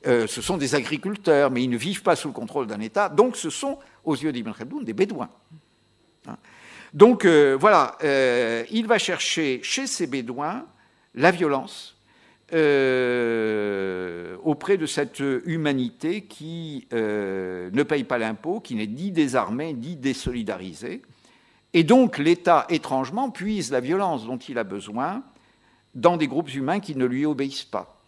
Euh, 0.07 0.27
ce 0.27 0.41
sont 0.41 0.57
des 0.57 0.75
agriculteurs, 0.75 1.51
mais 1.51 1.63
ils 1.63 1.69
ne 1.69 1.77
vivent 1.77 2.03
pas 2.03 2.15
sous 2.15 2.27
le 2.27 2.33
contrôle 2.33 2.67
d'un 2.67 2.81
État, 2.81 3.07
donc 3.07 3.37
ce 3.37 3.49
sont, 3.49 3.79
aux 4.03 4.15
yeux 4.15 4.31
d'Ibn 4.31 4.51
Khaldoun, 4.51 4.83
des 4.83 4.93
bédouins. 4.93 5.29
Donc 6.93 7.23
euh, 7.23 7.55
voilà, 7.59 7.97
il 8.71 8.87
va 8.87 8.97
chercher 8.97 9.61
chez 9.61 9.85
ces 9.85 10.07
bédouins 10.07 10.65
la 11.17 11.31
violence, 11.31 11.97
euh, 12.53 14.37
auprès 14.43 14.77
de 14.77 14.85
cette 14.85 15.19
humanité 15.45 16.21
qui 16.21 16.87
ne 16.91 17.83
paye 17.83 18.05
pas 18.05 18.17
l'impôt, 18.17 18.61
qui 18.61 18.75
n'est 18.75 18.87
ni 18.87 19.11
désarmée, 19.11 19.73
ni 19.73 19.97
désolidarisée. 19.97 21.01
Et 21.73 21.83
donc 21.83 22.17
l'État, 22.17 22.65
étrangement, 22.69 23.29
puise 23.29 23.71
la 23.71 23.81
violence 23.81 24.25
dont 24.25 24.37
il 24.37 24.57
a 24.57 24.63
besoin 24.63 25.23
dans 25.95 26.15
des 26.15 26.27
groupes 26.27 26.53
humains 26.53 26.79
qui 26.79 26.95
ne 26.95 27.05
lui 27.05 27.25
obéissent 27.25 27.65
pas 27.65 28.01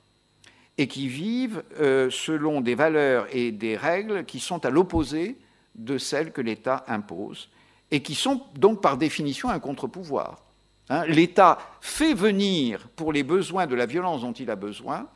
et 0.78 0.88
qui 0.88 1.10
vivent 1.10 1.62
selon 2.10 2.62
des 2.62 2.76
valeurs 2.76 3.28
et 3.34 3.52
des 3.52 3.76
règles 3.76 4.24
qui 4.24 4.40
sont 4.40 4.66
à 4.66 4.70
l'opposé 4.70 5.38
de 5.76 5.98
celles 5.98 6.32
que 6.32 6.42
l'État 6.42 6.86
impose 6.88 7.50
et 7.92 8.02
qui 8.02 8.16
sont 8.16 8.44
donc 8.56 8.82
par 8.82 8.98
définition 8.98 9.50
un 9.50 9.60
contre-pouvoir. 9.60 10.44
Hein. 10.90 11.06
L'État 11.06 11.60
fait 11.82 12.14
venir, 12.14 12.88
pour 12.96 13.14
les 13.14 13.24
besoins 13.24 13.68
de 13.68 13.76
la 13.76 13.86
violence 13.86 14.22
dont 14.22 14.34
il 14.34 14.50
a 14.50 14.56
besoin, 14.56 15.08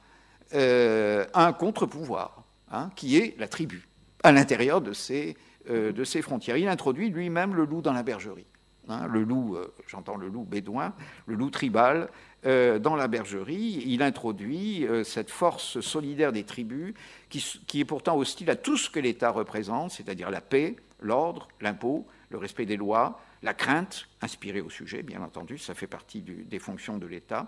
euh, 0.53 1.25
un 1.33 1.51
contre-pouvoir, 1.51 2.43
hein, 2.71 2.91
qui 2.95 3.17
est 3.17 3.35
la 3.39 3.47
tribu, 3.47 3.87
à 4.23 4.31
l'intérieur 4.31 4.81
de 4.81 4.93
ses, 4.93 5.35
euh, 5.69 5.91
de 5.91 6.03
ses 6.03 6.21
frontières. 6.21 6.57
Il 6.57 6.67
introduit 6.67 7.09
lui-même 7.09 7.55
le 7.55 7.65
loup 7.65 7.81
dans 7.81 7.93
la 7.93 8.03
bergerie. 8.03 8.45
Hein. 8.89 9.07
le 9.07 9.23
loup, 9.23 9.55
euh, 9.55 9.73
j'entends 9.87 10.17
le 10.17 10.27
loup 10.27 10.43
bédouin, 10.43 10.93
le 11.25 11.35
loup 11.35 11.49
tribal, 11.49 12.09
dans 12.43 12.97
la 12.97 13.07
bergerie. 13.07 13.81
Il 13.85 14.03
introduit 14.03 14.85
cette 15.05 15.31
force 15.31 15.79
solidaire 15.79 16.33
des 16.33 16.43
tribus 16.43 16.93
qui 17.29 17.79
est 17.79 17.85
pourtant 17.85 18.17
hostile 18.17 18.49
à 18.49 18.57
tout 18.57 18.75
ce 18.75 18.89
que 18.89 18.99
l'État 18.99 19.29
représente, 19.29 19.91
c'est-à-dire 19.91 20.29
la 20.29 20.41
paix, 20.41 20.75
l'ordre, 20.99 21.47
l'impôt, 21.61 22.05
le 22.31 22.37
respect 22.37 22.65
des 22.65 22.75
lois, 22.75 23.17
la 23.43 23.53
crainte, 23.53 24.07
inspirée 24.21 24.61
au 24.61 24.69
sujet, 24.69 25.03
bien 25.03 25.21
entendu, 25.21 25.57
ça 25.57 25.73
fait 25.75 25.87
partie 25.87 26.21
des 26.21 26.59
fonctions 26.59 26.97
de 26.97 27.05
l'État. 27.05 27.45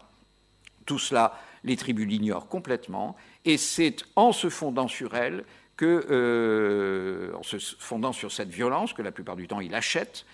Tout 0.85 0.99
cela, 0.99 1.39
les 1.63 1.77
tribus 1.77 2.05
l'ignorent 2.05 2.47
complètement, 2.47 3.15
et 3.45 3.57
c'est 3.57 4.03
en 4.15 4.33
se 4.33 4.49
fondant 4.49 4.87
sur 4.87 5.15
elles 5.15 5.45
que, 5.77 6.05
euh, 6.09 7.33
en 7.33 7.43
se 7.43 7.57
fondant 7.57 8.11
sur 8.11 8.31
cette 8.31 8.49
violence, 8.49 8.93
que 8.93 9.01
la 9.01 9.11
plupart 9.11 9.37
du 9.37 9.47
temps 9.47 9.61
il 9.61 9.73
achète, 9.73 10.25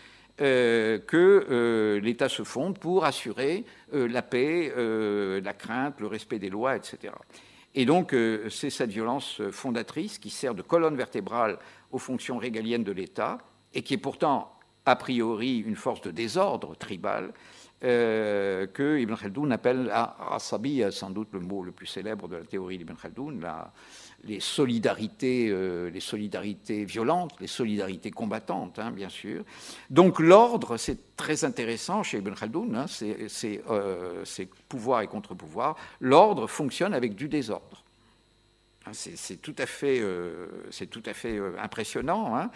euh, 0.42 0.98
que 0.98 1.46
euh, 1.50 2.00
l'État 2.00 2.28
se 2.28 2.44
fonde 2.44 2.80
pour 2.80 3.06
assurer 3.06 3.64
la 3.92 4.22
paix, 4.24 4.74
la 4.76 5.54
crainte, 5.54 6.00
le 6.00 6.08
respect 6.08 6.40
des 6.40 6.50
lois, 6.50 6.76
etc. 6.76 7.14
Et 7.76 7.86
donc, 7.86 8.16
c'est 8.50 8.70
cette 8.70 8.90
violence 8.90 9.42
fondatrice 9.52 10.18
qui 10.18 10.30
sert 10.30 10.56
de 10.56 10.62
colonne 10.62 10.96
vertébrale 10.96 11.60
aux 11.92 12.00
fonctions 12.00 12.38
régaliennes 12.38 12.84
de 12.84 12.92
l'État 12.92 13.38
et 13.74 13.82
qui 13.82 13.94
est 13.94 13.98
pourtant 13.98 14.54
a 14.86 14.96
priori 14.96 15.60
une 15.60 15.76
force 15.76 16.02
de 16.02 16.12
désordre 16.12 16.76
tribal, 16.76 17.34
euh, 17.84 18.68
que 18.68 19.00
Ibn 19.00 19.16
Khaldoun 19.16 19.52
appelle 19.52 19.86
la 19.86 20.16
asabi, 20.32 20.84
sans 20.92 21.10
doute 21.10 21.30
le 21.34 21.40
mot 21.40 21.64
le 21.64 21.72
plus 21.72 21.88
célèbre 21.88 22.28
de 22.28 22.36
la 22.36 22.44
théorie 22.44 22.78
d'Ibn 22.78 22.94
Khaldoun, 22.94 23.44
les, 24.24 24.40
solidarités, 24.40 25.50
euh, 25.50 25.90
les 25.90 26.00
solidarités 26.00 26.86
violentes, 26.86 27.34
les 27.40 27.48
solidarités 27.48 28.12
combattantes, 28.12 28.78
hein, 28.78 28.92
bien 28.92 29.10
sûr. 29.10 29.44
Donc 29.90 30.20
l'ordre, 30.20 30.78
c'est 30.78 31.16
très 31.16 31.44
intéressant 31.44 32.04
chez 32.04 32.20
Ibn 32.20 32.34
Khaldoun, 32.36 32.76
hein, 32.76 32.86
c'est 32.88 33.64
euh, 33.72 34.24
pouvoir 34.70 35.02
et 35.02 35.08
contre-pouvoir. 35.08 35.76
L'ordre 36.00 36.46
fonctionne 36.46 36.94
avec 36.94 37.16
du 37.16 37.30
désordre. 37.30 37.81
Hein, 38.86 38.92
c'est 38.94 39.42
tout 39.42 39.54
à 39.60 39.68
fait, 39.68 40.00
euh, 40.00 40.48
euh, 41.26 41.56
impressionnant. 41.60 42.36
Hein. 42.36 42.50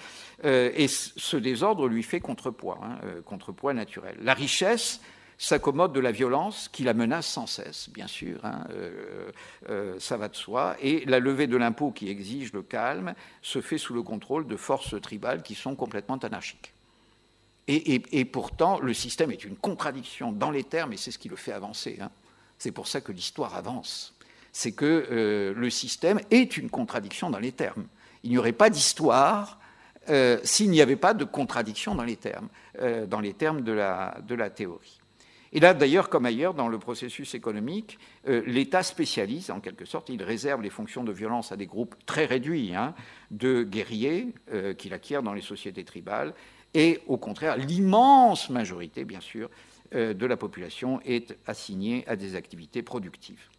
Euh, 0.44 0.72
et 0.76 0.88
ce 0.88 1.38
désordre 1.38 1.88
lui 1.88 2.02
fait 2.02 2.20
contrepoids, 2.20 2.80
hein, 2.84 2.98
contrepoids 3.26 3.74
naturel. 3.74 4.18
La 4.22 4.34
richesse 4.34 5.02
s'accommode 5.38 5.94
de 5.94 6.00
la 6.00 6.12
violence 6.12 6.70
qui 6.70 6.84
la 6.84 6.94
menace 6.94 7.28
sans 7.28 7.46
cesse, 7.46 7.90
bien 7.90 8.08
sûr, 8.08 8.40
ça 10.00 10.18
va 10.18 10.30
de 10.30 10.36
soi. 10.36 10.78
Et 10.82 11.04
la 11.06 11.20
levée 11.20 11.48
de 11.48 11.58
l'impôt 11.58 11.92
qui 11.92 12.10
exige 12.10 12.54
le 12.54 12.64
calme 12.64 13.14
se 13.42 13.60
fait 13.60 13.78
sous 13.78 13.94
le 13.94 14.02
contrôle 14.02 14.48
de 14.48 14.56
forces 14.56 15.00
tribales 15.02 15.44
qui 15.44 15.54
sont 15.54 15.76
complètement 15.76 16.16
anarchiques. 16.16 16.74
Et 17.68 18.26
pourtant, 18.26 18.80
le 18.80 18.94
système 18.94 19.30
est 19.30 19.44
une 19.44 19.58
contradiction 19.58 20.32
dans 20.32 20.52
les 20.52 20.64
termes, 20.64 20.94
et 20.94 20.98
c'est 20.98 21.12
ce 21.12 21.20
qui 21.20 21.28
le 21.28 21.36
fait 21.36 21.52
avancer. 21.52 22.00
C'est 22.58 22.72
pour 22.72 22.88
ça 22.88 23.02
que 23.02 23.12
l'histoire 23.12 23.56
avance 23.56 24.15
c'est 24.56 24.72
que 24.72 25.08
euh, 25.12 25.54
le 25.54 25.70
système 25.70 26.22
est 26.32 26.56
une 26.56 26.70
contradiction 26.70 27.30
dans 27.30 27.40
les 27.40 27.52
termes. 27.52 27.88
Il 28.24 28.30
n'y 28.30 28.38
aurait 28.38 28.54
pas 28.54 28.70
d'histoire 28.70 29.60
euh, 30.08 30.40
s'il 30.44 30.70
n'y 30.70 30.82
avait 30.82 30.96
pas 30.96 31.14
de 31.14 31.26
contradiction 31.26 31.94
dans 31.94 32.06
les 32.06 32.16
termes, 32.16 32.48
euh, 32.80 33.06
dans 33.06 33.20
les 33.20 33.34
termes 33.34 33.64
de 33.64 33.74
la, 33.74 34.50
théorie. 34.56 35.02
Et 35.52 35.60
là, 35.60 35.74
d'ailleurs, 35.74 36.08
comme 36.08 36.26
ailleurs, 36.26 36.54
dans 36.54 36.70
le 36.70 36.80
processus 36.80 37.36
économique, 37.36 38.00
l'État 38.26 38.82
spécialise, 38.82 39.52
en 39.52 39.60
quelque 39.60 39.84
sorte, 39.84 40.08
il 40.08 40.24
réserve 40.24 40.62
les 40.62 40.70
fonctions 40.70 41.04
de 41.04 41.12
violence 41.12 41.52
à 41.52 41.58
des 41.58 41.66
groupes 41.66 41.96
très 42.06 42.26
réduits 42.26 42.74
hein, 42.74 42.96
de 43.32 43.64
guerriers 43.64 44.34
qu'il 44.78 44.94
acquiert 44.94 45.22
dans 45.22 45.34
les 45.34 45.42
sociétés 45.42 45.84
tribales, 45.84 46.34
et 46.74 47.02
au 47.08 47.18
contraire, 47.18 47.58
l'immense 47.58 48.50
majorité, 48.50 49.04
bien 49.04 49.22
sûr, 49.22 49.50
de 49.92 50.26
la 50.26 50.38
population 50.38 51.02
est 51.06 51.38
assignée 51.46 52.06
à 52.08 52.16
des 52.16 52.36
activités 52.36 52.82
productives. 52.82 53.50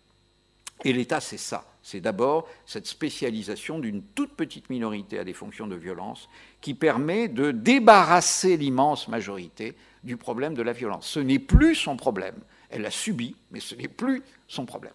Et 0.84 0.92
l'État, 0.92 1.20
c'est 1.20 1.38
ça. 1.38 1.64
C'est 1.82 2.00
d'abord 2.00 2.48
cette 2.66 2.86
spécialisation 2.86 3.78
d'une 3.78 4.02
toute 4.02 4.34
petite 4.34 4.70
minorité 4.70 5.18
à 5.18 5.24
des 5.24 5.32
fonctions 5.32 5.66
de 5.66 5.76
violence 5.76 6.28
qui 6.60 6.74
permet 6.74 7.28
de 7.28 7.52
débarrasser 7.52 8.56
l'immense 8.56 9.08
majorité 9.08 9.76
du 10.02 10.16
problème 10.16 10.54
de 10.54 10.62
la 10.62 10.72
violence. 10.72 11.06
Ce 11.06 11.20
n'est 11.20 11.38
plus 11.38 11.74
son 11.74 11.96
problème. 11.96 12.36
Elle 12.70 12.82
l'a 12.82 12.90
subi, 12.90 13.36
mais 13.50 13.60
ce 13.60 13.74
n'est 13.74 13.88
plus 13.88 14.22
son 14.48 14.66
problème. 14.66 14.92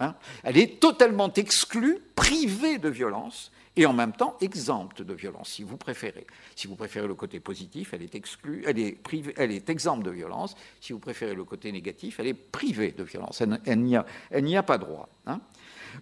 Hein? 0.00 0.14
Elle 0.42 0.56
est 0.56 0.80
totalement 0.80 1.32
exclue, 1.32 1.98
privée 2.14 2.78
de 2.78 2.88
violence, 2.88 3.52
et 3.76 3.86
en 3.86 3.92
même 3.92 4.12
temps 4.12 4.36
exempte 4.40 5.02
de 5.02 5.14
violence, 5.14 5.50
si 5.50 5.62
vous 5.62 5.76
préférez. 5.76 6.26
Si 6.54 6.66
vous 6.66 6.76
préférez 6.76 7.08
le 7.08 7.14
côté 7.14 7.40
positif, 7.40 7.92
elle 7.92 8.02
est 8.02 8.14
exclue, 8.14 8.62
elle 8.66 8.78
est, 8.78 8.92
privée, 8.92 9.34
elle 9.36 9.50
est 9.50 9.68
exempte 9.68 10.04
de 10.04 10.10
violence. 10.10 10.54
Si 10.80 10.92
vous 10.92 11.00
préférez 11.00 11.34
le 11.34 11.44
côté 11.44 11.72
négatif, 11.72 12.20
elle 12.20 12.28
est 12.28 12.34
privée 12.34 12.92
de 12.92 13.02
violence. 13.02 13.40
Elle, 13.40 13.80
n'y 13.80 14.56
a, 14.56 14.62
pas 14.62 14.78
droit. 14.78 15.08
Hein. 15.26 15.40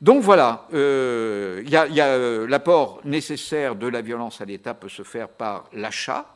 Donc 0.01 0.23
voilà, 0.23 0.69
euh, 0.75 1.63
il 1.65 1.71
y 1.71 1.77
a, 1.77 2.07
euh, 2.07 2.47
l'apport 2.47 3.01
nécessaire 3.05 3.75
de 3.75 3.87
la 3.87 4.03
violence 4.03 4.41
à 4.41 4.45
l'État 4.45 4.75
peut 4.75 4.89
se 4.89 5.03
faire 5.03 5.29
par 5.29 5.69
l'achat, 5.73 6.35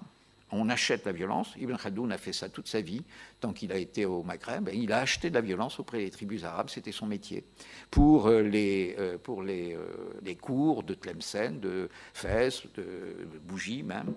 on 0.50 0.68
achète 0.68 1.04
la 1.04 1.12
violence. 1.12 1.54
Ibn 1.58 1.76
Khaldoun 1.76 2.12
a 2.12 2.18
fait 2.18 2.32
ça 2.32 2.48
toute 2.48 2.68
sa 2.68 2.80
vie, 2.80 3.02
tant 3.40 3.52
qu'il 3.52 3.72
a 3.72 3.76
été 3.76 4.04
au 4.04 4.22
Maghreb. 4.22 4.70
il 4.72 4.92
a 4.92 4.98
acheté 4.98 5.30
de 5.30 5.34
la 5.34 5.40
violence 5.40 5.80
auprès 5.80 5.98
des 5.98 6.10
tribus 6.10 6.44
arabes, 6.44 6.68
c'était 6.70 6.92
son 6.92 7.06
métier. 7.06 7.44
Pour 7.90 8.28
euh, 8.28 8.42
les, 8.42 8.94
euh, 8.98 9.18
euh, 9.28 9.76
les 10.22 10.36
cours 10.36 10.82
de 10.82 10.94
Tlemcen, 10.94 11.58
de 11.60 11.88
Fès, 12.14 12.62
de 12.76 13.28
Bougie 13.44 13.82
même. 13.82 14.14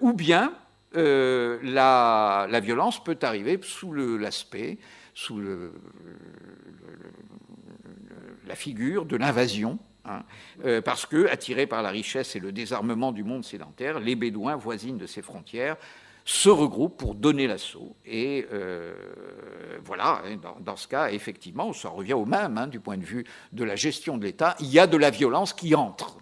ou 0.00 0.12
bien 0.12 0.54
la, 0.92 2.60
violence 2.62 3.02
peut 3.02 3.18
arriver 3.22 3.58
sous 3.62 3.92
l'aspect, 3.92 4.78
sous 5.14 5.40
la 8.46 8.54
figure 8.54 9.04
de 9.04 9.16
l'invasion 9.16 9.78
Hein. 10.10 10.24
Euh, 10.64 10.80
parce 10.80 11.06
que, 11.06 11.28
attirés 11.28 11.66
par 11.66 11.82
la 11.82 11.90
richesse 11.90 12.34
et 12.36 12.40
le 12.40 12.52
désarmement 12.52 13.12
du 13.12 13.24
monde 13.24 13.44
sédentaire, 13.44 14.00
les 14.00 14.16
Bédouins 14.16 14.56
voisines 14.56 14.98
de 14.98 15.06
ces 15.06 15.22
frontières 15.22 15.76
se 16.24 16.48
regroupent 16.48 16.96
pour 16.96 17.14
donner 17.14 17.46
l'assaut. 17.46 17.96
Et 18.04 18.46
euh, 18.52 18.94
voilà, 19.84 20.22
dans, 20.60 20.76
ce 20.76 20.86
cas, 20.86 21.10
effectivement, 21.10 21.72
ça 21.72 21.88
revient 21.88 22.12
au 22.12 22.26
même 22.26 22.58
hein, 22.58 22.66
du 22.66 22.78
point 22.78 22.98
de 22.98 23.04
vue 23.04 23.24
de 23.52 23.64
la 23.64 23.76
gestion 23.76 24.18
de 24.18 24.24
l'État, 24.24 24.54
il 24.60 24.66
y 24.66 24.78
a 24.78 24.86
de 24.86 24.96
la 24.96 25.10
violence 25.10 25.52
qui 25.52 25.74
entre. 25.74 26.18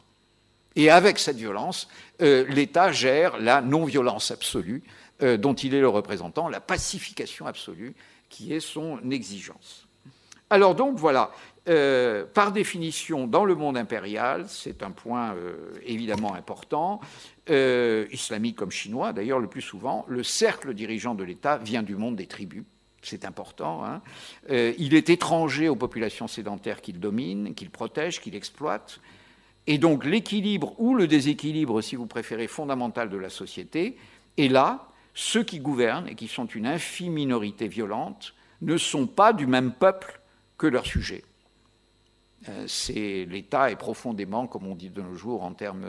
Et 0.76 0.90
avec 0.90 1.18
cette 1.18 1.36
violence, 1.36 1.88
euh, 2.22 2.46
l'État 2.48 2.92
gère 2.92 3.38
la 3.38 3.60
non-violence 3.60 4.30
absolue 4.30 4.82
dont 5.20 5.54
il 5.54 5.74
est 5.74 5.80
le 5.80 5.88
représentant, 5.88 6.48
la 6.48 6.60
pacification 6.60 7.46
absolue 7.46 7.96
qui 8.28 8.52
est 8.52 8.60
son 8.60 9.00
exigence. 9.10 9.88
Alors 10.50 10.74
donc 10.74 10.96
voilà, 10.96 11.32
euh, 11.68 12.24
par 12.24 12.52
définition, 12.52 13.26
dans 13.26 13.44
le 13.44 13.54
monde 13.54 13.76
impérial, 13.76 14.46
c'est 14.48 14.82
un 14.82 14.90
point 14.90 15.34
euh, 15.34 15.72
évidemment 15.84 16.34
important, 16.34 17.00
euh, 17.50 18.06
islamique 18.10 18.56
comme 18.56 18.70
chinois 18.70 19.12
d'ailleurs 19.12 19.38
le 19.38 19.48
plus 19.48 19.60
souvent, 19.60 20.04
le 20.08 20.22
cercle 20.22 20.72
dirigeant 20.72 21.14
de 21.14 21.24
l'État 21.24 21.58
vient 21.58 21.82
du 21.82 21.96
monde 21.96 22.16
des 22.16 22.26
tribus. 22.26 22.64
C'est 23.00 23.24
important. 23.24 23.84
Hein. 23.84 24.02
il 24.50 24.92
est 24.92 25.08
étranger 25.08 25.68
aux 25.68 25.76
populations 25.76 26.26
sédentaires 26.26 26.80
qu'il 26.80 26.98
domine, 26.98 27.54
qu'il 27.54 27.70
protège, 27.70 28.20
qu'il 28.20 28.34
exploite. 28.34 29.00
Et 29.68 29.78
donc 29.78 30.04
l'équilibre 30.04 30.74
ou 30.78 30.96
le 30.96 31.06
déséquilibre, 31.06 31.80
si 31.80 31.94
vous 31.94 32.06
préférez, 32.06 32.48
fondamental 32.48 33.08
de 33.08 33.16
la 33.16 33.30
société 33.30 33.96
est 34.36 34.48
là. 34.48 34.88
Ceux 35.14 35.44
qui 35.44 35.60
gouvernent 35.60 36.08
et 36.08 36.16
qui 36.16 36.26
sont 36.26 36.46
une 36.46 36.66
infime 36.66 37.12
minorité 37.12 37.68
violente 37.68 38.34
ne 38.62 38.76
sont 38.76 39.06
pas 39.06 39.32
du 39.32 39.46
même 39.46 39.72
peuple 39.72 40.20
que 40.58 40.66
leurs 40.66 40.86
sujets. 40.86 41.22
Euh, 42.48 42.64
c'est 42.66 43.26
l'État 43.28 43.70
est 43.70 43.76
profondément, 43.76 44.46
comme 44.46 44.66
on 44.66 44.74
dit 44.74 44.90
de 44.90 45.02
nos 45.02 45.14
jours 45.14 45.42
en 45.42 45.52
termes, 45.52 45.86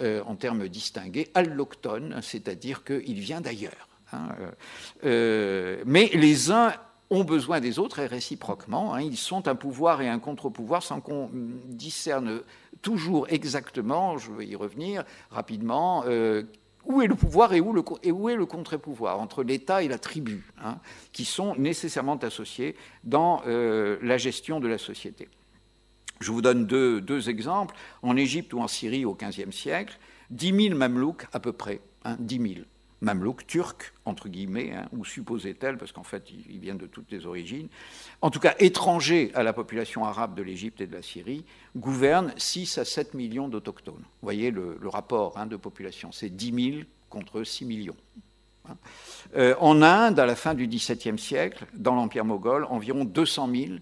euh, 0.00 0.68
distingués, 0.68 1.30
alloctone, 1.34 2.20
c'est-à-dire 2.22 2.84
qu'il 2.84 3.20
vient 3.20 3.40
d'ailleurs. 3.40 3.88
Hein, 4.12 4.28
euh, 5.04 5.82
mais 5.84 6.10
les 6.14 6.50
uns 6.50 6.72
ont 7.10 7.24
besoin 7.24 7.60
des 7.60 7.78
autres 7.78 7.98
et 7.98 8.06
réciproquement. 8.06 8.94
Hein. 8.94 9.02
ils 9.02 9.16
sont 9.16 9.46
un 9.46 9.54
pouvoir 9.54 10.00
et 10.00 10.08
un 10.08 10.18
contre-pouvoir 10.18 10.82
sans 10.82 11.00
qu'on 11.00 11.30
discerne 11.66 12.40
toujours 12.80 13.26
exactement, 13.28 14.16
je 14.16 14.32
vais 14.32 14.46
y 14.46 14.56
revenir 14.56 15.04
rapidement, 15.30 16.04
où 16.86 17.02
est 17.02 17.06
le 17.06 17.14
pouvoir 17.14 17.52
et 17.52 17.60
où, 17.60 18.28
est 18.28 18.36
le 18.36 18.46
contre-pouvoir 18.46 19.20
entre 19.20 19.42
l'État 19.42 19.82
et 19.82 19.88
la 19.88 19.98
tribu, 19.98 20.50
hein, 20.62 20.78
qui 21.12 21.24
sont 21.24 21.54
nécessairement 21.56 22.16
associés 22.16 22.74
dans 23.04 23.42
la 23.44 24.18
gestion 24.18 24.58
de 24.58 24.68
la 24.68 24.78
société. 24.78 25.28
Je 26.24 26.32
vous 26.32 26.40
donne 26.40 26.64
deux, 26.64 27.02
deux, 27.02 27.28
exemples. 27.28 27.74
En 28.02 28.16
Égypte 28.16 28.54
ou 28.54 28.60
en 28.60 28.66
Syrie 28.66 29.04
au 29.04 29.14
XVe 29.14 29.52
siècle, 29.52 29.98
10 30.30 30.68
000 30.68 30.74
mamelouks 30.74 31.26
à 31.34 31.38
peu 31.38 31.52
près, 31.52 31.82
hein, 32.04 32.16
10 32.18 32.54
000 32.54 32.66
mamelouks 33.02 33.46
turcs, 33.46 33.92
entre 34.06 34.30
guillemets, 34.30 34.72
hein, 34.72 34.88
ou 34.96 35.04
supposait-elle, 35.04 35.76
parce 35.76 35.92
qu'en 35.92 36.02
fait, 36.02 36.30
ils 36.30 36.58
viennent 36.58 36.78
de 36.78 36.86
toutes 36.86 37.12
les 37.12 37.26
origines, 37.26 37.68
en 38.22 38.30
tout 38.30 38.40
cas 38.40 38.54
étrangers 38.58 39.32
à 39.34 39.42
la 39.42 39.52
population 39.52 40.06
arabe 40.06 40.34
de 40.34 40.42
l'Égypte 40.42 40.80
et 40.80 40.86
de 40.86 40.94
la 40.94 41.02
Syrie, 41.02 41.44
gouvernent 41.76 42.32
6 42.38 42.78
à 42.78 42.86
7 42.86 43.12
millions 43.12 43.48
d'autochtones. 43.48 43.94
Vous 43.96 44.22
voyez 44.22 44.50
le, 44.50 44.78
rapport 44.84 45.36
hein, 45.36 45.44
de 45.44 45.56
population, 45.56 46.10
c'est 46.10 46.30
10 46.30 46.72
000 46.72 46.84
contre 47.10 47.44
6 47.44 47.66
millions. 47.66 47.96
Hein. 48.66 48.76
Euh, 49.36 49.54
en 49.60 49.82
Inde, 49.82 50.18
à 50.18 50.24
la 50.24 50.36
fin 50.36 50.54
du 50.54 50.66
XVIIe 50.66 51.18
siècle, 51.18 51.66
dans 51.74 51.94
l'Empire 51.94 52.24
moghol, 52.24 52.64
environ 52.70 53.04
200 53.04 53.50
000, 53.54 53.74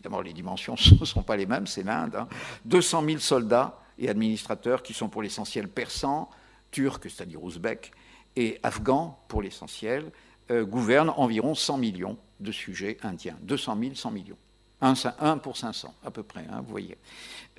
évidemment 0.00 0.22
les 0.22 0.32
dimensions 0.32 0.74
ne 1.00 1.04
sont 1.04 1.22
pas 1.22 1.36
les 1.36 1.46
mêmes, 1.46 1.66
c'est 1.66 1.82
l'Inde, 1.82 2.26
200 2.64 3.04
000 3.04 3.18
soldats 3.18 3.78
et 3.98 4.08
administrateurs 4.08 4.82
qui 4.82 4.94
sont 4.94 5.08
pour 5.08 5.22
l'essentiel 5.22 5.68
persans, 5.68 6.30
turcs, 6.70 7.00
c'est-à-dire 7.02 7.42
ouzbeks, 7.42 7.92
et 8.36 8.58
afghans, 8.62 9.18
pour 9.28 9.42
l'essentiel, 9.42 10.10
euh, 10.50 10.64
gouvernent 10.64 11.12
environ 11.16 11.54
100 11.54 11.78
millions 11.78 12.16
de 12.38 12.52
sujets 12.52 12.96
indiens. 13.02 13.36
200 13.42 13.76
000, 13.80 13.94
100 13.94 14.10
millions. 14.10 14.38
1, 14.80 15.36
pour 15.38 15.58
500, 15.58 15.94
à 16.06 16.10
peu 16.10 16.22
près, 16.22 16.46
hein, 16.50 16.62
vous 16.64 16.70
voyez. 16.70 16.96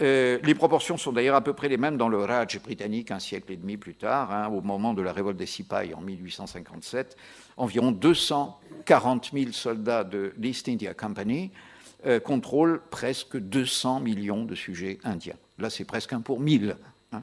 Euh, 0.01 0.39
les 0.41 0.55
proportions 0.55 0.97
sont 0.97 1.11
d'ailleurs 1.11 1.35
à 1.35 1.41
peu 1.41 1.53
près 1.53 1.69
les 1.69 1.77
mêmes 1.77 1.95
dans 1.95 2.09
le 2.09 2.17
Raj 2.23 2.59
britannique 2.59 3.11
un 3.11 3.19
siècle 3.19 3.51
et 3.51 3.57
demi 3.57 3.77
plus 3.77 3.93
tard, 3.93 4.31
hein, 4.31 4.47
au 4.47 4.61
moment 4.61 4.95
de 4.95 5.03
la 5.03 5.13
révolte 5.13 5.37
des 5.37 5.45
Sipay 5.45 5.93
en 5.93 6.01
1857. 6.01 7.15
Environ 7.57 7.91
240 7.91 9.29
000 9.33 9.51
soldats 9.51 10.03
de 10.03 10.33
l'East 10.39 10.67
India 10.67 10.95
Company 10.95 11.51
euh, 12.05 12.19
contrôlent 12.19 12.81
presque 12.89 13.37
200 13.37 13.99
millions 13.99 14.43
de 14.43 14.55
sujets 14.55 14.99
indiens. 15.03 15.35
Là, 15.59 15.69
c'est 15.69 15.85
presque 15.85 16.13
un 16.13 16.21
pour 16.21 16.39
mille. 16.39 16.75
Hein. 17.11 17.21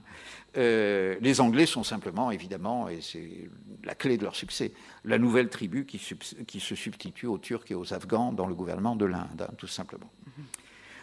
Euh, 0.57 1.17
les 1.21 1.41
Anglais 1.41 1.67
sont 1.67 1.83
simplement, 1.83 2.31
évidemment, 2.31 2.89
et 2.89 3.01
c'est 3.01 3.49
la 3.85 3.95
clé 3.95 4.17
de 4.17 4.25
leur 4.25 4.37
succès, 4.37 4.73
la 5.05 5.19
nouvelle 5.19 5.49
tribu 5.49 5.85
qui, 5.85 5.99
se 5.99 6.75
substitue 6.75 7.27
aux 7.27 7.39
Turcs 7.39 7.65
et 7.71 7.75
aux 7.75 7.93
Afghans 7.93 8.33
dans 8.33 8.47
le 8.47 8.55
gouvernement 8.55 8.97
de 8.97 9.05
l'Inde, 9.05 9.47
hein, 9.49 9.55
tout 9.57 9.67
simplement. 9.67 10.11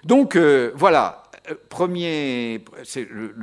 Donc 0.03 0.35
euh, 0.35 0.71
voilà, 0.75 1.23
premier, 1.69 2.63
c'est 2.83 3.07
le, 3.09 3.35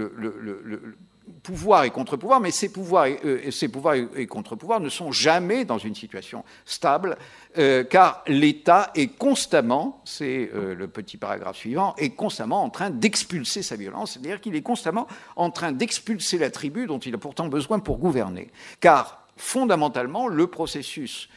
pouvoir 1.42 1.84
et 1.84 1.90
contre-pouvoir, 1.90 2.40
mais 2.40 2.50
ces 2.50 2.70
pouvoirs 2.70 3.06
et, 3.06 3.18
euh, 3.24 3.50
ces 3.50 3.68
pouvoirs 3.68 3.94
et, 3.94 4.26
contre-pouvoirs 4.26 4.80
ne 4.80 4.88
sont 4.88 5.10
jamais 5.10 5.64
dans 5.64 5.78
une 5.78 5.94
situation 5.94 6.44
stable, 6.64 7.16
euh, 7.58 7.84
car 7.84 8.22
l'État 8.28 8.90
est 8.94 9.08
constamment, 9.08 10.00
c'est 10.04 10.50
euh, 10.54 10.74
le 10.74 10.86
petit 10.88 11.16
paragraphe 11.16 11.56
suivant, 11.56 11.94
est 11.98 12.10
constamment 12.10 12.62
en 12.62 12.70
train 12.70 12.90
d'expulser 12.90 13.62
sa 13.62 13.76
violence, 13.76 14.12
c'est-à-dire 14.12 14.40
qu'il 14.40 14.54
est 14.54 14.62
constamment 14.62 15.08
en 15.36 15.50
train 15.50 15.72
d'expulser 15.72 16.38
la 16.38 16.50
tribu 16.50 16.86
dont 16.86 16.98
il 16.98 17.14
a 17.14 17.18
pourtant 17.18 17.48
besoin 17.48 17.80
pour 17.80 17.98
gouverner. 17.98 18.50
Car 18.80 19.26
fondamentalement, 19.36 20.28
le 20.28 20.46
processus 20.46 21.28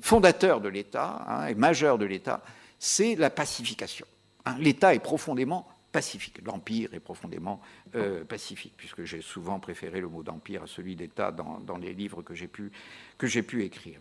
fondateur 0.00 0.62
de 0.62 0.68
l'État 0.70 1.22
hein, 1.28 1.46
et 1.48 1.54
majeur 1.54 1.98
de 1.98 2.06
l'État, 2.06 2.40
c'est 2.78 3.14
la 3.14 3.28
pacification. 3.28 4.06
Hein. 4.46 4.56
L'État 4.58 4.94
est 4.94 5.00
profondément 5.00 5.68
pacifique. 5.98 6.38
L'empire 6.46 6.94
est 6.94 7.00
profondément 7.00 7.60
euh, 7.96 8.22
pacifique, 8.22 8.74
puisque 8.76 9.02
j'ai 9.02 9.20
souvent 9.20 9.58
préféré 9.58 10.00
le 10.00 10.06
mot 10.06 10.22
d'empire 10.22 10.62
à 10.62 10.66
celui 10.68 10.94
d'État 10.94 11.32
dans, 11.32 11.76
les 11.76 11.92
livres 11.92 12.22
que 12.22 12.34
j'ai 12.36 12.46
pu, 12.46 13.64
écrire. 13.64 13.98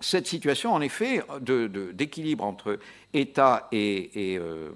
Cette 0.00 0.26
situation, 0.26 0.72
en 0.72 0.80
effet, 0.80 1.22
d'équilibre 1.92 2.42
entre 2.42 2.78
État 3.12 3.68
et, 3.70 4.32
et, 4.32 4.38
euh, 4.38 4.70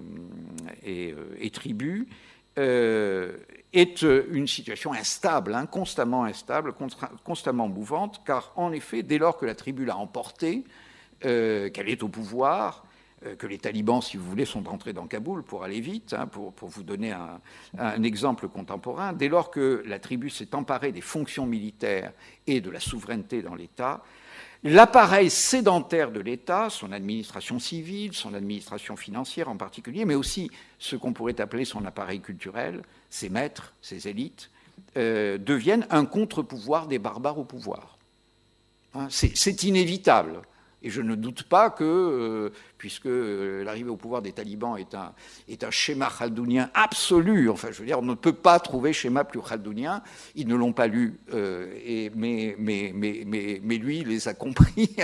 euh, 0.87 1.49
tribu 1.51 2.07
est 2.55 4.01
une 4.03 4.47
situation 4.47 4.93
instable, 4.93 5.55
hein, 5.55 5.65
constamment 5.65 6.25
instable, 6.25 6.73
constamment 7.23 7.69
mouvante, 7.69 8.21
car 8.23 8.53
en 8.55 8.71
effet, 8.71 9.01
dès 9.01 9.17
lors 9.17 9.35
que 9.35 9.47
la 9.47 9.55
tribu 9.55 9.83
l'a 9.83 9.97
emportée, 9.97 10.63
qu'elle 11.21 11.89
est 11.89 12.03
au 12.03 12.09
pouvoir, 12.09 12.85
que 13.37 13.47
les 13.47 13.57
talibans, 13.57 14.01
si 14.01 14.17
vous 14.17 14.23
voulez, 14.23 14.45
sont 14.45 14.67
entrés 14.67 14.93
dans 14.93 15.07
Kaboul 15.07 15.43
pour 15.43 15.63
aller 15.63 15.81
vite, 15.81 16.13
hein, 16.17 16.27
pour, 16.27 16.53
vous 16.61 16.83
donner 16.83 17.11
un, 17.11 18.03
exemple 18.03 18.47
contemporain. 18.47 19.13
Dès 19.13 19.27
lors 19.27 19.51
que 19.51 19.83
la 19.85 19.99
tribu 19.99 20.29
s'est 20.29 20.55
emparée 20.55 20.91
des 20.91 21.01
fonctions 21.01 21.45
militaires 21.45 22.13
et 22.47 22.61
de 22.61 22.69
la 22.69 22.79
souveraineté 22.79 23.41
dans 23.41 23.55
l'État, 23.55 24.03
l'appareil 24.63 25.29
sédentaire 25.29 26.11
de 26.11 26.19
l'État, 26.19 26.69
son 26.69 26.91
administration 26.91 27.59
civile, 27.59 28.13
son 28.13 28.33
administration 28.33 28.95
financière 28.95 29.49
en 29.49 29.57
particulier, 29.57 30.05
mais 30.05 30.15
aussi 30.15 30.49
ce 30.77 30.95
qu'on 30.95 31.13
pourrait 31.13 31.41
appeler 31.41 31.65
son 31.65 31.85
appareil 31.85 32.21
culturel, 32.21 32.81
ses 33.09 33.29
maîtres, 33.29 33.73
ses 33.81 34.07
élites, 34.07 34.49
euh, 34.97 35.37
deviennent 35.37 35.87
un 35.89 36.05
contre-pouvoir 36.05 36.87
des 36.87 36.99
barbares 36.99 37.37
au 37.37 37.43
pouvoir. 37.43 37.97
Hein, 38.95 39.07
c'est 39.09 39.63
inévitable. 39.63 40.41
Et 40.81 40.89
je 40.89 41.01
ne 41.01 41.15
doute 41.15 41.43
pas 41.43 41.69
que, 41.69 41.83
euh, 41.83 42.49
puisque 42.77 43.05
euh, 43.05 43.63
l'arrivée 43.63 43.89
au 43.89 43.97
pouvoir 43.97 44.21
des 44.21 44.31
talibans 44.31 44.77
est 44.77 44.95
un, 44.95 45.71
schéma 45.71 46.09
khaldounien 46.09 46.69
absolu, 46.73 47.49
enfin 47.49 47.69
je 47.71 47.79
veux 47.79 47.85
dire, 47.85 47.99
on 47.99 48.03
ne 48.03 48.13
peut 48.13 48.33
pas 48.33 48.59
trouver 48.59 48.93
schéma 48.93 49.25
plus 49.25 49.41
khaldounien, 49.41 50.01
ils 50.35 50.47
ne 50.47 50.55
l'ont 50.55 50.71
pas 50.71 50.87
lu, 50.87 51.19
euh, 51.33 51.67
mais, 52.15 52.55
lui, 53.77 53.99
il 53.99 54.07
les 54.07 54.27
a 54.27 54.33
compris 54.33 54.95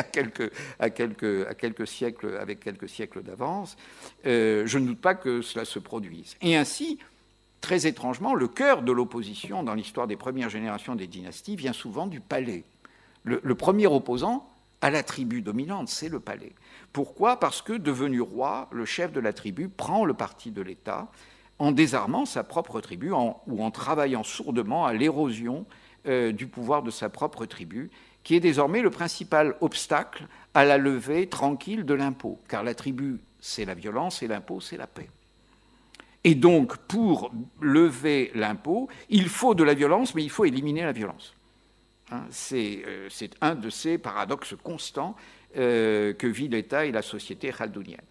à 0.80 0.90
quelques, 0.90 1.88
siècles, 1.88 2.38
avec 2.40 2.62
quelques 2.62 2.90
siècles 2.90 3.22
d'avance. 3.22 3.76
je 4.24 4.78
ne 4.78 4.86
doute 4.86 5.02
pas 5.02 5.16
que 5.16 5.42
cela 5.42 5.66
se 5.66 5.80
produise. 5.80 6.38
Et 6.42 6.56
ainsi, 6.56 7.00
très 7.60 7.86
étrangement, 7.86 8.34
le 8.34 8.48
cœur 8.48 8.82
de 8.82 8.94
l'opposition 8.94 9.64
dans 9.64 9.74
l'histoire 9.74 10.08
des 10.08 10.16
premières 10.16 10.50
générations 10.50 10.96
des 10.96 11.08
dynasties 11.08 11.58
vient 11.58 11.74
souvent 11.74 12.08
du 12.08 12.22
palais. 12.22 12.64
le 13.26 13.56
premier 13.56 13.88
opposant, 13.88 14.48
à 14.86 14.92
la 14.92 15.02
tribu 15.02 15.42
dominante, 15.42 15.90
c'est 15.90 16.10
le 16.10 16.20
palais. 16.20 16.54
Pourquoi? 16.94 17.40
Parce 17.40 17.64
que 17.64 17.74
devenu 17.74 18.22
roi, 18.22 18.70
le 18.72 18.86
chef 18.86 19.12
de 19.12 19.20
la 19.20 19.34
tribu 19.34 19.68
prend 19.68 20.06
le 20.06 20.14
parti 20.14 20.52
de 20.52 20.62
l'État 20.62 21.08
en 21.58 21.72
désarmant 21.72 22.28
sa 22.28 22.44
propre 22.44 22.82
tribu 22.82 23.12
ou 23.12 23.64
en 23.64 23.72
travaillant 23.72 24.22
sourdement 24.22 24.86
à 24.86 24.94
l'érosion 24.94 25.66
euh, 26.06 26.32
du 26.32 26.46
pouvoir 26.46 26.84
de 26.84 26.92
sa 26.92 27.10
propre 27.10 27.48
tribu, 27.48 27.90
qui 28.22 28.36
est 28.36 28.40
désormais 28.40 28.84
le 28.84 28.92
principal 28.92 29.56
obstacle 29.60 30.28
à 30.54 30.66
la 30.66 30.78
levée 30.78 31.26
tranquille 31.30 31.84
de 31.84 31.96
l'impôt, 31.96 32.40
car 32.48 32.64
la 32.64 32.76
tribu, 32.76 33.20
c'est 33.40 33.66
la 33.66 33.74
violence 33.74 34.22
et 34.22 34.28
l'impôt, 34.28 34.62
c'est 34.62 34.78
la 34.78 34.86
paix. 34.86 35.10
Et 36.24 36.36
donc, 36.36 36.78
pour 36.78 37.32
lever 37.60 38.30
l'impôt, 38.36 38.88
il 39.10 39.30
faut 39.30 39.56
de 39.56 39.64
la 39.64 39.74
violence, 39.74 40.14
mais 40.14 40.24
il 40.24 40.30
faut 40.30 40.46
éliminer 40.46 40.84
la 40.84 40.92
violence. 40.92 41.34
Hein, 42.12 42.26
euh, 42.54 43.08
c'est 43.10 43.32
un 43.42 43.56
de 43.56 43.70
ces 43.70 43.98
paradoxes 43.98 44.54
constants 44.64 45.16
euh, 45.58 46.14
que 46.14 46.28
vit 46.28 46.48
l'État 46.48 46.86
et 46.86 46.92
la 46.92 47.02
société 47.02 47.52
chaldounienne. 47.52 48.02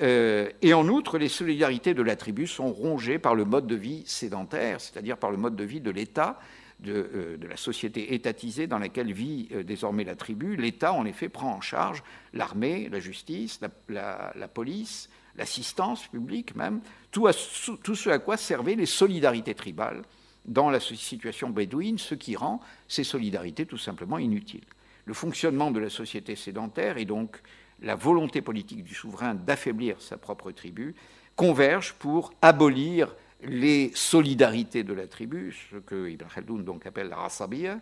Euh, 0.00 0.48
et 0.62 0.72
en 0.72 0.88
outre, 0.88 1.18
les 1.18 1.28
solidarités 1.28 1.92
de 1.92 2.02
la 2.02 2.16
tribu 2.16 2.46
sont 2.46 2.72
rongées 2.72 3.18
par 3.18 3.34
le 3.34 3.44
mode 3.44 3.66
de 3.66 3.74
vie 3.74 4.02
sédentaire, 4.06 4.80
c'est-à-dire 4.80 5.18
par 5.18 5.30
le 5.30 5.36
mode 5.36 5.56
de 5.56 5.64
vie 5.64 5.80
de 5.80 5.90
l'État, 5.90 6.38
de, 6.80 7.36
la 7.42 7.56
société 7.56 8.14
étatisée 8.14 8.68
dans 8.68 8.78
laquelle 8.78 9.12
vit 9.12 9.48
désormais 9.64 10.04
la 10.04 10.14
tribu. 10.14 10.54
L'État, 10.54 10.92
en 10.92 11.04
effet, 11.04 11.28
prend 11.28 11.52
en 11.52 11.60
charge 11.60 12.04
l'armée, 12.32 12.88
la 12.88 13.00
justice, 13.00 13.58
la, 13.88 14.48
police, 14.54 15.10
l'assistance 15.34 16.06
publique 16.06 16.54
même, 16.54 16.80
tout, 17.10 17.28
tout 17.82 17.96
ce 17.96 18.10
à 18.10 18.20
quoi 18.20 18.36
servaient 18.36 18.76
les 18.76 18.86
solidarités 18.86 19.54
tribales 19.54 20.02
dans 20.48 20.70
la 20.70 20.80
situation 20.80 21.50
bédouine, 21.50 21.98
ce 21.98 22.14
qui 22.14 22.34
rend 22.34 22.60
ces 22.88 23.04
solidarités 23.04 23.66
tout 23.66 23.78
simplement 23.78 24.18
inutiles. 24.18 24.64
Le 25.04 25.14
fonctionnement 25.14 25.70
de 25.70 25.78
la 25.78 25.90
société 25.90 26.34
sédentaire 26.36 26.98
et 26.98 27.04
donc 27.04 27.40
la 27.80 27.94
volonté 27.94 28.42
politique 28.42 28.82
du 28.82 28.94
souverain 28.94 29.34
d'affaiblir 29.34 30.00
sa 30.00 30.16
propre 30.16 30.50
tribu 30.50 30.94
convergent 31.36 31.94
pour 31.94 32.32
abolir 32.42 33.14
les 33.42 33.92
solidarités 33.94 34.82
de 34.82 34.92
la 34.92 35.06
tribu, 35.06 35.56
ce 35.70 35.76
que 35.76 36.08
Ibn 36.08 36.24
Khaldoun 36.34 36.64
donc 36.64 36.86
appelle 36.86 37.08
la 37.08 37.16
rasabiya, 37.16 37.78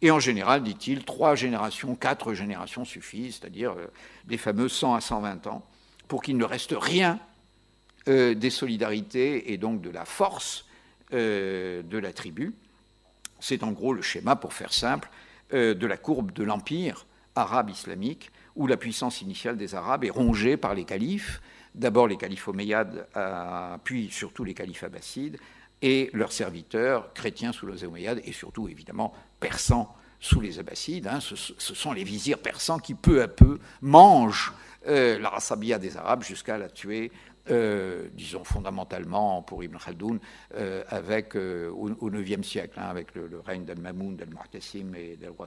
et 0.00 0.10
en 0.10 0.20
général, 0.20 0.62
dit-il, 0.62 1.04
trois 1.04 1.34
générations, 1.34 1.94
quatre 1.94 2.34
générations 2.34 2.84
suffisent, 2.84 3.38
c'est-à-dire 3.40 3.72
euh, 3.72 3.86
des 4.26 4.38
fameux 4.38 4.68
100 4.68 4.94
à 4.94 5.00
120 5.00 5.46
ans, 5.46 5.64
pour 6.08 6.22
qu'il 6.22 6.36
ne 6.36 6.44
reste 6.44 6.74
rien 6.78 7.18
euh, 8.08 8.34
des 8.34 8.50
solidarités 8.50 9.52
et 9.52 9.58
donc 9.58 9.80
de 9.80 9.90
la 9.90 10.04
force 10.04 10.66
euh, 11.14 11.82
de 11.82 11.96
la 11.96 12.12
tribu. 12.12 12.54
C'est 13.38 13.62
en 13.62 13.70
gros 13.70 13.92
le 13.92 14.02
schéma, 14.02 14.34
pour 14.34 14.52
faire 14.52 14.72
simple, 14.72 15.08
euh, 15.52 15.72
de 15.72 15.86
la 15.86 15.96
courbe 15.96 16.32
de 16.32 16.42
l'Empire 16.42 17.06
arabe 17.36 17.70
islamique, 17.70 18.32
où 18.56 18.66
la 18.66 18.76
puissance 18.76 19.20
initiale 19.20 19.56
des 19.56 19.76
Arabes 19.76 20.04
est 20.04 20.10
rongée 20.10 20.56
par 20.56 20.74
les 20.74 20.84
califes, 20.84 21.40
d'abord 21.76 22.08
les 22.08 22.16
califes 22.16 22.48
omeyyades, 22.48 23.06
euh, 23.16 23.76
puis 23.84 24.10
surtout 24.10 24.42
les 24.42 24.54
califes 24.54 24.82
abbassides, 24.82 25.38
et 25.82 26.10
leurs 26.14 26.32
serviteurs 26.32 27.12
chrétiens 27.12 27.52
sous 27.52 27.66
les 27.66 27.84
omeyyades, 27.84 28.20
et 28.24 28.32
surtout 28.32 28.68
évidemment 28.68 29.12
persans 29.38 29.94
sous 30.18 30.40
les 30.40 30.58
abbassides. 30.58 31.06
Hein. 31.06 31.20
Ce, 31.20 31.36
sont 31.36 31.92
les 31.92 32.04
vizirs 32.04 32.38
persans 32.38 32.80
qui 32.80 32.94
peu 32.94 33.22
à 33.22 33.28
peu 33.28 33.60
mangent 33.82 34.52
la 34.86 35.28
rassabia 35.30 35.78
des 35.78 35.96
Arabes 35.96 36.22
jusqu'à 36.22 36.58
la 36.58 36.68
tuer 36.68 37.10
euh, 37.50 38.08
disons 38.14 38.42
fondamentalement 38.42 39.42
pour 39.42 39.62
Ibn 39.62 39.76
Khaldoun, 39.76 40.18
euh, 40.54 40.82
avec, 40.88 41.36
euh, 41.36 41.70
au, 41.70 42.10
IXe 42.10 42.46
siècle, 42.46 42.78
hein, 42.78 42.86
avec 42.88 43.14
le, 43.14 43.28
règne 43.44 43.64
d'Al-Mamoun, 43.64 44.16
d'Al-Mu'tasim 44.16 44.94
et 44.94 45.16
d'Al-Roi 45.16 45.46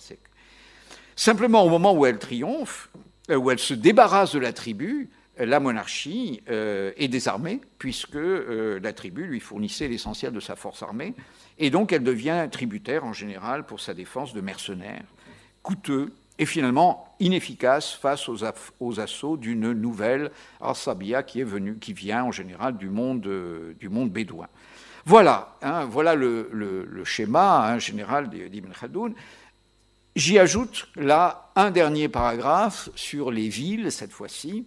Simplement, 1.16 1.64
au 1.64 1.70
moment 1.70 1.94
où 1.94 2.06
elle 2.06 2.20
triomphe, 2.20 2.92
où 3.30 3.50
elle 3.50 3.58
se 3.58 3.74
débarrasse 3.74 4.34
de 4.34 4.40
la 4.40 4.54
tribu, 4.54 5.10
la 5.40 5.60
monarchie 5.60 6.42
est 6.48 7.08
désarmée, 7.08 7.62
puisque 7.80 8.16
la 8.16 8.94
tribu 8.94 9.26
lui 9.26 9.40
fournissait 9.40 9.88
l'essentiel 9.88 10.32
de 10.32 10.40
sa 10.40 10.56
force 10.56 10.84
armée, 10.84 11.16
et 11.58 11.72
donc 11.72 11.92
elle 11.92 12.04
devient 12.04 12.48
tributaire 12.52 13.04
en 13.06 13.14
général 13.14 13.66
pour 13.66 13.80
sa 13.80 13.96
défense 13.96 14.34
de 14.34 14.42
mercenaires, 14.42 15.06
coûteux, 15.64 16.14
et 16.40 16.46
finalement 16.46 17.16
inefficace 17.20 17.94
face 17.94 18.30
aux, 18.30 19.00
assauts 19.00 19.38
d'une 19.38 19.72
nouvelle 19.72 20.32
Al-Sabia 20.62 21.24
qui 21.24 21.42
est 21.42 21.46
venue, 21.46 21.78
qui 21.78 21.94
vient 21.94 22.24
en 22.24 22.32
général 22.32 22.78
du 22.78 22.90
monde, 22.90 23.26
euh, 23.28 23.74
du 23.80 23.90
monde 23.90 24.12
bédouin. 24.12 24.48
Voilà, 25.06 25.56
hein, 25.62 25.86
voilà 25.86 26.16
le, 26.16 27.02
schéma 27.06 27.66
hein, 27.66 27.80
général 27.80 28.30
d'Ibn 28.30 28.72
Khaldoun. 28.78 29.14
J'y 30.16 30.38
ajoute 30.38 30.90
là 30.96 31.52
un 31.56 31.72
dernier 31.72 32.10
paragraphe 32.10 32.90
sur 32.96 33.32
les 33.32 33.48
villes, 33.48 33.92
cette 33.92 34.12
fois-ci. 34.12 34.66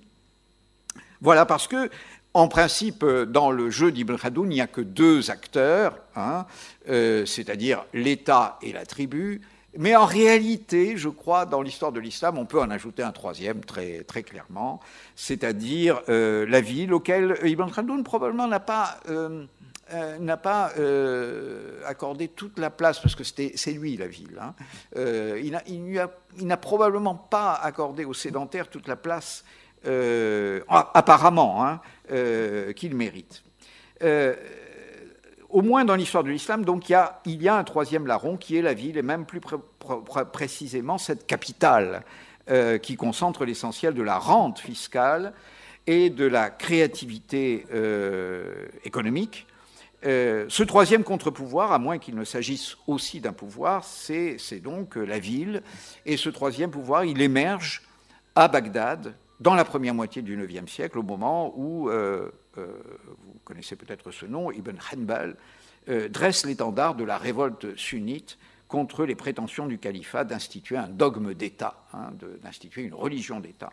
Voilà, 1.21 1.45
parce 1.45 1.69
que, 1.69 1.91
en 2.33 2.49
principe, 2.49 3.05
dans 3.05 3.51
le 3.51 3.69
jeu 3.69 3.93
d'Ibn 3.93 4.17
Khaldoun, 4.17 4.51
il 4.51 4.55
n'y 4.55 4.61
a 4.63 4.67
que 4.67 4.81
deux 4.81 5.31
acteurs, 5.31 5.99
hein, 6.17 6.47
euh, 6.89 7.27
c'est-à-dire 7.27 7.85
l'État 7.93 8.59
et 8.63 8.73
la 8.73 8.87
tribu, 8.87 9.43
mais 9.77 9.95
en 9.95 10.05
réalité, 10.05 10.97
je 10.97 11.09
crois, 11.09 11.47
dans 11.47 11.63
l'histoire 11.63 11.93
de 11.93 12.01
l'islam, 12.01 12.39
on 12.39 12.47
peut 12.47 12.61
en 12.61 12.71
ajouter 12.71 13.03
un 13.03 13.13
troisième 13.13 13.65
très, 13.65 14.03
très 14.03 14.23
clairement, 14.23 14.81
c'est-à-dire 15.15 16.03
euh, 16.09 16.45
la 16.49 16.61
ville 16.61 16.93
auquel 16.93 17.39
Ibn 17.45 17.71
Khaldoun 17.71 18.03
probablement 18.03 18.49
n'a 18.49 18.59
pas, 18.59 18.99
euh, 19.09 19.45
euh, 19.93 20.19
n'a 20.19 20.37
pas 20.37 20.73
accordé 21.87 22.29
toute 22.29 22.59
la 22.59 22.71
place, 22.71 22.99
parce 22.99 23.15
que 23.15 23.23
c'est 23.23 23.73
lui 23.73 23.97
la 23.97 24.09
ville. 24.09 24.41
Hein. 24.41 24.55
il 25.37 26.47
n'a 26.47 26.57
probablement 26.57 27.15
pas 27.15 27.55
accordé 27.55 28.05
aux 28.05 28.15
sédentaires 28.15 28.69
toute 28.69 28.89
la 28.89 28.97
place, 28.97 29.45
apparemment, 29.85 31.65
hein, 31.65 31.81
qu'il 32.75 32.97
mérite 32.97 33.45
au 35.51 35.63
moins 35.63 35.85
dans 35.85 35.95
l'histoire 35.95 36.25
de 36.25 36.31
l'islam, 36.31 36.65
donc 36.65 36.89
il 36.89 36.93
y, 36.93 36.95
a, 36.95 37.21
il 37.25 37.43
y, 37.43 37.49
a, 37.49 37.57
un 37.57 37.65
troisième 37.65 38.07
larron 38.07 38.37
qui 38.37 38.57
est 38.57 38.63
la 38.63 38.75
ville, 38.75 38.97
et 38.97 39.03
même 39.03 39.25
plus 39.25 39.41
précisément 40.33 40.99
cette 40.99 41.27
capitale 41.27 42.05
euh, 42.51 42.79
qui 42.79 42.97
concentre 42.97 43.45
l'essentiel 43.45 43.95
de 43.95 44.03
la 44.03 44.19
rente 44.19 44.59
fiscale 44.59 45.33
et 45.87 46.11
de 46.11 46.25
la 46.25 46.51
créativité 46.51 47.67
euh, 47.73 48.67
économique. 48.85 49.47
Euh, 50.07 50.47
ce 50.49 50.63
troisième 50.63 51.05
contre-pouvoir, 51.05 51.73
à 51.73 51.79
moins 51.79 51.99
qu'il 51.99 52.15
ne 52.15 52.25
s'agisse 52.25 52.77
aussi 52.87 53.21
d'un 53.21 53.33
pouvoir, 53.33 53.85
c'est 53.85 54.39
donc 54.63 54.97
la 54.97 55.19
ville. 55.19 55.63
Et 56.07 56.17
ce 56.17 56.31
troisième 56.31 56.71
pouvoir, 56.71 57.05
il 57.05 57.21
émerge 57.21 57.83
à 58.35 58.49
Bagdad 58.49 59.15
dans 59.41 59.55
la 59.55 59.65
première 59.65 59.95
moitié 59.95 60.23
du 60.23 60.43
IXe 60.43 60.71
siècle, 60.71 60.99
au 60.99 61.03
moment 61.03 61.53
où 61.57 61.91
connaissez 63.51 63.75
peut-être 63.75 64.13
ce 64.13 64.27
nom, 64.27 64.53
Ibn 64.53 64.77
Hanbal, 64.93 65.37
euh, 65.89 66.09
dresse 66.09 66.47
l'étendard 66.47 66.95
de 66.95 67.03
la 67.03 67.19
révolte 67.19 67.77
sunnite 67.77 68.39
contre 68.69 69.05
les 69.05 69.17
prétentions 69.17 69.67
du 69.67 69.79
califat 69.79 70.23
d'instituer 70.23 70.77
un 70.77 70.87
dogme 70.87 71.35
d'État, 71.35 71.83
hein, 71.93 72.13
d'instituer 72.43 72.83
une 72.83 72.95
religion 72.95 73.41
d'État. 73.41 73.73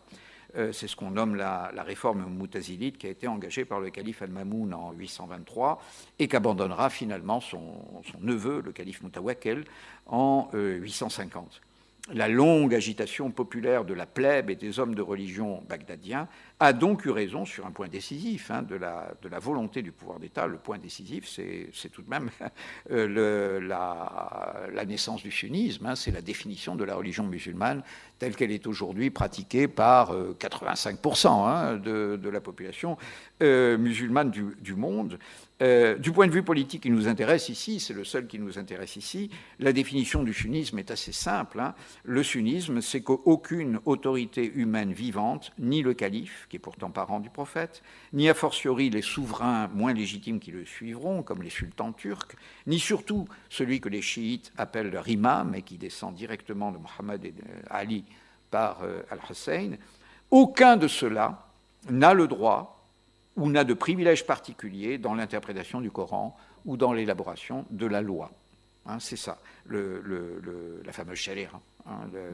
Euh, 0.55 0.71
c'est 0.71 0.87
ce 0.87 0.95
qu'on 0.95 1.11
nomme 1.11 1.35
la, 1.35 1.71
réforme 1.75 2.25
moutazilite 2.25 2.97
qui 2.97 3.05
a 3.05 3.11
été 3.11 3.27
engagée 3.27 3.65
par 3.65 3.79
le 3.79 3.91
calife 3.91 4.23
Al-Mamoun 4.23 4.73
en 4.73 4.93
823 4.93 5.79
et 6.17 6.27
qu'abandonnera 6.27 6.89
finalement 6.89 7.39
son, 7.39 7.61
neveu, 8.19 8.63
le 8.65 8.71
calife 8.71 9.03
Moutawakel, 9.03 9.63
en 10.07 10.49
850 10.53 11.61
la 12.13 12.27
longue 12.27 12.73
agitation 12.73 13.31
populaire 13.31 13.83
de 13.83 13.93
la 13.93 14.05
plèbe 14.05 14.49
et 14.49 14.55
des 14.55 14.79
hommes 14.79 14.95
de 14.95 15.01
religion 15.01 15.63
bagdadiens 15.67 16.27
a 16.59 16.73
donc 16.73 17.05
eu 17.05 17.11
raison 17.11 17.45
sur 17.45 17.67
un 17.67 17.71
point 17.71 17.87
décisif 17.87 18.49
hein, 18.49 18.63
de, 18.63 18.75
la, 18.75 19.39
volonté 19.39 19.83
du 19.83 19.91
pouvoir 19.91 20.19
d'État. 20.19 20.47
Le 20.47 20.57
point 20.57 20.79
décisif, 20.79 21.27
c'est 21.27 21.89
tout 21.89 22.01
de 22.01 22.09
même 22.09 22.31
euh, 22.91 23.59
la, 23.61 24.85
naissance 24.85 25.21
du 25.21 25.31
sunnisme, 25.31 25.85
hein, 25.85 25.95
c'est 25.95 26.11
la 26.11 26.21
définition 26.21 26.75
de 26.75 26.83
la 26.83 26.95
religion 26.95 27.25
musulmane 27.25 27.83
telle 28.17 28.35
qu'elle 28.35 28.51
est 28.51 28.65
aujourd'hui 28.65 29.11
pratiquée 29.11 29.67
par 29.67 30.11
85% 30.13 31.27
euh, 31.27 31.29
hein, 31.29 31.77
de, 31.77 32.29
la 32.29 32.41
population 32.41 32.97
euh, 33.43 33.77
musulmane 33.77 34.31
du, 34.31 34.75
monde. 34.75 35.19
Du 35.59 36.11
point 36.11 36.27
de 36.27 36.31
vue 36.31 36.43
politique 36.43 36.83
qui 36.83 36.89
nous 36.89 37.07
intéresse 37.07 37.49
ici, 37.49 37.79
c'est 37.79 37.93
le 37.93 38.03
seul 38.03 38.27
qui 38.27 38.39
nous 38.39 38.57
intéresse 38.57 38.95
ici, 38.95 39.29
la 39.59 39.73
définition 39.73 40.23
du 40.23 40.33
sunnisme 40.33 40.79
est 40.79 40.91
assez 40.91 41.11
simple. 41.11 41.61
Le 42.03 42.23
sunnisme, 42.23 42.81
c'est 42.81 43.01
qu'aucune 43.01 43.79
autorité 43.85 44.51
humaine 44.55 44.93
vivante, 44.93 45.51
ni 45.59 45.81
le 45.81 45.93
calife, 45.93 46.46
qui 46.49 46.55
est 46.55 46.59
pourtant 46.59 46.89
parent 46.89 47.19
du 47.19 47.29
prophète, 47.29 47.83
ni 48.13 48.29
a 48.29 48.33
fortiori 48.33 48.89
les 48.89 49.01
souverains 49.01 49.67
moins 49.69 49.93
légitimes 49.93 50.39
qui 50.39 50.51
le 50.51 50.65
suivront, 50.65 51.23
comme 51.23 51.41
les 51.41 51.49
sultans 51.49 51.93
turcs, 51.93 52.35
ni 52.65 52.79
surtout 52.79 53.27
celui 53.49 53.81
que 53.81 53.89
les 53.89 54.01
chiites 54.01 54.51
appellent 54.57 54.91
leur 54.91 55.07
imam 55.07 55.55
et 55.55 55.61
qui 55.61 55.77
descend 55.77 56.13
directement 56.13 56.71
de 56.71 56.77
Mohammed 56.77 57.25
et 57.25 57.33
Ali 57.69 58.05
par 58.49 58.83
euh, 58.83 59.01
Al-Hussein, 59.09 59.77
aucun 60.31 60.77
de 60.77 60.87
ceux-là 60.87 61.47
n'a 61.89 62.13
le 62.13 62.27
droit 62.27 62.85
ou 63.35 63.49
n'a 63.49 63.63
de 63.63 63.73
privilège 63.73 64.25
particulier 64.25 64.97
dans 64.97 65.13
l'interprétation 65.13 65.79
du 65.79 65.91
Coran 65.91 66.35
ou 66.65 66.75
dans 66.75 66.91
l'élaboration 66.91 67.65
de 67.69 67.85
la 67.85 68.01
loi. 68.01 68.31
Hein, 68.85 68.99
c'est 68.99 69.17
ça, 69.17 69.37
la 69.69 70.91
fameuse 70.91 71.17
chaléra. 71.17 71.61
Hein, 71.76 71.76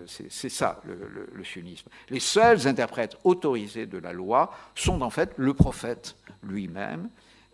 c'est 0.07 0.49
ça 0.49 0.81
le, 0.85 1.43
sunnisme. 1.43 1.89
Les 2.09 2.19
seuls 2.19 2.67
interprètes 2.67 3.17
autorisés 3.23 3.85
de 3.85 3.97
la 3.97 4.13
loi 4.13 4.51
sont 4.75 5.01
en 5.01 5.09
fait 5.09 5.33
le 5.37 5.53
prophète 5.53 6.15
lui-même 6.41 7.09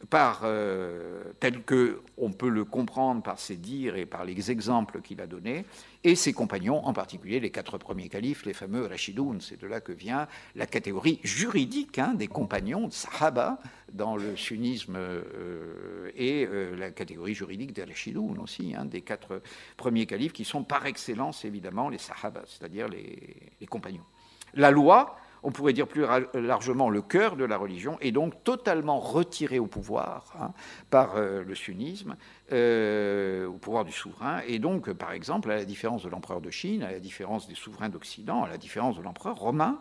par, 0.10 0.42
euh, 0.44 1.24
tel 1.40 1.64
que 1.64 2.02
on 2.18 2.32
peut 2.32 2.50
le 2.50 2.64
comprendre 2.64 3.22
par 3.22 3.40
ses 3.40 3.58
dires 3.58 3.96
et 3.96 4.06
par 4.06 4.24
les 4.24 4.52
exemples 4.52 5.02
qu'il 5.02 5.20
a 5.22 5.28
donnés, 5.28 5.66
et 6.04 6.16
ses 6.16 6.32
compagnons, 6.32 6.86
en 6.86 6.94
particulier 6.94 7.40
les 7.40 7.50
quatre 7.50 7.78
premiers 7.78 8.08
califes, 8.08 8.46
les 8.46 8.54
fameux 8.54 8.86
Rashidoun. 8.86 9.42
C'est 9.42 9.60
de 9.60 9.68
là 9.68 9.82
que 9.82 9.92
vient 9.92 10.28
la 10.56 10.66
catégorie 10.66 11.20
juridique 11.24 12.00
hein, 12.00 12.14
des 12.14 12.28
compagnons 12.28 12.88
de 12.88 12.94
Sahaba 12.94 13.60
dans 13.92 14.16
le 14.16 14.38
sunnisme 14.38 14.96
euh, 14.98 16.12
et 16.16 16.46
euh, 16.46 16.76
la 16.78 16.92
catégorie 16.92 17.34
juridique 17.34 17.74
des 17.74 17.84
Rashidoun 17.84 18.40
aussi, 18.40 18.74
hein, 18.76 18.86
des 18.86 19.02
quatre 19.02 19.42
premiers 19.76 20.06
califes 20.06 20.34
qui 20.34 20.46
sont 20.46 20.64
par 20.64 20.86
excellence 20.86 21.44
évidemment 21.44 21.90
les 21.90 21.98
Sahaba, 21.98 22.44
c'est-à-dire 22.46 22.88
les 22.88 23.68
compagnons. 23.68 24.06
La 24.54 24.72
loi, 24.72 25.18
on 25.44 25.52
pourrait 25.52 25.74
dire 25.74 25.88
plus 25.88 26.06
largement 26.34 26.90
le 26.90 27.02
cœur 27.02 27.36
de 27.36 27.46
la 27.46 27.58
religion, 27.58 27.98
est 28.02 28.12
donc 28.12 28.44
totalement 28.44 29.00
retiré 29.00 29.60
au 29.60 29.68
pouvoir 29.68 30.34
hein, 30.40 30.52
par 30.90 31.16
euh, 31.16 31.44
le 31.44 31.56
sunnisme, 31.56 32.16
euh, 32.52 33.48
au 33.48 33.54
pouvoir 33.54 33.86
du 33.86 33.92
souverain. 33.92 34.42
Et 34.48 34.60
donc, 34.60 34.92
par 34.94 35.12
exemple, 35.12 35.52
à 35.52 35.56
la 35.56 35.66
différence 35.66 36.04
de 36.04 36.10
l'empereur 36.10 36.42
de 36.42 36.50
Chine, 36.50 36.84
à 36.84 36.92
la 36.92 37.00
différence 37.00 37.48
des 37.48 37.56
souverains 37.56 37.90
d'Occident, 37.90 38.44
à 38.44 38.50
la 38.50 38.58
différence 38.58 38.98
de 38.98 39.02
l'empereur 39.02 39.38
romain, 39.38 39.80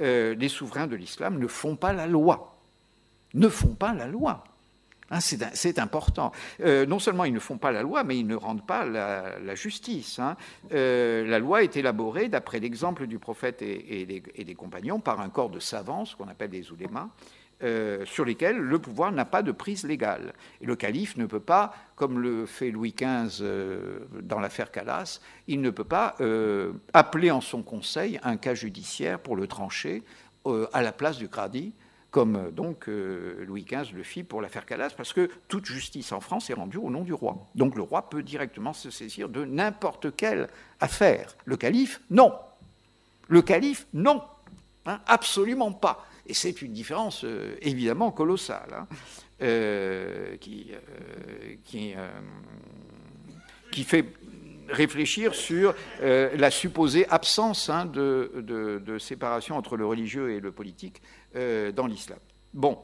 euh, 0.00 0.34
les 0.34 0.48
souverains 0.48 0.86
de 0.86 0.96
l'islam 0.96 1.38
ne 1.38 1.46
font 1.46 1.76
pas 1.76 1.92
la 1.92 2.06
loi. 2.06 2.56
Ne 3.34 3.48
font 3.48 3.74
pas 3.74 3.94
la 3.94 4.06
loi. 4.06 4.44
Hein, 5.12 5.20
c'est 5.20 5.78
important. 5.78 6.32
Euh, 6.62 6.86
non 6.86 6.98
seulement 6.98 7.24
ils 7.24 7.34
ne 7.34 7.38
font 7.38 7.58
pas 7.58 7.70
la 7.70 7.82
loi, 7.82 8.02
mais 8.02 8.18
ils 8.18 8.26
ne 8.26 8.34
rendent 8.34 8.66
pas 8.66 8.86
la, 8.86 9.54
justice. 9.54 10.18
Hein. 10.18 10.36
Euh, 10.72 11.26
la 11.26 11.38
loi 11.38 11.62
est 11.62 11.76
élaborée, 11.76 12.28
d'après 12.28 12.60
l'exemple 12.60 13.06
du 13.06 13.18
prophète 13.18 13.60
et, 13.60 14.06
des, 14.06 14.54
compagnons, 14.54 15.00
par 15.00 15.20
un 15.20 15.28
corps 15.28 15.50
de 15.50 15.60
savants, 15.60 16.06
ce 16.06 16.16
qu'on 16.16 16.28
appelle 16.28 16.48
des 16.48 16.72
oulémas, 16.72 17.08
euh, 17.62 18.06
sur 18.06 18.24
lesquels 18.24 18.56
le 18.56 18.78
pouvoir 18.78 19.12
n'a 19.12 19.26
pas 19.26 19.42
de 19.42 19.52
prise 19.52 19.84
légale. 19.84 20.32
Et 20.62 20.66
le 20.66 20.76
calife 20.76 21.18
ne 21.18 21.26
peut 21.26 21.40
pas, 21.40 21.74
comme 21.94 22.18
le 22.18 22.46
fait 22.46 22.70
Louis 22.70 22.94
XV 22.98 23.44
dans 24.22 24.40
l'affaire 24.40 24.70
Calas, 24.70 25.20
il 25.46 25.60
ne 25.60 25.68
peut 25.68 25.84
pas 25.84 26.16
appeler 26.94 27.30
en 27.30 27.42
son 27.42 27.62
conseil 27.62 28.18
un 28.22 28.38
cas 28.38 28.54
judiciaire 28.54 29.20
pour 29.20 29.36
le 29.36 29.46
trancher 29.46 30.02
à 30.72 30.80
la 30.80 30.92
place 30.92 31.18
du 31.18 31.28
Cradi 31.28 31.74
comme 32.12 32.36
euh, 32.36 32.50
donc 32.52 32.88
euh, 32.88 33.44
Louis 33.44 33.64
XV 33.64 33.92
le 33.94 34.04
fit 34.04 34.22
pour 34.22 34.40
l'affaire 34.40 34.64
Calas, 34.66 34.90
parce 34.96 35.12
que 35.12 35.28
toute 35.48 35.64
justice 35.64 36.12
en 36.12 36.20
France 36.20 36.48
est 36.50 36.54
rendue 36.54 36.76
au 36.76 36.90
nom 36.90 37.02
du 37.02 37.12
roi. 37.12 37.48
Donc 37.56 37.74
le 37.74 37.82
roi 37.82 38.08
peut 38.08 38.22
directement 38.22 38.72
se 38.72 38.90
saisir 38.90 39.28
de 39.28 39.44
n'importe 39.44 40.14
quelle 40.14 40.48
affaire. 40.78 41.34
Le 41.44 41.56
calife, 41.56 42.00
non. 42.10 42.32
Le 43.28 43.42
calife, 43.42 43.86
non, 43.94 44.22
hein, 44.86 45.00
absolument 45.06 45.72
pas. 45.72 46.06
Et 46.26 46.34
c'est 46.34 46.62
une 46.62 46.72
différence 46.72 47.24
euh, 47.24 47.56
évidemment 47.62 48.12
colossale, 48.12 48.74
hein, 48.74 48.86
qui, 50.38 50.70
fait 53.84 54.04
réfléchir 54.68 55.34
sur 55.34 55.74
la 56.00 56.50
supposée 56.52 57.08
absence 57.08 57.68
hein, 57.68 57.86
de, 57.86 58.96
séparation 59.00 59.56
entre 59.56 59.76
le 59.76 59.84
religieux 59.84 60.30
et 60.30 60.38
le 60.38 60.52
politique 60.52 61.02
dans 61.34 61.86
l'islam. 61.86 62.18
Bon, 62.54 62.78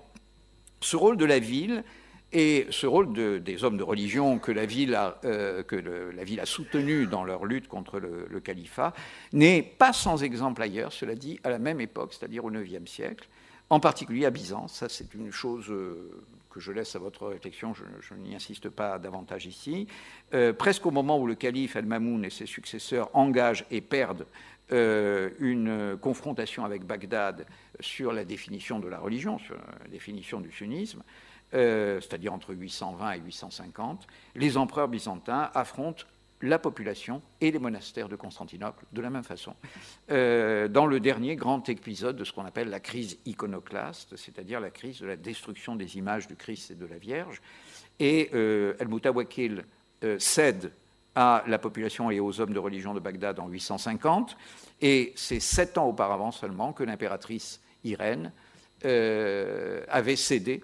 ce 0.81 0.97
rôle 0.97 1.17
de 1.17 1.25
la 1.25 1.39
ville 1.39 1.85
et 2.33 2.67
ce 2.71 2.87
rôle 2.87 3.43
des 3.43 3.65
hommes 3.65 3.79
de 3.79 3.83
religion 3.83 4.39
que 4.39 4.53
la 4.53 4.67
ville 4.67 4.95
a, 4.95 5.19
euh, 5.25 5.63
a 5.63 7.07
dans 7.07 7.25
leur 7.25 7.45
lutte 7.47 7.69
contre 7.69 7.99
le, 7.99 8.41
califat 8.41 8.93
n'est 9.33 9.63
pas 9.63 9.93
sans 9.93 10.23
exemple 10.23 10.63
ailleurs, 10.63 10.93
cela 10.93 11.15
dit, 11.15 11.41
à 11.43 11.49
la 11.49 11.59
même 11.59 11.81
époque, 11.81 12.13
c'est-à-dire 12.13 12.45
au 12.45 12.53
IXe 12.53 12.91
siècle, 12.91 13.27
en 13.71 13.81
particulier 13.81 14.27
à 14.27 14.31
Byzance. 14.31 14.75
Ça, 14.75 14.89
c'est 14.91 15.15
une 15.15 15.31
chose 15.31 15.71
euh, 15.71 16.11
que 16.51 16.61
je 16.61 16.71
laisse 16.71 16.95
à 16.95 16.99
votre 16.99 17.29
réflexion, 17.29 17.73
je, 17.73 18.15
n'y 18.15 18.35
insiste 18.35 18.69
pas 18.69 18.99
davantage 18.99 19.47
ici. 19.47 19.87
Euh, 20.35 20.53
presque 20.53 20.85
au 20.85 20.91
moment 20.91 21.19
où 21.19 21.27
le 21.27 21.35
calife 21.35 21.77
Al-Mamoun 21.77 22.27
et 22.27 22.31
ses 22.31 22.47
successeurs 22.47 23.09
engagent 23.15 23.65
et 23.71 23.81
perdent 23.81 24.27
une 24.71 25.97
confrontation 26.03 26.63
avec 26.63 26.85
Bagdad 26.85 27.47
sur 27.81 28.12
la 28.12 28.24
définition 28.24 28.79
de 28.81 28.89
la 28.89 28.99
religion, 28.99 29.39
sur 29.39 29.55
la 29.55 29.89
définition 29.89 30.41
du 30.41 30.51
sunnisme, 30.51 31.03
euh, 31.55 32.01
c'est-à-dire 32.01 32.33
entre 32.33 32.55
820 32.55 33.12
et 33.12 33.20
850, 33.20 34.07
les 34.35 34.57
empereurs 34.57 34.89
byzantins 34.89 35.51
affrontent 35.55 36.05
la 36.43 36.59
population 36.59 37.22
et 37.41 37.51
les 37.51 37.59
monastères 37.59 38.09
de 38.09 38.16
Constantinople 38.16 38.85
de 38.93 39.01
la 39.01 39.11
même 39.11 39.24
façon. 39.24 39.55
Euh, 40.11 40.68
dans 40.68 40.87
le 40.87 41.01
dernier 41.01 41.37
grand 41.37 41.68
épisode 41.68 42.16
de 42.16 42.24
ce 42.24 42.33
qu'on 42.33 42.45
appelle 42.45 42.68
la 42.68 42.81
crise 42.81 43.18
iconoclaste, 43.26 44.16
c'est-à-dire 44.16 44.61
la 44.61 44.70
crise 44.70 45.01
de 45.01 45.07
la 45.07 45.16
destruction 45.16 45.74
des 45.76 45.97
images 45.97 46.26
du 46.26 46.37
Christ 46.37 46.70
et 46.70 46.74
de 46.74 46.87
la 46.87 46.99
Vierge, 46.99 47.41
et 47.99 48.31
euh, 48.35 48.74
El-Moutawakil 48.79 49.64
euh, 50.05 50.18
cède 50.18 50.72
à 51.14 51.43
la 51.49 51.59
population 51.59 52.11
et 52.12 52.20
aux 52.20 52.41
hommes 52.41 52.53
de 52.53 52.59
religion 52.61 52.95
de 52.95 53.01
Bagdad 53.01 53.41
en 53.41 53.49
850, 53.49 54.37
et 54.81 55.12
c'est 55.16 55.41
sept 55.41 55.76
ans 55.76 55.89
auparavant 55.89 56.31
seulement 56.31 56.72
que 56.72 56.85
l'impératrice 56.85 57.61
Irène 57.85 58.33
avait 58.83 60.16
cédé 60.16 60.62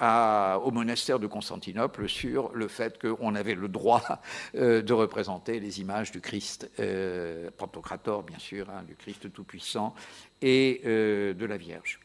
au 0.00 0.70
monastère 0.70 1.18
de 1.18 1.26
Constantinople 1.26 2.08
sur 2.08 2.50
le 2.54 2.68
fait 2.68 2.98
qu'on 3.00 3.34
avait 3.34 3.54
le 3.54 3.68
droit 3.68 4.20
euh, 4.54 4.82
de 4.82 4.92
représenter 4.92 5.60
les 5.60 5.80
images 5.80 6.10
du 6.10 6.20
Christ, 6.20 6.70
euh, 6.80 7.50
Pantocrator 7.56 8.22
bien 8.22 8.38
sûr, 8.38 8.70
hein, 8.70 8.82
du 8.86 8.94
Christ 8.94 9.32
Tout-Puissant, 9.32 9.94
et 10.40 10.80
euh, 10.86 11.34
de 11.34 11.44
la 11.44 11.56
Vierge. 11.56 12.00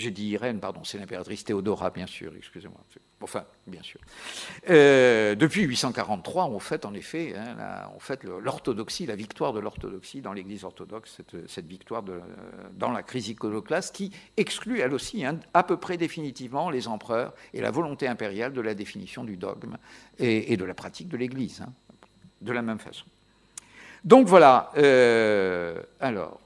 J'ai 0.00 0.10
dit 0.10 0.28
Irène, 0.28 0.60
pardon, 0.60 0.82
c'est 0.82 0.96
l'impératrice 0.96 1.44
Théodora, 1.44 1.90
bien 1.90 2.06
sûr, 2.06 2.32
excusez-moi. 2.34 2.80
Enfin, 3.20 3.44
bien 3.66 3.82
sûr. 3.82 4.00
Euh, 4.70 5.34
depuis 5.34 5.62
843, 5.62 6.46
on 6.46 6.58
fête 6.58 6.86
en 6.86 6.94
effet, 6.94 7.34
hein, 7.36 7.90
on 7.94 8.38
l'orthodoxie, 8.38 9.04
la 9.04 9.14
victoire 9.14 9.52
de 9.52 9.60
l'orthodoxie 9.60 10.22
dans 10.22 10.32
l'Église 10.32 10.64
orthodoxe, 10.64 11.20
cette, 11.46 11.66
victoire 11.66 12.02
dans 12.72 12.90
la 12.90 13.02
crise 13.02 13.28
iconoclaste 13.28 13.94
qui 13.94 14.10
exclut 14.38 14.80
elle 14.80 14.94
aussi 14.94 15.22
hein, 15.26 15.38
à 15.52 15.62
peu 15.64 15.76
près 15.76 15.98
définitivement 15.98 16.70
les 16.70 16.88
empereurs 16.88 17.34
et 17.52 17.60
la 17.60 17.70
volonté 17.70 18.08
impériale 18.08 18.54
de 18.54 18.60
la 18.62 18.74
définition 18.74 19.22
du 19.22 19.36
dogme 19.36 19.76
et, 20.18 20.56
de 20.56 20.64
la 20.64 20.72
pratique 20.72 21.08
de 21.08 21.18
l'Église, 21.18 21.60
hein, 21.60 21.72
de 22.40 22.52
la 22.52 22.62
même 22.62 22.78
façon. 22.78 23.04
Donc 24.02 24.28
voilà. 24.28 24.70
Euh, 24.78 25.82
alors, 26.00 26.40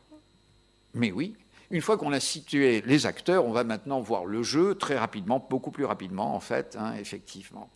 mais 0.94 1.12
oui, 1.12 1.36
une 1.74 1.80
fois 1.80 1.98
qu'on 1.98 2.12
a 2.12 2.20
situé 2.20 2.82
les 2.86 3.04
acteurs, 3.04 3.44
on 3.44 3.50
va 3.50 3.64
maintenant 3.64 4.00
voir 4.00 4.26
le 4.26 4.44
jeu 4.44 4.76
très 4.76 4.96
rapidement, 4.96 5.44
beaucoup 5.50 5.72
plus 5.72 5.84
rapidement 5.84 6.36
en 6.36 6.38
fait, 6.38 6.76
hein, 6.78 6.94
effectivement. 7.00 7.68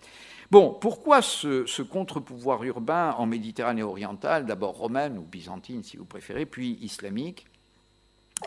Bon, 0.52 0.72
pourquoi 0.72 1.20
ce, 1.20 1.82
contre-pouvoir 1.82 2.62
urbain 2.62 3.10
en 3.18 3.26
Méditerranée 3.26 3.82
orientale, 3.82 4.46
d'abord 4.46 4.76
romaine 4.76 5.18
ou 5.18 5.22
byzantine 5.22 5.82
si 5.82 5.96
vous 5.96 6.04
préférez, 6.04 6.46
puis 6.46 6.78
islamique, 6.80 7.48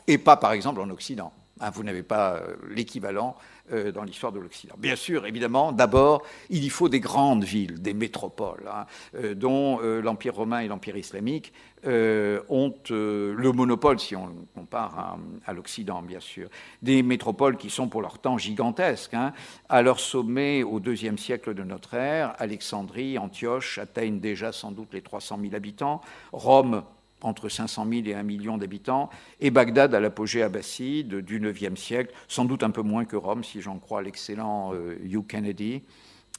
et 0.07 0.17
pas 0.17 0.37
par 0.37 0.53
exemple 0.53 0.79
en 0.79 0.89
Occident? 0.89 1.33
Hein, 1.59 1.69
Vous 1.71 1.83
n'avez 1.83 2.01
pas 2.01 2.35
euh, 2.37 2.55
l'équivalent 2.69 3.35
euh, 3.71 3.91
dans 3.91 4.03
l'histoire 4.03 4.31
de 4.31 4.39
l'Occident. 4.39 4.75
Bien 4.77 4.95
sûr, 4.95 5.25
évidemment, 5.25 5.71
d'abord, 5.71 6.23
il 6.49 6.63
y 6.63 6.69
faut 6.69 6.89
des 6.89 6.99
grandes 6.99 7.43
villes, 7.43 7.81
des 7.81 7.93
métropoles, 7.93 8.67
hein, 8.67 8.85
euh, 9.15 9.33
dont 9.33 9.79
euh, 9.81 10.01
l'Empire 10.01 10.35
romain 10.35 10.59
et 10.59 10.67
l'Empire 10.67 10.97
islamique 10.97 11.53
ont 11.83 12.75
le 12.89 13.51
monopole, 13.51 13.99
si 13.99 14.15
on 14.15 14.29
compare 14.53 15.17
à, 15.45 15.53
l'Occident, 15.53 16.03
bien 16.03 16.19
sûr. 16.19 16.47
Des 16.83 17.01
métropoles 17.01 17.57
qui 17.57 17.71
sont 17.71 17.87
pour 17.87 18.03
leur 18.03 18.19
temps 18.19 18.37
gigantesques. 18.37 19.15
Hein. 19.15 19.33
À 19.67 19.81
leur 19.81 19.99
sommet, 19.99 20.61
au 20.61 20.79
deuxième 20.79 21.17
siècle 21.17 21.55
de 21.55 21.63
notre 21.63 21.95
ère, 21.95 22.35
Alexandrie, 22.37 23.17
Antioche 23.17 23.79
atteignent 23.79 24.19
déjà 24.19 24.51
sans 24.51 24.71
doute 24.71 24.89
les 24.93 25.01
300 25.01 25.39
000 25.41 25.55
habitants. 25.55 26.01
Rome 26.31 26.83
entre 27.21 27.49
500 27.49 27.87
000 27.89 28.01
et 28.05 28.13
1 28.13 28.23
million 28.23 28.57
d'habitants, 28.57 29.09
et 29.39 29.51
Bagdad 29.51 29.93
à 29.95 29.99
l'apogée 29.99 30.43
abbasside 30.43 31.15
du 31.15 31.41
IXe 31.41 31.79
siècle, 31.79 32.13
sans 32.27 32.45
doute 32.45 32.63
un 32.63 32.71
peu 32.71 32.81
moins 32.81 33.05
que 33.05 33.15
Rome, 33.15 33.43
si 33.43 33.61
j'en 33.61 33.79
crois 33.79 34.01
l'excellent 34.01 34.73
euh, 34.73 34.97
Hugh 35.03 35.25
Kennedy, 35.27 35.83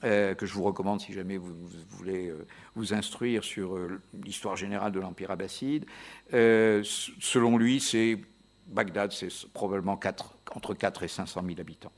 euh, 0.05 0.35
que 0.35 0.47
je 0.47 0.55
vous 0.55 0.65
recommande 0.65 1.01
si 1.01 1.13
jamais 1.13 1.37
vous, 1.37 1.55
voulez 1.91 2.29
euh, 2.29 2.47
vous 2.75 2.93
instruire 2.93 3.45
sur 3.45 3.79
l'histoire 4.25 4.57
générale 4.57 4.93
de 4.93 5.01
l'Empire 5.01 5.31
abbasside. 5.31 5.87
selon 6.31 7.57
lui, 7.57 7.81
c'est 7.81 8.19
Bagdad, 8.69 9.13
c'est 9.13 9.29
probablement 9.53 9.99
entre 10.55 10.75
4 10.75 11.03
et 11.03 11.09
500 11.09 11.43
000 11.47 11.61
habitants. 11.61 11.93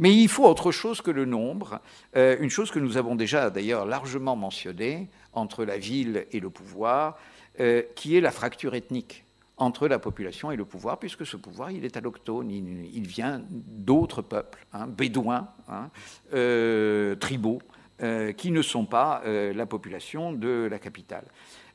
Mais 0.00 0.12
il 0.12 0.28
faut 0.28 0.44
autre 0.44 0.72
chose 0.72 1.00
que 1.00 1.12
le 1.12 1.24
nombre, 1.24 1.80
une 2.14 2.50
chose 2.50 2.72
que 2.72 2.80
nous 2.80 2.96
avons 2.96 3.14
déjà 3.14 3.48
d'ailleurs 3.48 3.86
largement 3.86 4.34
mentionnée 4.34 5.08
entre 5.32 5.64
la 5.64 5.78
ville 5.78 6.26
et 6.32 6.40
le 6.40 6.50
pouvoir, 6.50 7.16
euh, 7.60 7.82
qui 7.94 8.16
est 8.16 8.20
la 8.20 8.32
fracture 8.32 8.74
ethnique 8.74 9.24
entre 9.56 9.86
la 9.86 10.00
population 10.00 10.50
et 10.50 10.56
le 10.56 10.64
pouvoir, 10.64 10.98
puisque 10.98 11.24
ce 11.24 11.36
pouvoir, 11.36 11.70
il 11.70 11.84
est 11.84 11.96
alloctone, 11.96 12.50
il, 12.50 13.06
vient 13.06 13.42
d'autres 13.48 14.22
peuples, 14.22 14.66
hein, 14.72 14.88
bédouins, 14.88 15.48
hein, 15.68 15.90
euh, 16.32 17.14
tribaux, 17.14 17.60
euh, 18.02 18.32
qui 18.32 18.50
ne 18.50 18.60
sont 18.60 18.86
pas 18.86 19.22
la 19.24 19.66
population 19.66 20.32
de 20.32 20.66
la 20.68 20.80
capitale. 20.80 21.26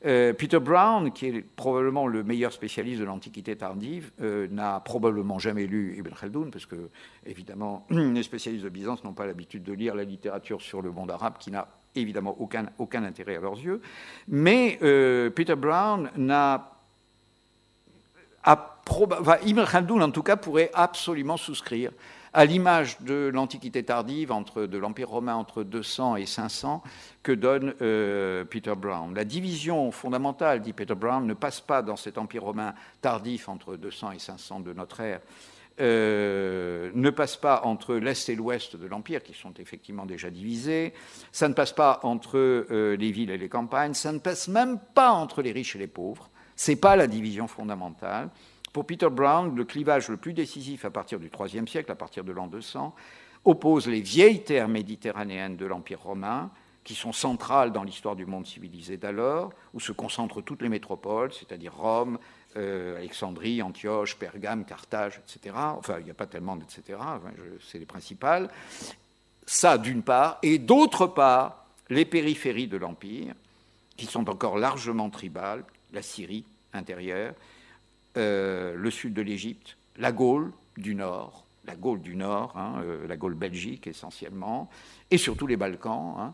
Peter 0.02 0.60
Brown, 0.60 1.12
qui 1.14 1.28
est 1.28 1.42
probablement 1.42 2.08
le 2.08 2.24
meilleur 2.24 2.52
spécialiste 2.52 3.00
de 3.00 3.06
l'Antiquité 3.06 3.56
tardive, 3.56 4.12
n'a 4.20 4.82
probablement 4.82 5.40
jamais 5.40 5.66
lu 5.66 5.96
Ibn 5.98 6.14
Khaldun, 6.14 6.50
parce 6.52 6.66
que, 6.66 6.90
évidemment, 7.26 7.86
les 7.90 8.24
spécialistes 8.24 8.66
de 8.66 8.70
Byzance 8.70 9.06
n'ont 9.06 9.14
pas 9.14 9.26
l'habitude 9.26 9.64
de 9.64 9.74
lire 9.74 9.96
la 9.96 10.04
littérature 10.04 10.62
sur 10.62 10.82
le 10.82 10.92
monde 10.92 11.12
arabe, 11.12 11.38
qui 11.40 11.52
n'a 11.52 11.70
évidemment 11.96 12.36
aucun, 12.40 13.04
intérêt 13.04 13.38
à 13.38 13.42
leurs 13.42 13.60
yeux. 13.60 13.82
Mais 14.28 14.80
euh, 14.82 15.30
Peter 15.30 15.56
Brown 15.56 16.10
n'a. 16.18 16.72
Enfin, 18.46 19.38
Ibn 19.46 19.64
en 20.02 20.12
tout 20.12 20.24
cas, 20.24 20.36
pourrait 20.36 20.72
absolument 20.74 21.38
souscrire 21.38 21.92
à 22.34 22.46
l'image 22.46 23.00
de 23.02 23.30
l'Antiquité 23.34 23.84
tardive 23.84 24.32
de 24.56 24.78
l'Empire 24.78 25.10
romain 25.10 25.36
entre 25.36 25.64
200 25.64 26.18
et 26.18 26.26
500 26.26 26.84
que 27.24 27.32
donne 27.32 27.74
euh, 27.82 28.46
Peter 28.46 28.74
Brown. 28.76 29.14
La 29.16 29.24
division 29.24 29.92
fondamentale, 29.92 30.62
dit 30.62 30.74
Peter 30.74 30.96
Brown, 30.96 31.26
ne 31.26 31.34
passe 31.34 31.60
pas 31.60 31.82
dans 31.82 31.96
cet 31.96 32.18
Empire 32.18 32.44
romain 32.44 32.74
tardif 33.02 33.50
entre 33.50 33.76
200 33.76 34.12
et 34.12 34.20
500 34.20 34.60
de 34.62 34.74
notre 34.74 35.00
ère, 35.00 35.22
euh, 35.80 36.92
ne 36.94 37.10
passe 37.10 37.38
pas 37.38 37.62
entre 37.64 37.96
l'Est 37.96 38.30
et 38.30 38.36
l'Ouest 38.36 38.76
de 38.76 38.88
l'Empire, 38.88 39.24
qui 39.24 39.34
sont 39.34 39.54
effectivement 39.60 40.06
déjà 40.06 40.30
divisés, 40.30 40.94
ça 41.32 41.48
ne 41.48 41.54
passe 41.54 41.74
pas 41.74 42.00
entre 42.04 42.38
euh, 42.38 42.96
les 42.98 43.12
villes 43.12 43.32
et 43.32 43.38
les 43.38 43.50
campagnes, 43.50 43.94
ça 43.94 44.12
ne 44.12 44.20
passe 44.20 44.48
même 44.48 44.80
pas 44.94 45.12
entre 45.12 45.42
les 45.42 45.52
riches 45.52 45.76
et 45.76 45.80
les 45.80 45.88
pauvres. 45.88 46.30
Ce 46.56 46.72
n'est 46.72 46.78
pas 46.78 46.96
la 46.96 47.08
division 47.08 47.48
fondamentale. 47.48 48.30
Pour 48.74 48.86
Peter 48.86 49.10
Brown, 49.10 49.56
le 49.56 49.64
clivage 49.64 50.10
le 50.10 50.18
plus 50.18 50.34
décisif 50.34 50.86
à 50.86 50.92
partir 50.92 51.20
du 51.20 51.30
IIIe 51.30 51.68
siècle, 51.68 51.92
à 51.92 51.96
partir 51.96 52.24
de 52.24 52.32
l'an 52.32 52.48
200, 52.48 52.94
oppose 53.46 53.88
les 53.88 54.02
vieilles 54.02 54.44
terres 54.44 54.68
méditerranéennes 54.68 55.56
de 55.56 55.66
l'Empire 55.66 56.02
romain, 56.02 56.52
qui 56.84 56.96
sont 56.96 57.12
centrales 57.12 57.72
dans 57.72 57.84
l'histoire 57.84 58.16
du 58.16 58.26
monde 58.26 58.46
civilisé 58.46 58.98
d'alors, 58.98 59.52
où 59.74 59.80
se 59.80 59.92
concentrent 59.92 60.42
toutes 60.42 60.62
les 60.62 60.70
métropoles, 60.70 61.32
c'est-à-dire 61.34 61.74
Rome, 61.76 62.18
euh, 62.56 62.98
Alexandrie, 62.98 63.62
Antioche, 63.62 64.16
Pergame, 64.16 64.66
Carthage, 64.66 65.20
etc. 65.20 65.56
Enfin, 65.56 65.98
il 66.00 66.06
n'y 66.06 66.12
a 66.12 66.16
pas 66.16 66.26
tellement 66.26 66.56
d'etc. 66.56 66.82
c'est 67.62 67.78
les 67.78 67.86
principales. 67.86 68.50
Ça, 69.46 69.78
d'une 69.78 70.02
part. 70.02 70.40
Et 70.42 70.58
d'autre 70.58 71.06
part, 71.06 71.66
les 71.90 72.06
périphéries 72.06 72.68
de 72.68 72.78
l'Empire, 72.78 73.36
qui 73.98 74.08
sont 74.08 74.30
encore 74.30 74.58
largement 74.58 75.12
tribales, 75.12 75.64
la 75.94 76.02
Syrie 76.02 76.44
intérieure, 76.74 77.36
euh, 78.18 78.74
le 78.76 78.92
sud 78.92 79.14
de 79.14 79.22
l'Égypte, 79.22 79.78
la 79.98 80.12
Gaule 80.12 80.52
du 80.76 80.96
Nord, 80.96 81.46
la 81.66 81.76
Gaule 81.76 82.02
du 82.02 82.16
Nord, 82.16 82.58
hein, 82.58 82.82
euh, 82.84 83.08
la 83.08 83.16
Gaule 83.16 83.36
belgique 83.36 83.86
essentiellement, 83.86 84.72
et 85.12 85.20
surtout 85.20 85.46
les 85.46 85.58
Balkans. 85.58 86.16
Hein. 86.18 86.34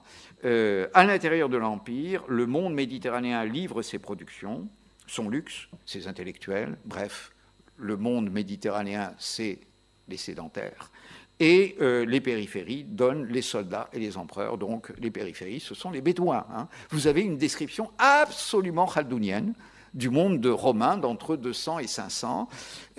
à 0.93 1.03
l'intérieur 1.03 1.49
de 1.49 1.57
l'Empire, 1.57 2.23
le 2.29 2.45
monde 2.45 2.73
méditerranéen 2.73 3.43
livre 3.43 3.81
ses 3.81 3.99
productions, 3.99 4.69
son 5.07 5.29
luxe, 5.29 5.67
ses 5.85 6.07
intellectuels, 6.07 6.77
bref, 6.85 7.31
le 7.77 7.97
monde 7.97 8.31
méditerranéen, 8.31 9.13
c'est 9.17 9.59
les 10.07 10.17
sédentaires. 10.17 10.91
Et 11.39 11.75
euh, 11.81 12.05
les 12.05 12.21
périphéries 12.21 12.85
donnent 12.85 13.25
les 13.25 13.41
soldats 13.41 13.89
et 13.91 13.99
les 13.99 14.17
empereurs. 14.17 14.57
Donc 14.57 14.93
les 14.99 15.11
périphéries, 15.11 15.59
ce 15.59 15.75
sont 15.75 15.91
les 15.91 16.01
Bédouins. 16.01 16.45
Hein. 16.55 16.69
Vous 16.91 17.07
avez 17.07 17.21
une 17.21 17.37
description 17.37 17.91
absolument 17.97 18.87
chaldounienne 18.87 19.53
du 19.93 20.09
monde 20.09 20.41
de 20.41 20.49
romain 20.49 20.97
d'entre 20.97 21.35
200 21.35 21.79
et 21.79 21.87
500. 21.87 22.47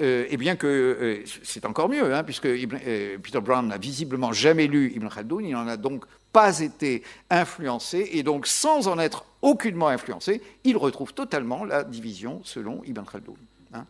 Euh, 0.01 0.27
et 0.29 0.37
bien 0.37 0.57
que 0.57 0.67
euh, 0.67 1.25
c'est 1.43 1.65
encore 1.65 1.89
mieux, 1.89 2.15
hein, 2.15 2.25
puisque 2.25 2.49
Peter 2.49 3.41
Brown 3.41 3.69
n'a 3.69 3.79
visiblement 3.79 4.33
jamais 4.33 4.67
lu 4.67 4.93
Ibn 4.95 5.09
Khaldoun, 5.09 5.45
il 5.45 5.53
n'en 5.53 5.69
a 5.69 5.77
donc 5.77 6.05
pas 6.37 6.61
été 6.61 7.03
influencé, 7.30 8.11
et 8.12 8.22
donc 8.22 8.47
sans 8.47 8.89
en 8.89 8.99
être 8.99 9.24
aucunement 9.41 9.89
influencé, 9.89 10.43
il 10.64 10.76
retrouve 10.76 11.14
totalement 11.14 11.64
la 11.64 11.82
division 11.82 12.43
selon 12.45 12.82
Ibn 12.84 13.05
Khaldoun. 13.11 13.39
Hein. 13.72 13.87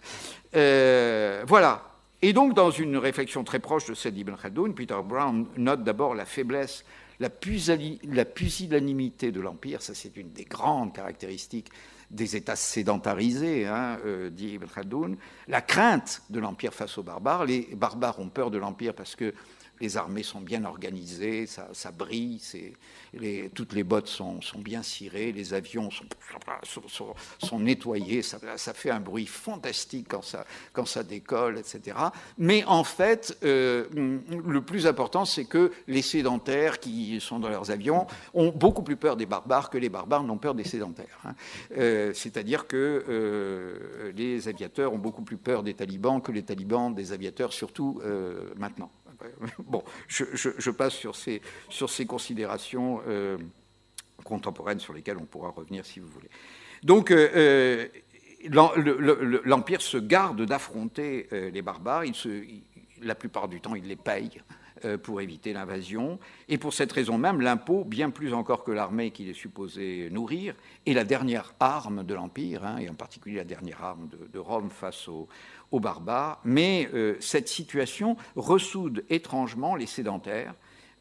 voilà, 1.44 1.82
et 2.22 2.32
donc, 2.32 2.54
dans 2.54 2.70
une 2.70 2.96
réflexion 2.96 3.44
très 3.44 3.58
proche 3.58 3.86
de 3.86 3.94
celle 3.94 4.14
d'Ibn 4.14 4.36
Khaldoun, 4.40 4.74
Peter 4.74 4.98
Brown 5.04 5.46
note 5.56 5.84
d'abord 5.84 6.14
la 6.14 6.24
faiblesse, 6.24 6.84
la, 7.18 7.30
pusillanimité 7.30 9.32
de 9.32 9.40
l'Empire, 9.40 9.82
ça 9.82 9.94
c'est 9.94 10.16
une 10.16 10.30
des 10.30 10.44
grandes 10.44 10.94
caractéristiques 10.94 11.70
des 12.10 12.36
États 12.36 12.56
sédentarisés, 12.56 13.66
hein, 13.66 13.98
euh, 14.06 14.30
dit 14.30 14.54
Ibn 14.54 14.66
Khaldoun, 14.66 15.16
la 15.48 15.60
crainte 15.60 16.22
de 16.30 16.38
l'Empire 16.38 16.72
face 16.72 16.96
aux 16.98 17.02
barbares. 17.02 17.44
Les 17.44 17.68
barbares 17.74 18.20
ont 18.20 18.28
peur 18.28 18.50
de 18.50 18.58
l'Empire 18.58 18.94
parce 18.94 19.16
que 19.16 19.34
les 19.80 19.96
armées 19.96 20.22
sont 20.22 20.40
bien 20.40 20.64
organisées, 20.64 21.46
ça, 21.46 21.90
brille, 21.90 22.40
toutes 23.54 23.72
les 23.72 23.84
bottes 23.84 24.08
sont, 24.08 24.40
bien 24.58 24.82
cirées, 24.82 25.32
les 25.32 25.54
avions 25.54 25.90
sont, 27.38 27.58
nettoyés, 27.58 28.22
ça, 28.22 28.38
fait 28.74 28.90
un 28.90 29.00
bruit 29.00 29.26
fantastique 29.26 30.06
quand 30.08 30.22
ça, 30.22 30.44
quand 30.72 30.86
ça 30.86 31.02
décolle, 31.02 31.58
etc. 31.58 31.96
Mais 32.38 32.64
en 32.64 32.84
fait, 32.84 33.36
euh, 33.44 33.86
le 33.94 34.60
plus 34.60 34.86
important, 34.86 35.24
c'est 35.24 35.44
que 35.44 35.72
les 35.86 36.02
sédentaires 36.02 36.80
qui 36.80 37.20
sont 37.20 37.38
dans 37.38 37.48
leurs 37.48 37.70
avions 37.70 38.06
ont 38.34 38.50
beaucoup 38.50 38.82
plus 38.82 38.96
peur 38.96 39.16
des 39.16 39.26
barbares 39.26 39.70
que 39.70 39.78
les 39.78 39.88
barbares 39.88 40.22
n'ont 40.22 40.38
peur 40.38 40.54
des 40.54 40.64
sédentaires. 40.64 41.18
Hein. 41.24 41.34
Euh, 41.76 42.12
c'est-à-dire 42.14 42.66
que 42.66 43.04
euh, 43.08 44.12
les 44.16 44.48
aviateurs 44.48 44.92
ont 44.92 44.98
beaucoup 44.98 45.22
plus 45.22 45.36
peur 45.36 45.62
des 45.62 45.74
talibans 45.74 46.20
que 46.20 46.32
les 46.32 46.42
talibans 46.42 46.94
des 46.94 47.12
aviateurs, 47.12 47.52
surtout 47.52 48.00
maintenant. 48.56 48.90
Bon, 49.58 49.82
je, 50.08 50.70
passe 50.70 50.94
sur 50.94 51.16
ces, 51.16 51.40
sur 51.68 51.90
ces 51.90 52.06
considérations 52.06 53.00
euh, 53.06 53.38
contemporaines 54.24 54.80
sur 54.80 54.92
lesquelles 54.92 55.18
on 55.18 55.26
pourra 55.26 55.50
revenir 55.50 55.84
si 55.84 56.00
vous 56.00 56.08
voulez. 56.08 56.30
Donc, 56.82 57.10
euh, 57.10 57.88
euh, 58.50 59.40
l'Empire 59.44 59.80
se 59.80 59.96
garde 59.96 60.42
d'affronter 60.42 61.28
les 61.32 61.62
barbares. 61.62 62.04
La 63.02 63.14
plupart 63.14 63.48
du 63.48 63.60
temps, 63.60 63.74
il 63.74 63.86
les 63.88 63.96
paye 63.96 64.40
pour 65.02 65.20
éviter 65.20 65.52
l'invasion. 65.52 66.20
Et 66.48 66.58
pour 66.58 66.72
cette 66.72 66.92
raison 66.92 67.18
même, 67.18 67.40
l'impôt, 67.40 67.84
bien 67.84 68.10
plus 68.10 68.34
encore 68.34 68.62
que 68.62 68.70
l'armée 68.70 69.10
qu'il 69.10 69.28
est 69.28 69.34
supposé 69.34 70.10
nourrir, 70.10 70.54
est 70.84 70.92
la 70.92 71.04
dernière 71.04 71.54
arme 71.58 72.04
de 72.04 72.14
l'Empire, 72.14 72.64
hein, 72.64 72.76
et 72.78 72.88
en 72.88 72.94
particulier 72.94 73.36
la 73.36 73.44
dernière 73.44 73.82
arme 73.82 74.08
de, 74.08 74.28
de 74.32 74.38
Rome 74.38 74.70
face 74.70 75.08
aux, 75.08 75.28
aux 75.72 75.80
barbares, 75.80 76.40
mais 76.44 76.88
euh, 76.94 77.16
cette 77.20 77.48
situation 77.48 78.16
ressoude 78.36 79.04
étrangement 79.10 79.74
les 79.74 79.86
sédentaires, 79.86 80.54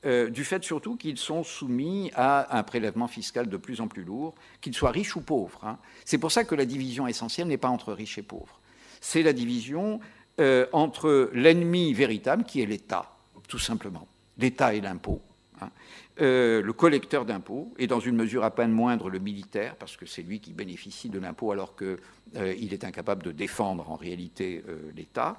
euh, 0.06 0.30
du 0.30 0.44
fait 0.44 0.64
surtout 0.64 0.98
qu'ils 0.98 1.18
sont 1.18 1.44
soumis 1.44 2.12
à 2.14 2.56
un 2.56 2.62
prélèvement 2.62 3.08
fiscal 3.08 3.50
de 3.50 3.58
plus 3.58 3.82
en 3.82 3.88
plus 3.88 4.04
lourd, 4.04 4.36
qu'ils 4.62 4.76
soient 4.76 4.92
riches 4.92 5.16
ou 5.16 5.22
pauvres. 5.22 5.60
Hein. 5.64 5.78
C'est 6.06 6.20
pour 6.20 6.32
ça 6.32 6.44
que 6.44 6.54
la 6.54 6.66
division 6.66 7.08
essentielle 7.08 7.48
n'est 7.48 7.58
pas 7.58 7.70
entre 7.70 7.92
riches 7.92 8.20
et 8.20 8.24
pauvres. 8.24 8.60
C'est 9.02 9.24
la 9.24 9.34
division 9.34 10.00
euh, 10.40 10.68
entre 10.74 11.32
l'ennemi 11.34 11.94
véritable, 11.94 12.44
qui 12.44 12.62
est 12.62 12.68
l'État, 12.68 13.18
tout 13.48 13.58
simplement. 13.58 14.08
L'État 14.38 14.76
et 14.76 14.82
l'impôt. 14.82 15.22
Hein. 15.62 15.70
le 16.18 16.72
collecteur 16.72 17.26
d'impôts, 17.26 17.74
et 17.78 17.88
dans 17.88 18.00
une 18.00 18.16
mesure 18.16 18.44
à 18.44 18.52
peine 18.52 18.72
moindre 18.72 19.10
le 19.10 19.20
militaire, 19.20 19.76
parce 19.76 19.98
que 19.98 20.06
c'est 20.06 20.22
lui 20.22 20.40
qui 20.40 20.54
bénéficie 20.54 21.10
de 21.10 21.20
l'impôt 21.20 21.52
alors 21.52 21.76
que 21.76 21.98
euh, 22.38 22.54
est 22.54 22.84
incapable 22.84 23.24
de 23.24 23.32
défendre 23.32 23.90
en 23.90 23.96
réalité 23.96 24.62
euh, 24.68 24.92
l'État. 24.96 25.38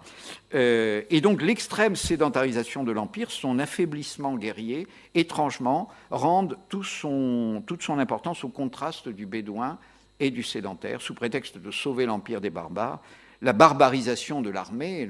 Euh, 0.54 1.02
et 1.10 1.20
donc 1.20 1.42
l'extrême 1.42 1.94
sédentarisation 1.94 2.84
de 2.84 2.92
l'Empire, 2.92 3.30
son 3.30 3.58
affaiblissement 3.58 4.36
guerrier, 4.36 4.86
étrangement, 5.14 5.88
rendent 6.10 6.56
toute 6.70 6.86
son 6.86 7.62
importance 7.98 8.44
au 8.44 8.48
contraste 8.48 9.08
du 9.08 9.26
bédouin 9.26 9.78
et 10.20 10.30
du 10.30 10.42
sédentaire, 10.42 11.02
sous 11.02 11.14
prétexte 11.14 11.58
de 11.58 11.70
sauver 11.70 12.06
l'Empire 12.06 12.40
des 12.40 12.50
barbares. 12.50 13.02
La 13.42 13.52
barbarisation 13.52 14.40
de 14.40 14.50
l'armée, 14.50 15.08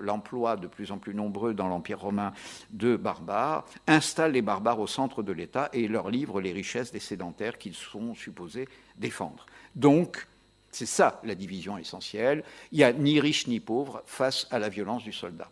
l'emploi 0.00 0.56
de 0.56 0.66
plus 0.66 0.92
en 0.92 0.98
plus 0.98 1.14
nombreux 1.14 1.54
dans 1.54 1.68
l'Empire 1.68 2.00
romain 2.00 2.32
de 2.70 2.96
barbares, 2.96 3.64
installe 3.86 4.32
les 4.32 4.42
barbares 4.42 4.80
au 4.80 4.86
centre 4.86 5.22
de 5.22 5.32
l'État 5.32 5.68
et 5.72 5.88
leur 5.88 6.10
livre 6.10 6.40
les 6.40 6.52
richesses 6.52 6.92
des 6.92 7.00
sédentaires 7.00 7.58
qu'ils 7.58 7.74
sont 7.74 8.14
supposés 8.14 8.68
défendre. 8.96 9.46
Donc, 9.74 10.26
c'est 10.70 10.86
ça 10.86 11.20
la 11.24 11.34
division 11.34 11.78
essentielle. 11.78 12.44
Il 12.72 12.78
n'y 12.78 12.84
a 12.84 12.92
ni 12.92 13.20
riche 13.20 13.46
ni 13.46 13.60
pauvre 13.60 14.02
face 14.06 14.46
à 14.50 14.58
la 14.58 14.68
violence 14.68 15.04
du 15.04 15.12
soldat. 15.12 15.50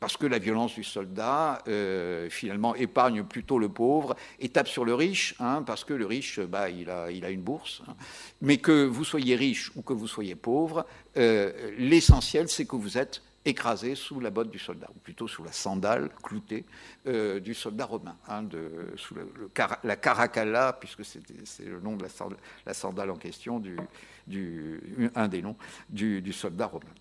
Parce 0.00 0.16
que 0.16 0.26
la 0.26 0.38
violence 0.38 0.74
du 0.74 0.82
soldat, 0.82 1.62
euh, 1.68 2.30
finalement, 2.30 2.74
épargne 2.74 3.22
plutôt 3.22 3.58
le 3.58 3.68
pauvre 3.68 4.16
et 4.38 4.48
tape 4.48 4.68
sur 4.68 4.86
le 4.86 4.94
riche, 4.94 5.34
hein, 5.38 5.62
parce 5.62 5.84
que 5.84 5.92
le 5.92 6.06
riche, 6.06 6.40
bah, 6.40 6.70
il, 6.70 6.88
a, 6.88 7.10
il 7.10 7.24
a 7.24 7.30
une 7.30 7.42
bourse. 7.42 7.82
Hein. 7.86 7.94
Mais 8.40 8.56
que 8.56 8.86
vous 8.86 9.04
soyez 9.04 9.36
riche 9.36 9.70
ou 9.76 9.82
que 9.82 9.92
vous 9.92 10.08
soyez 10.08 10.34
pauvre, 10.34 10.86
euh, 11.18 11.52
l'essentiel, 11.76 12.48
c'est 12.48 12.64
que 12.64 12.76
vous 12.76 12.96
êtes 12.96 13.22
écrasé 13.44 13.94
sous 13.94 14.20
la 14.20 14.30
botte 14.30 14.50
du 14.50 14.58
soldat, 14.58 14.88
ou 14.94 14.98
plutôt 14.98 15.26
sous 15.26 15.42
la 15.42 15.52
sandale 15.52 16.10
cloutée 16.22 16.64
euh, 17.06 17.40
du 17.40 17.54
soldat 17.54 17.86
romain, 17.86 18.16
hein, 18.28 18.42
de, 18.42 18.92
sous 18.96 19.14
la 19.84 19.96
caracalla, 19.96 20.74
puisque 20.74 21.04
c'est 21.04 21.64
le 21.64 21.80
nom 21.80 21.96
de 21.96 22.04
la 22.66 22.74
sandale, 22.74 23.10
en 23.10 23.16
question, 23.16 23.58
du, 23.58 23.76
du, 24.26 25.10
un 25.14 25.28
des 25.28 25.42
noms 25.42 25.56
du, 25.88 26.32
soldat 26.32 26.66
romain. 26.66 26.92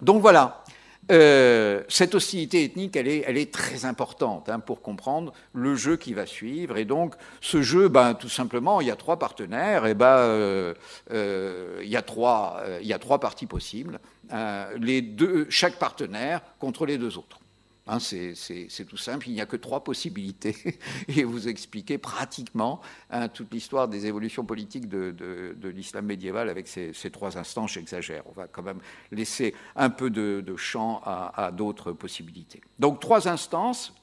Donc 0.00 0.22
voilà, 0.22 0.64
euh, 1.10 1.82
cette 1.88 2.14
hostilité 2.14 2.64
ethnique, 2.64 2.94
elle 2.94 3.08
est, 3.08 3.52
très 3.52 3.84
importante 3.84 4.48
hein, 4.48 4.60
pour 4.60 4.80
comprendre 4.80 5.32
le 5.52 5.74
jeu 5.74 5.96
qui 5.96 6.14
va 6.14 6.26
suivre. 6.26 6.76
Et 6.76 6.84
donc, 6.84 7.14
ce 7.40 7.62
jeu, 7.62 7.88
ben, 7.88 8.14
tout 8.14 8.28
simplement, 8.28 8.80
il 8.80 8.86
y 8.86 8.90
a 8.90 8.96
trois 8.96 9.18
partenaires, 9.18 9.86
et 9.86 9.94
ben, 9.94 10.06
euh, 10.06 10.74
il, 11.10 11.88
y 11.88 11.96
a 11.96 12.02
trois, 12.02 12.62
il 12.80 12.86
y 12.86 12.92
a 12.92 12.98
trois 12.98 13.18
parties 13.18 13.46
possibles. 13.46 13.98
Euh, 14.32 14.66
les 14.78 15.02
deux, 15.02 15.46
chaque 15.50 15.76
partenaire 15.76 16.40
contre 16.58 16.86
les 16.86 16.98
deux 16.98 17.18
autres. 17.18 17.39
Hein, 17.86 17.98
c'est 17.98 18.84
tout 18.86 18.96
simple, 18.96 19.28
il 19.28 19.32
n'y 19.32 19.40
a 19.40 19.46
que 19.46 19.56
trois 19.56 19.82
possibilités 19.82 20.54
et 21.08 21.24
vous 21.24 21.48
expliquez 21.48 21.98
pratiquement 21.98 22.80
hein, 23.10 23.28
toute 23.28 23.52
l'histoire 23.52 23.88
des 23.88 24.06
évolutions 24.06 24.44
politiques 24.44 24.88
de, 24.88 25.56
l'islam 25.62 26.06
médiéval 26.06 26.48
avec 26.50 26.68
ces, 26.68 26.92
trois 27.10 27.36
instants, 27.38 27.66
j'exagère. 27.66 28.22
On 28.26 28.32
va 28.32 28.46
quand 28.46 28.62
même 28.62 28.80
laisser 29.10 29.54
un 29.76 29.90
peu 29.90 30.10
de, 30.10 30.56
champ 30.56 31.00
à, 31.04 31.50
d'autres 31.52 31.92
possibilités. 31.92 32.60
Donc 32.78 33.00
trois 33.00 33.28
instances, 33.28 33.94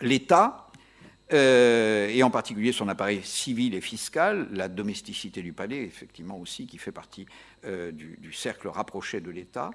l'État, 0.00 0.68
euh, 1.32 2.08
et 2.08 2.22
en 2.22 2.30
particulier 2.30 2.72
son 2.72 2.88
appareil 2.88 3.20
civil 3.22 3.74
et 3.74 3.80
fiscal, 3.82 4.48
la 4.50 4.68
domesticité 4.68 5.42
du 5.42 5.52
palais, 5.52 5.82
effectivement 5.82 6.38
aussi, 6.38 6.66
qui 6.66 6.78
fait 6.78 6.92
partie 6.92 7.26
euh, 7.64 7.92
du, 7.92 8.32
cercle 8.32 8.68
rapproché 8.68 9.20
de 9.20 9.30
l'État. 9.30 9.70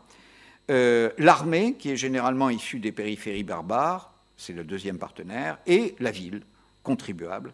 Euh, 0.70 1.10
l'armée, 1.18 1.76
qui 1.76 1.92
est 1.92 1.98
généralement 1.98 2.50
issue 2.50 2.80
des 2.80 2.92
périphéries 2.92 3.44
barbares, 3.44 4.14
c'est 4.38 4.54
le 4.54 4.64
deuxième 4.64 4.98
partenaire, 4.98 5.60
et 5.68 5.96
la 6.00 6.12
ville, 6.12 6.42
contribuable, 6.84 7.54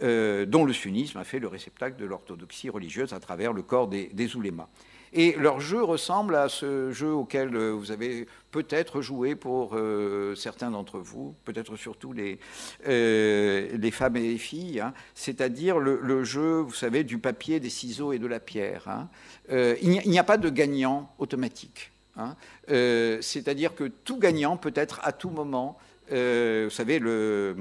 dont 0.00 0.64
le 0.64 0.72
sunnisme 0.72 1.18
a 1.18 1.24
fait 1.24 1.38
le 1.38 1.46
réceptacle 1.46 2.00
de 2.00 2.06
l'orthodoxie 2.06 2.70
religieuse 2.70 3.12
à 3.12 3.20
travers 3.20 3.52
le 3.52 3.60
corps 3.60 3.86
des, 3.86 4.06
des 4.14 4.34
oulémas. 4.34 4.70
Et 5.12 5.32
leur 5.32 5.60
jeu 5.60 5.82
ressemble 5.82 6.36
à 6.36 6.48
ce 6.48 6.92
jeu 6.92 7.12
auquel 7.12 7.54
euh, 7.56 7.70
vous 7.70 7.90
avez 7.90 8.26
peut-être 8.52 9.02
joué 9.02 9.34
pour 9.34 9.72
euh, 9.74 10.36
certains 10.36 10.70
d'entre 10.70 11.00
vous, 11.00 11.34
peut-être 11.44 11.74
surtout 11.76 12.12
les, 12.12 12.38
euh, 12.86 13.76
les 13.76 13.90
femmes 13.90 14.16
et 14.16 14.20
les 14.20 14.38
filles, 14.38 14.80
hein. 14.80 14.94
c'est-à-dire 15.14 15.78
le, 15.78 16.24
jeu, 16.24 16.60
vous 16.60 16.74
savez, 16.74 17.02
du 17.02 17.18
papier, 17.18 17.58
des 17.58 17.70
ciseaux 17.70 18.12
et 18.12 18.20
de 18.20 18.26
la 18.26 18.38
pierre. 18.38 18.86
Hein. 18.88 19.08
il 19.50 19.90
n'y 19.90 20.18
a, 20.18 20.24
pas 20.24 20.36
de 20.36 20.48
gagnant 20.48 21.12
automatique. 21.18 21.90
Hein. 22.16 22.34
c'est-à-dire 22.66 23.74
que 23.74 23.84
tout 23.84 24.18
gagnant 24.18 24.56
peut 24.56 24.72
être 24.74 25.00
à 25.04 25.12
tout 25.12 25.30
moment 25.30 25.78
euh, 26.12 26.64
vous 26.64 26.74
savez, 26.74 26.98
le, 26.98 27.54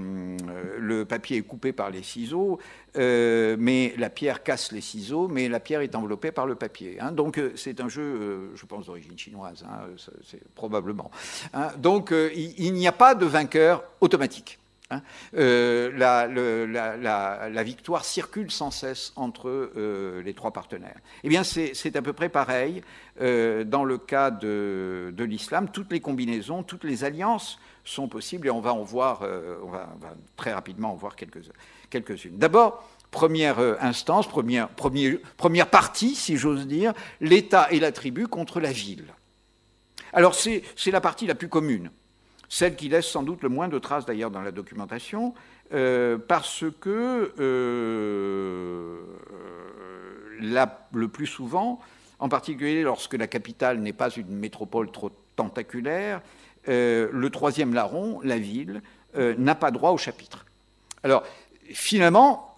le, 0.80 1.06
papier 1.06 1.38
est 1.38 1.42
coupé 1.42 1.72
par 1.72 1.90
les 1.90 2.02
ciseaux, 2.02 2.60
euh, 2.98 3.56
mais 3.60 3.94
la 3.98 4.10
pierre 4.10 4.44
casse 4.44 4.72
les 4.72 4.82
ciseaux, 4.82 5.28
mais 5.28 5.48
la 5.50 5.60
pierre 5.60 5.82
est 5.82 5.96
enveloppée 5.96 6.32
par 6.32 6.48
le 6.48 6.56
papier. 6.56 7.00
Hein. 7.00 7.12
Donc 7.12 7.38
euh, 7.38 7.52
c'est 7.56 7.80
un 7.80 7.90
jeu, 7.90 8.52
je 8.56 8.66
pense, 8.66 8.88
d'origine 8.88 9.18
chinoise, 9.18 9.64
hein, 9.68 9.88
c'est 10.24 10.44
probablement. 10.56 11.12
Donc 11.78 12.12
il, 12.12 12.74
n'y 12.74 12.88
a 12.88 12.92
pas 12.92 13.16
de 13.16 13.26
vainqueur 13.26 13.84
automatique. 14.02 14.60
Hein. 14.92 15.02
Euh, 15.38 15.92
la, 15.96 17.64
victoire 17.64 18.04
circule 18.04 18.50
sans 18.50 18.72
cesse 18.72 19.14
entre 19.16 19.48
euh, 19.50 20.24
les 20.24 20.34
trois 20.34 20.52
partenaires. 20.52 21.00
Eh 21.24 21.30
bien, 21.30 21.44
c'est 21.44 21.96
à 21.96 22.02
peu 22.02 22.14
près 22.14 22.30
pareil 22.30 22.82
euh, 23.22 23.64
dans 23.64 23.84
le 23.84 23.98
cas 23.98 24.32
de, 24.32 25.14
l'islam. 25.20 25.70
Toutes 25.72 25.92
les 25.92 26.00
combinaisons, 26.00 26.64
toutes 26.64 26.84
les 26.84 27.04
alliances 27.04 27.60
sont 27.86 28.08
possibles 28.08 28.48
et 28.48 28.52
on 28.52 28.62
va 28.62 28.74
en 28.74 28.84
voir, 28.84 29.22
on 29.64 29.70
va, 29.70 29.90
très 30.36 30.54
rapidement 30.54 30.92
en 30.92 30.96
voir 30.96 31.16
quelques-unes. 31.16 32.38
D'abord, 32.38 32.88
première 33.12 33.60
instance, 33.82 34.28
première, 34.28 34.70
première 34.70 35.70
partie, 35.70 36.16
si 36.16 36.38
j'ose 36.38 36.68
dire, 36.68 36.94
l'État 37.22 37.68
et 37.72 37.80
la 37.80 37.92
tribu 37.92 38.28
contre 38.28 38.60
la 38.60 38.72
ville. 38.72 39.06
Alors, 40.14 40.34
c'est 40.34 40.64
la 40.88 41.02
partie 41.02 41.28
la 41.28 41.36
plus 41.36 41.50
commune 41.50 41.92
celle 42.50 42.76
qui 42.76 42.90
laisse 42.90 43.08
sans 43.08 43.24
doute 43.24 43.44
le 43.44 43.50
moins 43.50 43.68
de 43.68 43.78
traces 43.78 44.06
d'ailleurs 44.06 44.32
dans 44.32 44.42
la 44.42 44.52
documentation, 44.52 45.34
euh, 45.72 46.18
parce 46.18 46.66
que 46.82 47.32
euh, 47.40 48.98
le 50.42 51.08
plus 51.08 51.28
souvent, 51.28 51.80
en 52.18 52.28
particulier 52.28 52.82
lorsque 52.82 53.14
la 53.14 53.28
capitale 53.28 53.80
n'est 53.80 53.94
pas 53.94 54.10
une 54.10 54.36
métropole 54.36 54.92
trop 54.92 55.12
tentaculaire, 55.36 56.22
euh, 56.68 57.10
le 57.14 57.30
troisième 57.30 57.74
larron, 57.74 58.20
la 58.24 58.38
ville, 58.38 58.82
n'a 59.16 59.56
pas 59.56 59.72
droit 59.72 59.90
au 59.90 59.98
chapitre. 59.98 60.46
Alors, 61.02 61.24
finalement, 61.74 62.49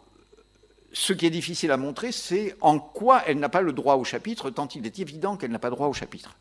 ce 0.93 1.13
qui 1.13 1.25
est 1.25 1.31
difficile 1.31 1.71
à 1.71 1.77
montrer, 1.77 2.11
c'est 2.11 2.55
en 2.61 2.79
quoi 2.79 3.23
elle 3.25 3.39
n'a 3.39 3.49
pas 3.49 3.61
le 3.61 3.73
droit 3.73 3.95
au 3.95 4.03
chapitre, 4.03 4.49
tant 4.49 4.67
il 4.67 4.85
est 4.85 4.99
évident 4.99 5.37
qu'elle 5.37 5.51
n'a 5.51 5.59
pas 5.59 5.69
droit 5.69 5.87
au 5.87 5.93
chapitre. 5.93 6.35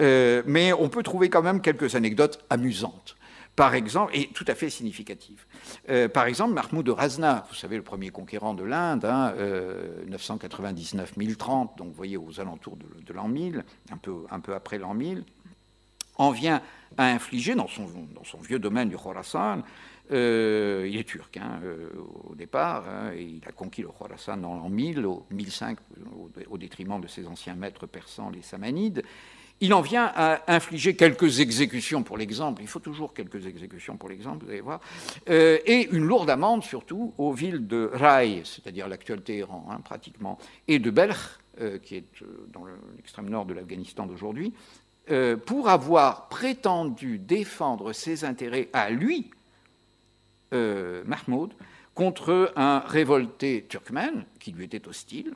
Euh, 0.00 0.42
mais 0.46 0.72
on 0.72 0.88
peut 0.88 1.02
trouver 1.02 1.28
quand 1.28 1.42
même 1.42 1.60
quelques 1.60 1.94
anecdotes 1.94 2.44
amusantes. 2.50 3.16
Par 3.54 3.74
exemple, 3.74 4.16
et 4.16 4.28
tout 4.28 4.46
à 4.48 4.54
fait 4.54 4.70
significatives. 4.70 5.44
Euh, 5.90 6.08
par 6.08 6.24
exemple, 6.24 6.54
Mahmoud 6.54 6.86
de 6.86 6.90
Razna, 6.90 7.44
vous 7.50 7.54
savez, 7.54 7.76
le 7.76 7.82
premier 7.82 8.08
conquérant 8.08 8.54
de 8.54 8.64
l'Inde, 8.64 9.04
999-1030, 10.08 11.50
hein, 11.50 11.68
donc 11.76 11.88
vous 11.88 11.94
voyez 11.94 12.16
aux 12.16 12.40
alentours 12.40 12.78
de, 12.78 13.12
l'an 13.12 13.28
1000, 13.28 13.62
un 13.90 13.98
peu, 13.98 14.24
un 14.30 14.40
peu 14.40 14.54
après 14.54 14.78
l'an 14.78 14.94
1000, 14.94 15.24
en 16.16 16.30
vient 16.30 16.62
à 16.96 17.08
infliger 17.08 17.54
dans 17.54 17.68
son, 17.68 17.86
dans 18.14 18.24
son 18.24 18.38
vieux 18.38 18.58
domaine 18.58 18.88
du 18.88 18.96
Khorasan, 18.96 19.62
euh, 20.10 20.88
il 20.90 20.98
est 20.98 21.04
turc 21.04 21.36
hein, 21.36 21.60
au 22.28 22.34
départ, 22.34 22.88
hein, 22.88 23.12
et 23.14 23.22
il 23.22 23.42
a 23.46 23.52
conquis 23.52 23.82
le 23.82 23.88
Khorasan 23.88 24.36
dans 24.38 24.54
l'an 24.54 24.68
1000, 24.68 25.06
au 25.06 25.24
1005, 25.30 25.78
au, 26.50 26.58
détriment 26.58 27.00
de 27.00 27.06
ses 27.06 27.26
anciens 27.26 27.54
maîtres 27.54 27.86
persans, 27.86 28.30
les 28.30 28.42
Samanides. 28.42 29.02
Il 29.62 29.74
en 29.74 29.80
vient 29.80 30.10
à 30.16 30.42
infliger 30.52 30.96
quelques 30.96 31.38
exécutions 31.38 32.02
pour 32.02 32.18
l'exemple, 32.18 32.62
il 32.62 32.66
faut 32.66 32.80
toujours 32.80 33.14
quelques 33.14 33.46
exécutions 33.46 33.96
pour 33.96 34.08
l'exemple, 34.08 34.44
vous 34.44 34.50
allez 34.50 34.60
voir, 34.60 34.80
euh, 35.28 35.58
et 35.64 35.88
une 35.92 36.04
lourde 36.04 36.28
amende 36.30 36.64
surtout 36.64 37.14
aux 37.16 37.32
villes 37.32 37.68
de 37.68 37.88
Rai, 37.92 38.42
c'est-à-dire 38.44 38.88
l'actuel 38.88 39.22
Téhéran 39.22 39.68
hein, 39.70 39.78
pratiquement, 39.84 40.36
et 40.66 40.80
de 40.80 40.90
Belch, 40.90 41.38
euh, 41.60 41.78
qui 41.78 41.94
est 41.94 42.22
euh, 42.22 42.48
dans 42.52 42.64
l'extrême 42.96 43.30
nord 43.30 43.46
de 43.46 43.54
l'Afghanistan 43.54 44.04
d'aujourd'hui, 44.04 44.52
pour 45.46 45.68
avoir 45.68 46.28
prétendu 46.28 47.18
défendre 47.18 47.92
ses 47.92 48.24
intérêts 48.24 48.68
à 48.72 48.90
lui, 48.90 49.30
Mahmoud, 50.52 51.52
contre 51.94 52.52
un 52.56 52.80
révolté 52.80 53.66
turkmène 53.68 54.24
qui 54.38 54.52
lui 54.52 54.64
était 54.64 54.86
hostile, 54.88 55.34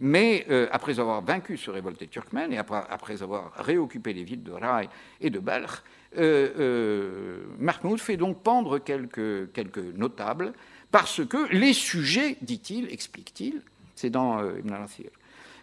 mais 0.00 0.46
euh, 0.50 0.68
après 0.70 1.00
avoir 1.00 1.22
vaincu 1.22 1.56
ce 1.56 1.70
révolté 1.70 2.06
turkmène 2.06 2.52
et 2.52 2.58
après, 2.58 3.22
avoir 3.22 3.52
réoccupé 3.54 4.12
les 4.12 4.24
villes 4.24 4.42
de 4.42 4.52
Rai 4.52 4.88
et 5.20 5.30
de 5.30 5.38
Balkh, 5.38 5.82
euh, 6.16 6.48
euh, 6.58 7.38
Mahmoud 7.58 7.98
fait 7.98 8.16
donc 8.16 8.42
pendre 8.42 8.78
quelques, 8.78 9.52
quelques, 9.52 9.78
notables 9.78 10.52
parce 10.90 11.26
que 11.26 11.52
les 11.52 11.72
sujets, 11.72 12.36
dit-il, 12.40 12.90
explique-t-il, 12.92 13.62
c'est 13.94 14.10
dans 14.10 14.40
Ibn 14.40 14.72
al-Athir, 14.72 15.10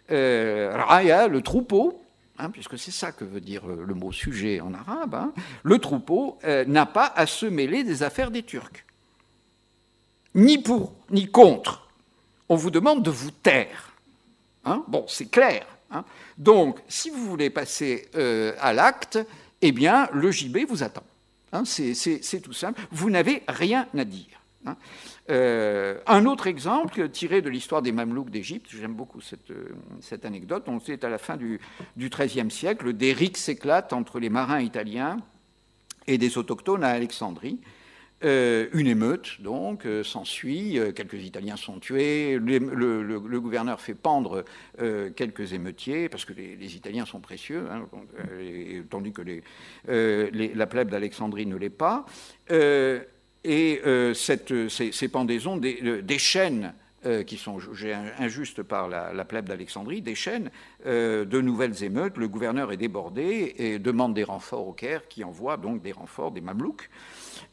Raya, 0.08 1.26
le 1.26 1.40
troupeau, 1.40 2.00
hein, 2.38 2.50
puisque 2.50 2.78
c'est 2.78 2.90
ça 2.90 3.12
que 3.12 3.24
veut 3.24 3.40
dire 3.40 3.66
le 3.66 3.94
mot 3.94 4.12
sujet 4.12 4.60
en 4.60 4.74
arabe, 4.74 5.14
hein, 5.14 5.32
le 5.62 5.78
troupeau 5.78 6.38
n'a 6.44 6.86
pas 6.86 7.12
à 7.14 7.26
se 7.26 7.46
mêler 7.46 7.84
des 7.84 8.02
affaires 8.02 8.30
des 8.30 8.42
Turcs. 8.42 8.84
Ni 10.34 10.58
pour, 10.58 10.92
ni 11.10 11.30
contre. 11.30 11.88
On 12.48 12.56
vous 12.56 12.70
demande 12.70 13.02
de 13.02 13.10
vous 13.10 13.30
taire. 13.30 13.92
Hein 14.64 14.84
bon, 14.88 15.04
c'est 15.08 15.30
clair. 15.30 15.66
Donc, 16.36 16.78
si 16.88 17.10
vous 17.10 17.24
voulez 17.24 17.50
passer 17.50 18.08
euh, 18.16 18.54
à 18.60 18.72
l'acte, 18.72 19.18
eh 19.62 19.72
bien, 19.72 20.08
le 20.12 20.30
JB 20.30 20.58
vous 20.68 20.82
attend. 20.82 21.04
C'est 21.64 22.40
tout 22.42 22.52
simple. 22.52 22.80
Vous 22.90 23.08
n'avez 23.08 23.42
rien 23.48 23.88
à 23.96 24.04
dire. 24.04 24.40
Euh, 25.28 25.98
un 26.06 26.24
autre 26.26 26.46
exemple 26.46 27.08
tiré 27.08 27.42
de 27.42 27.50
l'histoire 27.50 27.82
des 27.82 27.90
Mamelouks 27.90 28.30
d'Égypte, 28.30 28.68
j'aime 28.70 28.94
beaucoup 28.94 29.20
cette, 29.20 29.50
euh, 29.50 29.70
cette, 30.00 30.24
anecdote, 30.24 30.64
on 30.68 30.78
sait 30.78 31.04
à 31.04 31.08
la 31.08 31.18
fin 31.18 31.36
du, 31.36 31.60
XIIIe 31.98 32.50
siècle, 32.50 32.92
des 32.92 33.12
rixes 33.12 33.42
s'éclatent 33.42 33.92
entre 33.92 34.20
les 34.20 34.30
marins 34.30 34.60
italiens 34.60 35.16
et 36.06 36.18
des 36.18 36.38
autochtones 36.38 36.84
à 36.84 36.90
Alexandrie. 36.90 37.58
Euh, 38.24 38.68
une 38.72 38.86
émeute, 38.86 39.42
donc, 39.42 39.86
s'ensuit. 40.02 40.78
Quelques 40.94 41.22
Italiens 41.22 41.56
sont 41.56 41.80
tués. 41.80 42.38
Le, 42.38 43.38
gouverneur 43.40 43.78
fait 43.78 43.94
pendre 43.94 44.44
quelques 45.16 45.52
émeutiers, 45.52 46.08
parce 46.08 46.24
que 46.24 46.32
les, 46.32 46.76
Italiens 46.76 47.04
sont 47.04 47.20
précieux, 47.20 47.66
hein, 47.70 47.86
tandis 48.88 49.12
que 49.12 49.22
la 49.86 50.66
plèbe 50.66 50.88
d'Alexandrie 50.88 51.44
ne 51.44 51.56
l'est 51.56 51.68
pas. 51.68 52.06
Et 53.46 53.80
cette, 54.14 54.68
ces, 54.68 55.08
pendaisons 55.08 55.56
déchaînent 55.56 56.74
qui 57.26 57.36
sont 57.36 57.58
injustes 58.18 58.62
par 58.62 58.88
la, 58.88 59.12
la 59.12 59.24
plèbe 59.24 59.48
d'Alexandrie, 59.48 60.02
déchaînent 60.02 60.50
de 60.84 61.40
nouvelles 61.40 61.84
émeutes. 61.84 62.16
Le 62.16 62.26
gouverneur 62.26 62.72
est 62.72 62.76
débordé 62.76 63.54
et 63.58 63.78
demande 63.78 64.14
des 64.14 64.24
renforts 64.24 64.66
au 64.66 64.72
Caire, 64.72 65.06
qui 65.08 65.22
envoie 65.22 65.56
donc 65.56 65.82
des 65.82 65.92
renforts, 65.92 66.32
des 66.32 66.40
Mamelouks. 66.40 66.90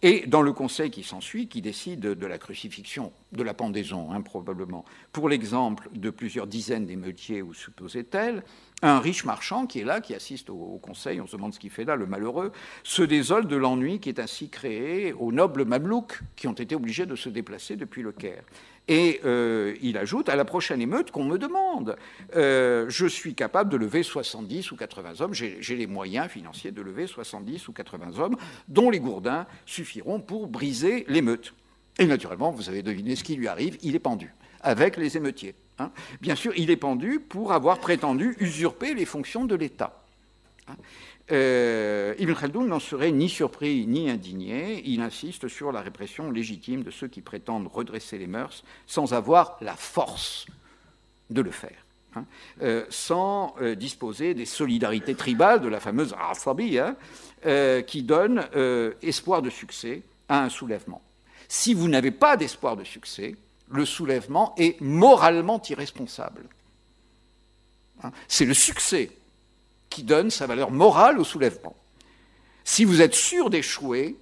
Et 0.05 0.25
dans 0.27 0.41
le 0.41 0.51
conseil 0.51 0.91
qui 0.91 1.01
s'ensuit, 1.01 1.47
qui 1.47 1.61
décide 1.61 2.01
de 2.01 2.25
la 2.25 2.37
crucifixion, 2.37 3.13
de 3.31 3.41
la 3.41 3.53
pendaison, 3.53 4.11
hein, 4.11 4.19
probablement, 4.19 4.83
pour 5.13 5.29
l'exemple 5.29 5.87
de 5.93 6.09
plusieurs 6.09 6.45
dizaines 6.45 6.85
d'émeutiers 6.85 7.41
ou 7.41 7.53
supposait-elle, 7.53 8.43
un 8.81 8.99
riche 8.99 9.23
marchand 9.23 9.65
qui 9.65 9.79
est 9.79 9.85
là, 9.85 10.01
qui 10.01 10.13
assiste 10.13 10.49
au, 10.49 10.77
conseil, 10.81 11.21
on 11.21 11.27
se 11.27 11.37
demande 11.37 11.53
ce 11.53 11.59
qu'il 11.59 11.69
fait 11.69 11.85
là, 11.85 11.95
le 11.95 12.05
malheureux, 12.05 12.51
se 12.83 13.01
désole 13.01 13.47
de 13.47 13.55
l'ennui 13.55 14.01
qui 14.01 14.09
est 14.09 14.19
ainsi 14.19 14.49
créé 14.49 15.13
aux 15.13 15.31
nobles 15.31 15.63
mamelouks 15.63 16.19
qui 16.35 16.49
ont 16.49 16.53
été 16.53 16.75
obligés 16.75 17.05
de 17.05 17.15
se 17.15 17.29
déplacer 17.29 17.77
depuis 17.77 18.01
le 18.01 18.11
Caire. 18.11 18.43
Et 18.87 19.21
euh, 19.23 19.75
il 19.81 19.97
ajoute 19.97 20.27
à 20.27 20.35
la 20.35 20.43
prochaine 20.43 20.81
émeute 20.81 21.11
qu'on 21.11 21.23
me 21.23 21.37
demande. 21.37 21.95
Euh, 22.35 22.85
je 22.89 23.05
suis 23.05 23.33
capable 23.33 23.69
de 23.69 23.77
lever 23.77 24.03
70 24.03 24.71
ou 24.71 24.75
80 24.75 25.21
hommes, 25.21 25.33
j'ai 25.33 25.75
les 25.75 25.87
moyens 25.87 26.29
financiers 26.29 26.71
de 26.71 26.81
lever 26.81 27.07
70 27.07 27.67
ou 27.69 27.73
80 27.73 28.19
hommes, 28.19 28.35
dont 28.67 28.89
les 28.89 28.99
gourdins 28.99 29.47
suffiront 29.65 30.19
pour 30.19 30.47
briser 30.47 31.05
l'émeute. 31.07 31.53
Et 31.97 32.05
naturellement, 32.05 32.51
vous 32.51 32.69
avez 32.69 32.83
deviné 32.83 33.15
ce 33.15 33.23
qui 33.23 33.35
lui 33.35 33.47
arrive, 33.47 33.77
il 33.83 33.95
est 33.95 33.99
pendu, 33.99 34.33
avec 34.61 34.97
les 34.97 35.15
émeutiers. 35.15 35.55
Hein. 35.79 35.91
Bien 36.19 36.35
sûr, 36.35 36.51
il 36.57 36.69
est 36.69 36.77
pendu 36.77 37.19
pour 37.19 37.53
avoir 37.53 37.79
prétendu 37.79 38.35
usurper 38.39 38.95
les 38.95 39.05
fonctions 39.05 39.45
de 39.45 39.55
l'État. 39.55 40.03
Hein. 40.67 40.75
Euh, 41.31 42.15
Ibn 42.19 42.33
Khaldoun 42.33 42.67
n'en 42.67 42.79
serait 42.79 43.11
ni 43.11 43.29
surpris 43.29 43.87
ni 43.87 44.09
indigné. 44.09 44.81
Il 44.85 45.01
insiste 45.01 45.47
sur 45.47 45.71
la 45.71 45.81
répression 45.81 46.31
légitime 46.31 46.83
de 46.83 46.91
ceux 46.91 47.07
qui 47.07 47.21
prétendent 47.21 47.67
redresser 47.67 48.17
les 48.17 48.27
mœurs 48.27 48.63
sans 48.87 49.13
avoir 49.13 49.57
la 49.61 49.75
force 49.75 50.45
de 51.29 51.41
le 51.41 51.51
faire. 51.51 51.85
Hein. 52.15 52.25
Euh, 52.61 52.85
sans 52.89 53.55
euh, 53.61 53.75
disposer 53.75 54.33
des 54.33 54.45
solidarités 54.45 55.15
tribales 55.15 55.61
de 55.61 55.69
la 55.69 55.79
fameuse 55.79 56.13
Asabi, 56.19 56.77
hein, 56.77 56.95
qui 57.87 58.03
donne 58.03 58.47
espoir 59.01 59.41
de 59.41 59.49
succès 59.49 60.01
à 60.29 60.43
un 60.43 60.49
soulèvement. 60.49 61.01
Si 61.49 61.73
vous 61.73 61.89
n'avez 61.89 62.11
pas 62.11 62.37
d'espoir 62.37 62.77
de 62.77 62.85
succès, 62.85 63.35
le 63.69 63.85
soulèvement 63.85 64.53
est 64.57 64.79
moralement 64.79 65.61
irresponsable. 65.69 66.43
Hein. 68.03 68.11
C'est 68.27 68.45
le 68.45 68.53
succès 68.53 69.11
qui 69.93 70.03
donne 70.03 70.31
sa 70.31 70.47
valeur 70.47 70.71
morale 70.71 71.19
au 71.19 71.23
soulèvement. 71.23 71.75
Si 72.63 72.83
vous 72.83 73.01
êtes 73.01 73.13
sûr 73.13 73.51
d'échouer, 73.51 74.17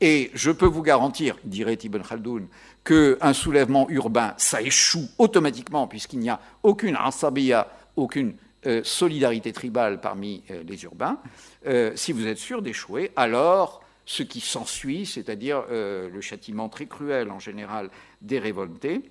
et 0.00 0.30
je 0.32 0.50
peux 0.50 0.66
vous 0.66 0.82
garantir, 0.82 1.36
dirait 1.44 1.74
Ibn 1.74 2.00
Khaldoun, 2.00 2.48
qu'un 2.84 3.32
soulèvement 3.34 3.86
urbain, 3.90 4.32
ça 4.38 4.62
échoue 4.62 5.06
automatiquement, 5.18 5.86
puisqu'il 5.86 6.20
n'y 6.20 6.30
a 6.30 6.40
aucune 6.62 6.96
asabiya, 6.96 7.68
aucune 7.96 8.34
euh, 8.64 8.80
solidarité 8.82 9.52
tribale 9.52 10.00
parmi 10.00 10.42
euh, 10.50 10.62
les 10.66 10.84
urbains, 10.84 11.18
euh, 11.66 11.92
si 11.96 12.12
vous 12.12 12.26
êtes 12.26 12.38
sûr 12.38 12.62
d'échouer, 12.62 13.12
alors 13.14 13.82
ce 14.06 14.22
qui 14.22 14.40
s'ensuit, 14.40 15.04
c'est-à-dire 15.04 15.62
le 15.70 16.20
châtiment 16.20 16.68
très 16.68 16.86
cruel 16.86 17.30
en 17.30 17.38
général 17.38 17.90
des 18.22 18.40
révoltés, 18.40 19.02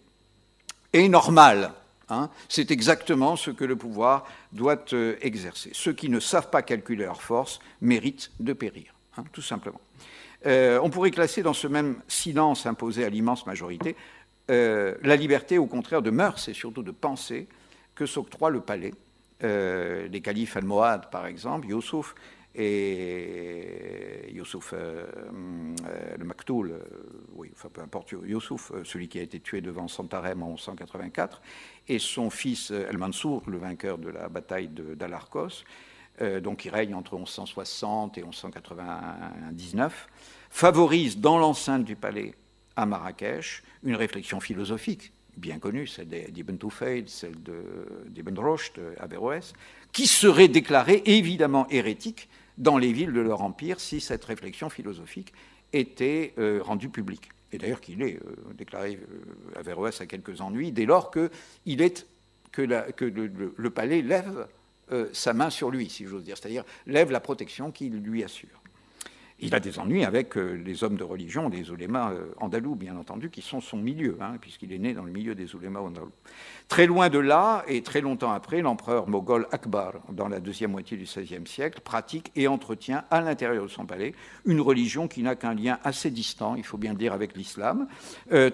est 0.92 1.08
normal. 1.08 1.72
C'est 2.48 2.72
exactement 2.72 3.36
ce 3.36 3.52
que 3.52 3.66
le 3.66 3.76
pouvoir 3.76 4.26
doit 4.52 4.84
euh, 4.94 5.16
exercer. 5.22 5.72
Ceux 5.74 5.94
qui 5.94 6.10
ne 6.10 6.20
savent 6.20 6.50
pas 6.50 6.62
calculer 6.62 7.06
leur 7.06 7.22
force 7.22 7.60
méritent 7.82 8.32
de 8.40 8.54
périr. 8.54 8.94
hein, 9.18 9.24
tout 9.32 9.42
simplement. 9.42 9.82
Euh, 10.46 10.80
on 10.82 10.90
pourrait 10.90 11.12
classer 11.12 11.44
dans 11.44 11.54
ce 11.54 11.68
même 11.68 11.98
silence 12.08 12.66
imposé 12.66 13.04
à 13.04 13.10
l'immense 13.10 13.46
majorité 13.46 13.96
euh, 14.50 14.96
la 15.04 15.16
liberté, 15.16 15.58
au 15.58 15.68
contraire, 15.68 16.02
de 16.02 16.10
mœurs 16.10 16.48
et 16.48 16.54
surtout 16.54 16.84
de 16.84 16.92
pensée 16.92 17.48
que 17.96 18.06
s'octroie 18.06 18.50
le 18.50 18.62
palais. 18.62 18.94
Euh, 19.44 20.08
les 20.08 20.22
califes 20.22 20.58
almohades, 20.58 21.10
par 21.12 21.26
exemple, 21.28 21.68
Youssouf 21.68 22.16
et 22.56 24.32
Youssouf 24.32 24.74
le 24.74 26.26
Maktoul, 26.26 26.74
oui, 27.36 27.52
enfin 27.54 27.70
peu 27.72 27.82
importe, 27.82 28.12
Youssouf, 28.12 28.72
celui 28.84 29.08
qui 29.08 29.20
a 29.20 29.22
été 29.22 29.40
tué 29.40 29.62
devant 29.62 29.88
Santarem 29.88 30.42
en 30.44 30.50
1184, 30.50 31.42
et 31.88 32.00
son 32.00 32.30
fils 32.30 32.72
El-Mansour, 32.72 33.44
le 33.48 33.58
vainqueur 33.58 33.98
de 33.98 34.10
la 34.10 34.30
bataille 34.30 34.70
d'Alarcos, 34.70 35.64
euh, 36.22 36.42
donc 36.42 36.58
qui 36.60 36.70
règne 36.70 36.96
entre 36.96 37.16
1160 37.16 38.18
et 38.18 38.24
1199, 38.24 40.10
favorise 40.50 41.18
dans 41.18 41.38
l'enceinte 41.38 41.86
du 41.86 41.96
palais 41.96 42.36
à 42.76 42.86
Marrakech 42.86 43.64
une 43.84 43.96
réflexion 43.96 44.42
philosophique 44.42 45.14
bien 45.38 45.60
connue, 45.60 45.88
celle 45.88 46.08
d'Ibn 46.08 46.58
Tufayl, 46.58 47.08
celle 47.08 47.36
d'Ibn 48.08 48.38
Rushd, 48.38 48.74
Averroès, 49.00 49.54
qui 49.94 50.06
serait 50.06 50.50
déclarée 50.50 51.02
évidemment 51.06 51.66
hérétique 51.70 52.28
dans 52.60 52.78
les 52.78 52.94
villes 52.94 53.14
de 53.14 53.22
leur 53.22 53.42
empire 53.42 53.80
si 53.80 54.00
cette 54.00 54.24
réflexion 54.26 54.70
philosophique 54.70 55.34
était 55.74 56.34
euh, 56.38 56.60
rendue 56.62 56.90
publique. 56.90 57.30
Et 57.52 57.58
d'ailleurs 57.58 57.82
qu'il 57.82 58.02
est 58.04 58.18
euh, 58.18 58.54
déclaré 58.56 59.00
Averroès 59.56 60.00
a 60.02 60.06
quelques 60.06 60.42
ennuis 60.42 60.72
dès 60.72 60.86
lors 60.86 61.10
que, 61.10 61.32
le, 62.58 63.70
palais 63.70 64.02
lève 64.02 64.48
euh, 64.92 65.08
sa 65.14 65.34
main 65.34 65.50
sur 65.50 65.72
lui, 65.72 65.90
si 65.90 66.06
j'ose 66.06 66.24
dire, 66.24 66.38
c'est-à-dire 66.38 66.64
lève 66.86 67.12
la 67.12 67.20
protection 67.20 67.72
qu'il 67.72 67.94
lui 67.94 68.24
assure. 68.24 68.59
Il 69.42 69.56
a 69.56 69.60
des 69.60 69.80
ennuis 69.80 70.04
avec 70.04 70.38
euh, 70.38 70.54
les 70.54 70.84
hommes 70.84 70.98
de 70.98 71.04
religion, 71.04 71.50
les 71.50 71.72
oulémas 71.72 72.12
euh, 72.12 72.34
andalous, 72.38 72.76
bien 72.76 72.98
entendu, 72.98 73.30
qui 73.30 73.42
sont 73.42 73.62
son 73.62 73.78
milieu, 73.78 74.18
hein, 74.22 74.34
puisqu'il 74.40 74.74
est 74.74 74.78
né 74.78 74.94
dans 74.94 75.04
le 75.04 75.12
milieu 75.12 75.36
des 75.36 75.56
oulémas 75.56 75.80
andalous. 75.80 76.12
Très 76.68 76.86
loin 76.86 77.10
de 77.10 77.20
là, 77.20 77.64
et 77.68 77.82
très 77.82 78.02
longtemps 78.02 78.32
après, 78.32 78.62
l'empereur 78.62 79.08
moghol 79.08 79.48
Akbar, 79.52 79.94
dans 80.12 80.28
la 80.28 80.40
deuxième 80.40 80.72
moitié 80.72 80.98
du 80.98 81.04
XVIe 81.04 81.46
siècle, 81.46 81.82
pratique 81.82 82.32
et 82.36 82.48
entretient 82.48 83.04
à 83.10 83.22
l'intérieur 83.22 83.64
de 83.64 83.70
son 83.70 83.86
palais 83.86 84.14
une 84.46 84.62
religion 84.62 85.08
qui 85.08 85.24
n'a 85.24 85.36
qu'un 85.36 85.54
lien 85.54 85.80
assez 85.84 86.12
distant, 86.12 86.56
il 86.56 86.66
faut 86.66 86.78
bien 86.78 86.92
le 86.92 86.98
dire, 86.98 87.14
avec 87.14 87.36
l'islam, 87.36 87.88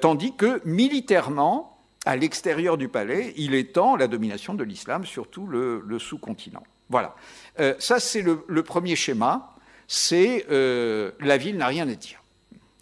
tandis 0.01 0.35
que 0.35 0.61
militairement, 0.65 1.75
à 2.05 2.15
l'extérieur 2.15 2.77
du 2.77 2.87
palais, 2.87 3.33
il 3.35 3.55
étend 3.55 3.95
la 3.95 4.07
domination 4.07 4.53
de 4.53 4.63
l'islam 4.63 5.05
sur 5.05 5.27
tout 5.27 5.47
le, 5.47 5.83
sous-continent. 5.99 6.63
Voilà. 6.89 7.15
Euh, 7.59 7.73
ça, 7.79 7.99
c'est 7.99 8.21
le, 8.21 8.63
premier 8.63 8.95
schéma. 8.95 9.54
C'est 9.87 10.45
euh, 10.49 11.11
la 11.19 11.37
ville 11.37 11.57
n'a 11.57 11.67
rien 11.67 11.87
à 11.87 11.95
dire. 11.95 12.23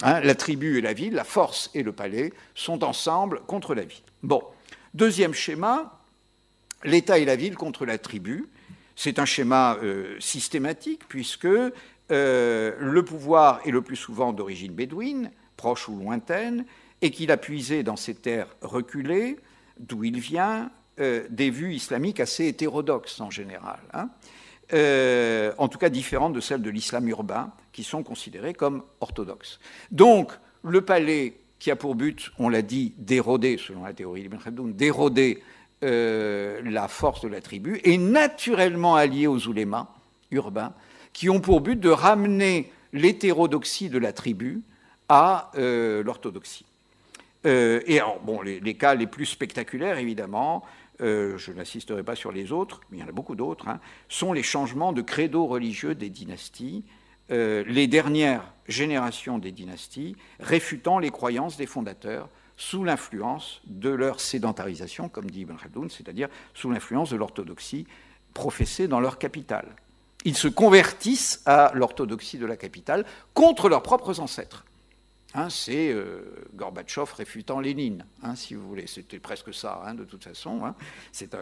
Hein, 0.02 0.20
la 0.22 0.36
tribu 0.36 0.78
et 0.78 0.82
la 0.82 0.94
ville, 0.94 1.14
la 1.14 1.24
force 1.24 1.70
et 1.74 1.84
le 1.84 1.92
palais 1.92 2.34
sont 2.56 2.84
ensemble 2.84 3.42
contre 3.48 3.76
la 3.76 3.84
ville. 3.84 4.04
Bon. 4.22 4.44
Deuxième 4.94 5.34
schéma, 5.34 6.02
l'État 6.84 7.18
et 7.18 7.26
la 7.26 7.36
ville 7.36 7.56
contre 7.56 7.86
la 7.86 7.98
tribu. 7.98 8.48
C'est 8.96 9.18
un 9.18 9.26
schéma 9.26 9.78
euh, 9.82 10.16
systématique 10.20 11.08
puisque 11.08 11.48
le 12.10 13.02
pouvoir 13.02 13.60
est 13.66 13.72
le 13.72 13.82
plus 13.82 13.96
souvent 13.96 14.34
d'origine 14.34 14.74
bédouine, 14.74 15.32
proche 15.58 15.88
ou 15.90 15.98
lointaine, 15.98 16.66
et 17.02 17.12
qu'il 17.12 17.32
a 17.32 17.38
puisé 17.38 17.84
dans 17.84 17.98
ces 17.98 18.16
terres 18.16 18.56
reculées, 18.62 19.38
d'où 19.80 20.04
il 20.04 20.20
vient, 20.20 20.72
euh, 21.00 21.26
des 21.30 21.50
vues 21.50 21.74
islamiques 21.74 22.20
assez 22.20 22.48
hétérodoxes 22.48 23.20
en 23.20 23.30
général, 23.30 23.80
hein. 23.94 24.10
Euh, 24.74 25.54
en 25.58 25.68
tout 25.68 25.78
cas 25.78 25.90
différentes 25.90 26.34
de 26.34 26.40
celles 26.40 26.62
de 26.62 26.70
l'islam 26.70 27.08
urbain, 27.08 27.52
qui 27.72 27.84
sont 27.84 28.04
considérées 28.04 28.54
comme 28.54 28.84
orthodoxes. 29.02 29.60
Donc, 29.92 30.32
le 30.64 30.82
palais 30.82 31.38
qui 31.60 31.72
a 31.72 31.76
pour 31.76 31.96
but, 31.96 32.32
on 32.40 32.50
l'a 32.50 32.62
dit, 32.62 32.94
d'éroder, 32.98 33.58
selon 33.58 33.84
la 33.84 33.94
théorie 33.94 34.22
d'Ibn 34.22 34.38
Khaldoun, 34.38 34.74
d'éroder 34.74 35.42
euh, 35.84 36.62
la 36.66 36.88
force 36.88 37.22
de 37.22 37.30
la 37.30 37.42
tribu, 37.42 37.80
est 37.84 37.98
naturellement 37.98 38.96
allié 38.96 39.28
aux 39.28 39.48
oulémas 39.48 39.88
urbains, 40.32 40.74
qui 41.14 41.30
ont 41.30 41.40
pour 41.40 41.62
but 41.62 41.80
de 41.80 41.90
ramener 41.90 42.72
l'hétérodoxie 42.92 43.90
de 43.90 43.98
la 43.98 44.14
tribu 44.14 44.62
à 45.10 45.52
l'orthodoxie. 45.56 46.66
Euh, 47.46 47.82
et 47.86 48.00
bon, 48.24 48.42
les, 48.42 48.74
cas 48.76 48.96
les 48.96 49.08
plus 49.08 49.26
spectaculaires, 49.26 49.98
évidemment, 49.98 50.64
euh, 51.04 51.38
je 51.38 51.52
n'insisterai 51.52 52.04
pas 52.04 52.16
sur 52.16 52.32
les 52.32 52.52
autres, 52.52 52.82
mais 52.90 52.98
il 52.98 53.02
y 53.02 53.04
en 53.04 53.10
a 53.10 53.14
beaucoup 53.14 53.36
d'autres, 53.36 53.68
hein, 53.68 53.80
sont 54.10 54.34
les 54.34 54.44
changements 54.44 54.94
de 54.94 55.02
credo 55.02 55.46
religieux 55.46 55.96
des 55.96 56.10
dynasties, 56.10 56.86
euh, 57.32 57.64
les 57.68 57.88
dernières 57.88 58.54
générations 58.68 59.38
des 59.38 59.52
dynasties 59.52 60.16
réfutant 60.40 61.00
les 61.00 61.10
croyances 61.10 61.58
des 61.58 61.66
fondateurs 61.66 62.30
sous 62.56 62.84
l'influence 62.84 63.62
de 63.66 63.90
leur 63.90 64.20
sédentarisation, 64.20 65.10
comme 65.10 65.30
dit 65.30 65.42
Ibn 65.42 65.56
Khaldoun, 65.56 65.90
c'est-à-dire 65.90 66.30
sous 66.54 66.72
l'influence 66.72 67.10
de 67.10 67.18
l'orthodoxie 67.18 67.86
professée 68.34 68.88
dans 68.88 69.00
leur 69.00 69.20
capitale. 69.20 69.76
Ils 70.26 70.38
se 70.38 70.48
convertissent 70.48 71.42
à 71.46 71.72
l'orthodoxie 71.76 72.38
de 72.38 72.46
la 72.46 72.56
capitale 72.56 73.06
contre 73.34 73.68
leurs 73.68 73.84
propres 73.84 74.20
ancêtres. 74.20 74.64
Hein, 75.36 75.50
c'est 75.50 75.92
euh, 75.92 76.22
Gorbatchev 76.54 77.12
réfutant 77.16 77.60
Lénine, 77.60 78.06
hein, 78.22 78.36
si 78.36 78.54
vous 78.54 78.68
voulez. 78.68 78.86
C'était 78.86 79.20
presque 79.20 79.54
ça, 79.54 79.82
hein, 79.86 79.96
de 79.96 80.04
toute 80.04 80.24
façon. 80.24 80.62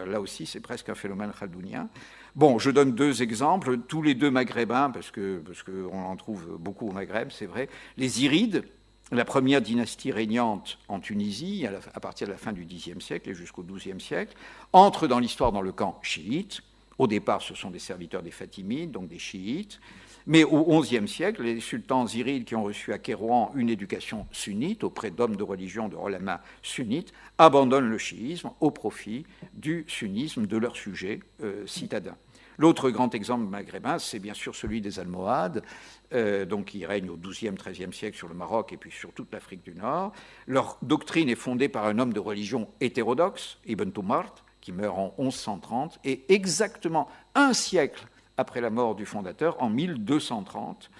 Là 0.06 0.20
aussi, 0.20 0.46
c'est 0.46 0.60
presque 0.60 0.88
un 0.88 0.94
phénomène 0.94 1.30
khaldounien. 1.38 1.88
Bon, 2.34 2.58
je 2.58 2.70
donne 2.70 2.92
deux 2.92 3.22
exemples, 3.22 3.78
tous 3.78 4.00
les 4.00 4.14
deux 4.14 4.30
maghrébins, 4.30 4.90
parce 4.90 5.10
qu'on 5.10 5.42
que 5.66 5.92
en 5.92 6.16
trouve 6.16 6.56
beaucoup 6.58 6.88
au 6.88 6.92
Maghreb, 6.92 7.30
c'est 7.30 7.44
vrai. 7.44 7.68
Les 7.98 8.24
Irides, 8.24 8.64
la 9.10 9.26
première 9.26 9.60
dynastie 9.60 10.10
régnante 10.10 10.78
en 10.88 10.98
Tunisie, 10.98 11.66
à, 11.66 12.00
partir 12.00 12.26
de 12.26 12.32
la 12.32 12.38
fin 12.38 12.52
du 12.52 12.64
Xe 12.64 12.98
siècle 12.98 13.28
et 13.28 13.34
jusqu'au 13.34 13.62
XIIe 13.62 14.00
siècle, 14.00 14.34
entrent 14.72 15.06
dans 15.06 15.18
l'histoire 15.18 15.52
dans 15.52 15.60
le 15.60 15.72
camp 15.72 15.98
chiite. 16.02 16.62
Au 16.98 17.06
départ, 17.06 17.42
ce 17.42 17.54
sont 17.54 17.70
des 17.70 17.78
serviteurs 17.78 18.22
des 18.22 18.30
Fatimides, 18.30 18.90
donc 18.90 19.08
des 19.08 19.18
chiites. 19.18 19.80
Mais 20.26 20.44
au 20.44 20.80
XIe 20.80 21.08
siècle, 21.08 21.42
les 21.42 21.58
sultans 21.58 22.06
irides 22.06 22.44
qui 22.44 22.54
ont 22.54 22.62
reçu 22.62 22.92
à 22.92 22.98
Kérouan 22.98 23.50
une 23.56 23.68
éducation 23.68 24.26
sunnite 24.30 24.84
auprès 24.84 25.10
d'hommes 25.10 25.34
de 25.34 25.42
religion, 25.42 25.88
de 25.88 25.96
relama 25.96 26.42
sunnites, 26.62 27.12
abandonnent 27.38 27.88
le 27.88 27.98
chiisme 27.98 28.50
au 28.60 28.70
profit 28.70 29.26
du 29.52 29.84
sunnisme 29.88 30.46
de 30.46 30.56
leurs 30.56 30.76
sujets 30.76 31.20
euh, 31.42 31.66
citadins. 31.66 32.16
L'autre 32.58 32.90
grand 32.90 33.12
exemple 33.14 33.46
maghrébin, 33.46 33.98
c'est 33.98 34.20
bien 34.20 34.34
sûr 34.34 34.54
celui 34.54 34.80
des 34.80 35.00
Almohades, 35.00 35.64
euh, 36.12 36.44
donc 36.44 36.66
qui 36.66 36.86
règnent 36.86 37.10
au 37.10 37.16
XIIe, 37.16 37.54
XIIIe 37.54 37.92
siècle 37.92 38.16
sur 38.16 38.28
le 38.28 38.34
Maroc 38.34 38.72
et 38.72 38.76
puis 38.76 38.92
sur 38.92 39.12
toute 39.12 39.32
l'Afrique 39.32 39.64
du 39.64 39.74
Nord. 39.74 40.12
Leur 40.46 40.78
doctrine 40.82 41.28
est 41.28 41.34
fondée 41.34 41.68
par 41.68 41.86
un 41.86 41.98
homme 41.98 42.12
de 42.12 42.20
religion 42.20 42.68
hétérodoxe, 42.80 43.58
Ibn 43.66 43.90
Tumart, 43.90 44.44
qui 44.62 44.72
meurt 44.72 44.96
en 44.96 45.14
1130, 45.18 45.98
et 46.04 46.24
exactement 46.30 47.08
un 47.34 47.52
siècle 47.52 48.06
après 48.38 48.62
la 48.62 48.70
mort 48.70 48.94
du 48.94 49.04
fondateur, 49.04 49.62
en 49.62 49.68
1230, 49.68 50.90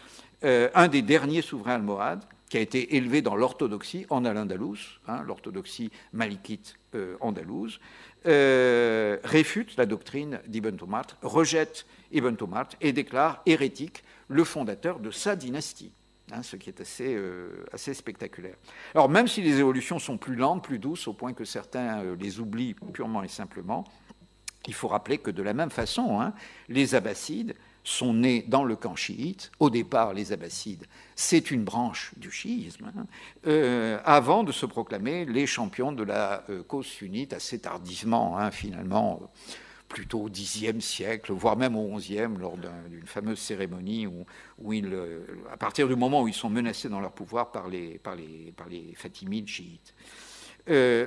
euh, 0.45 0.69
un 0.75 0.89
des 0.89 1.01
derniers 1.01 1.41
souverains 1.41 1.77
almohades, 1.77 2.25
qui 2.51 2.59
a 2.59 2.61
été 2.61 2.97
élevé 2.97 3.23
dans 3.23 3.35
l'orthodoxie 3.35 4.05
en 4.11 4.27
Al-Andalus, 4.27 5.01
hein, 5.09 5.23
l'orthodoxie 5.23 5.91
malikite 6.13 6.75
euh, 6.95 7.17
andalouse, 7.21 7.81
euh, 8.27 9.17
réfute 9.25 9.75
la 9.79 9.87
doctrine 9.87 10.39
d'Ibn 10.47 10.77
Tomat, 10.77 11.07
rejette 11.23 11.87
Ibn 12.13 12.35
Tomat 12.35 12.69
et 12.83 12.93
déclare 12.93 13.41
hérétique 13.47 14.05
le 14.29 14.45
fondateur 14.45 14.99
de 14.99 15.11
sa 15.11 15.35
dynastie. 15.35 15.93
Hein, 16.35 16.43
ce 16.43 16.57
qui 16.57 16.71
est 16.71 16.81
assez, 16.81 17.15
assez 17.73 17.93
spectaculaire. 17.93 18.55
Alors 18.95 19.11
même 19.11 19.29
si 19.29 19.43
les 19.43 19.59
évolutions 19.59 19.99
sont 19.99 20.17
plus 20.17 20.35
lentes, 20.35 20.65
plus 20.65 20.79
douces, 20.79 21.07
au 21.07 21.13
point 21.13 21.35
que 21.35 21.45
certains 21.45 22.15
les 22.19 22.41
oublient 22.41 22.75
purement 22.93 23.23
et 23.23 23.29
simplement, 23.29 23.85
il 24.67 24.75
faut 24.75 24.89
rappeler 24.89 25.19
que 25.19 25.31
de 25.31 25.43
la 25.43 25.55
même 25.55 25.71
façon, 25.71 26.21
hein, 26.21 26.33
les 26.69 26.95
Abbassides 26.95 27.55
sont 27.85 28.15
nés 28.15 28.45
dans 28.47 28.65
le 28.65 28.77
camp 28.77 28.95
chiite. 28.95 29.51
Au 29.59 29.71
départ, 29.71 30.15
les 30.15 30.33
Abbassides, 30.33 30.87
c'est 31.17 31.51
une 31.51 31.65
branche 31.65 32.13
du 32.17 32.31
chiisme, 32.31 32.93
hein, 32.97 33.07
euh, 33.47 33.99
avant 34.05 34.45
de 34.45 34.53
se 34.53 34.67
proclamer 34.67 35.25
les 35.25 35.47
champions 35.47 35.93
de 35.93 36.05
la 36.05 36.45
euh, 36.49 36.63
cause 36.63 36.87
sunnite 36.87 37.33
assez 37.33 37.59
tardivement, 37.59 38.39
finalement, 38.53 39.33
plutôt 39.93 40.23
au 40.23 40.29
Xe 40.29 40.79
siècle, 40.81 41.33
voire 41.33 41.57
même 41.57 41.77
au 41.77 41.97
XIe, 41.97 42.29
lors 42.39 42.57
d'une 42.57 43.07
fameuse 43.07 43.39
cérémonie 43.39 44.07
où, 44.07 44.25
euh, 44.73 45.21
à 45.53 45.57
partir 45.57 45.87
du 45.87 45.95
moment 45.95 46.23
où 46.23 46.29
ils 46.29 46.35
sont 46.35 46.51
menacés 46.51 46.89
dans 46.89 47.01
leur 47.01 47.13
pouvoir 47.13 47.53
par 47.53 47.69
les, 47.69 48.01
Fatimides 48.97 49.49
chiites. 49.49 49.95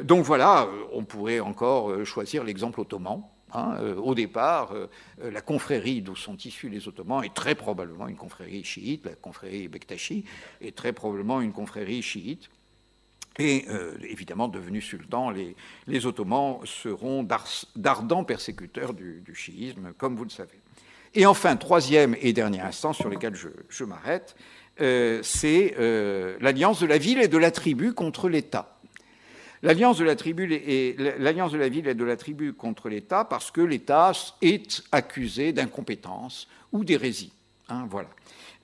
donc 0.04 0.24
voilà, 0.24 0.68
on 0.94 1.04
pourrait 1.04 1.40
encore 1.40 2.06
choisir 2.06 2.44
l'exemple 2.44 2.80
ottoman, 2.80 3.24
Hein, 3.56 3.78
euh, 3.80 3.96
au 3.96 4.16
départ, 4.16 4.74
euh, 4.74 4.88
euh, 5.24 5.32
la 5.32 5.42
confrérie 5.42 6.02
d'où 6.02 6.16
sont 6.16 6.36
issus 6.38 6.68
les 6.68 6.88
Ottomans 6.88 7.24
est 7.24 7.34
très 7.34 7.56
probablement 7.56 8.08
une 8.08 8.18
confrérie 8.18 8.64
chiite, 8.64 9.06
la 9.06 9.16
confrérie 9.16 9.68
Bektashi 9.70 10.26
est 10.62 10.76
très 10.76 10.92
probablement 10.92 11.40
une 11.40 11.54
confrérie 11.54 12.02
chiite. 12.02 12.50
Et 13.38 13.66
évidemment, 14.10 14.48
devenus 14.48 14.86
sultans, 14.86 15.30
les, 15.88 16.06
Ottomans 16.06 16.60
seront 16.64 17.28
d'ardents 17.76 18.24
persécuteurs 18.24 18.94
du, 18.94 19.24
chiisme, 19.34 19.94
comme 19.98 20.16
vous 20.16 20.24
le 20.24 20.30
savez. 20.30 20.60
Et 21.14 21.26
enfin, 21.26 21.56
troisième 21.58 22.16
et 22.22 22.34
dernier 22.34 22.62
instance 22.62 22.98
sur 22.98 23.10
lequel 23.10 23.36
je, 23.36 23.84
m'arrête, 23.84 24.36
c'est 24.78 25.76
l'alliance 26.40 26.80
de 26.80 26.86
la 26.86 26.98
ville 26.98 27.20
et 27.20 27.28
de 27.28 27.38
la 27.38 27.52
tribu 27.52 27.94
contre 27.94 28.30
l'État. 28.30 28.76
L'alliance 29.66 29.98
de, 29.98 30.04
la 30.06 30.16
tribu 30.16 30.48
l'alliance 31.18 31.52
de 31.52 31.58
la 31.58 31.70
ville 31.70 31.88
et 31.88 31.96
de 31.96 32.04
la 32.04 32.18
tribu 32.18 32.54
contre 32.54 32.88
l'État 32.88 33.26
parce 33.26 33.50
que 33.50 33.62
l'État 33.62 34.12
est 34.44 34.84
accusé 34.92 35.54
d'incompétence 35.54 36.48
ou 36.72 36.84
d'hérésie. 36.84 37.34
Hein, 37.70 37.88
voilà. 37.90 38.10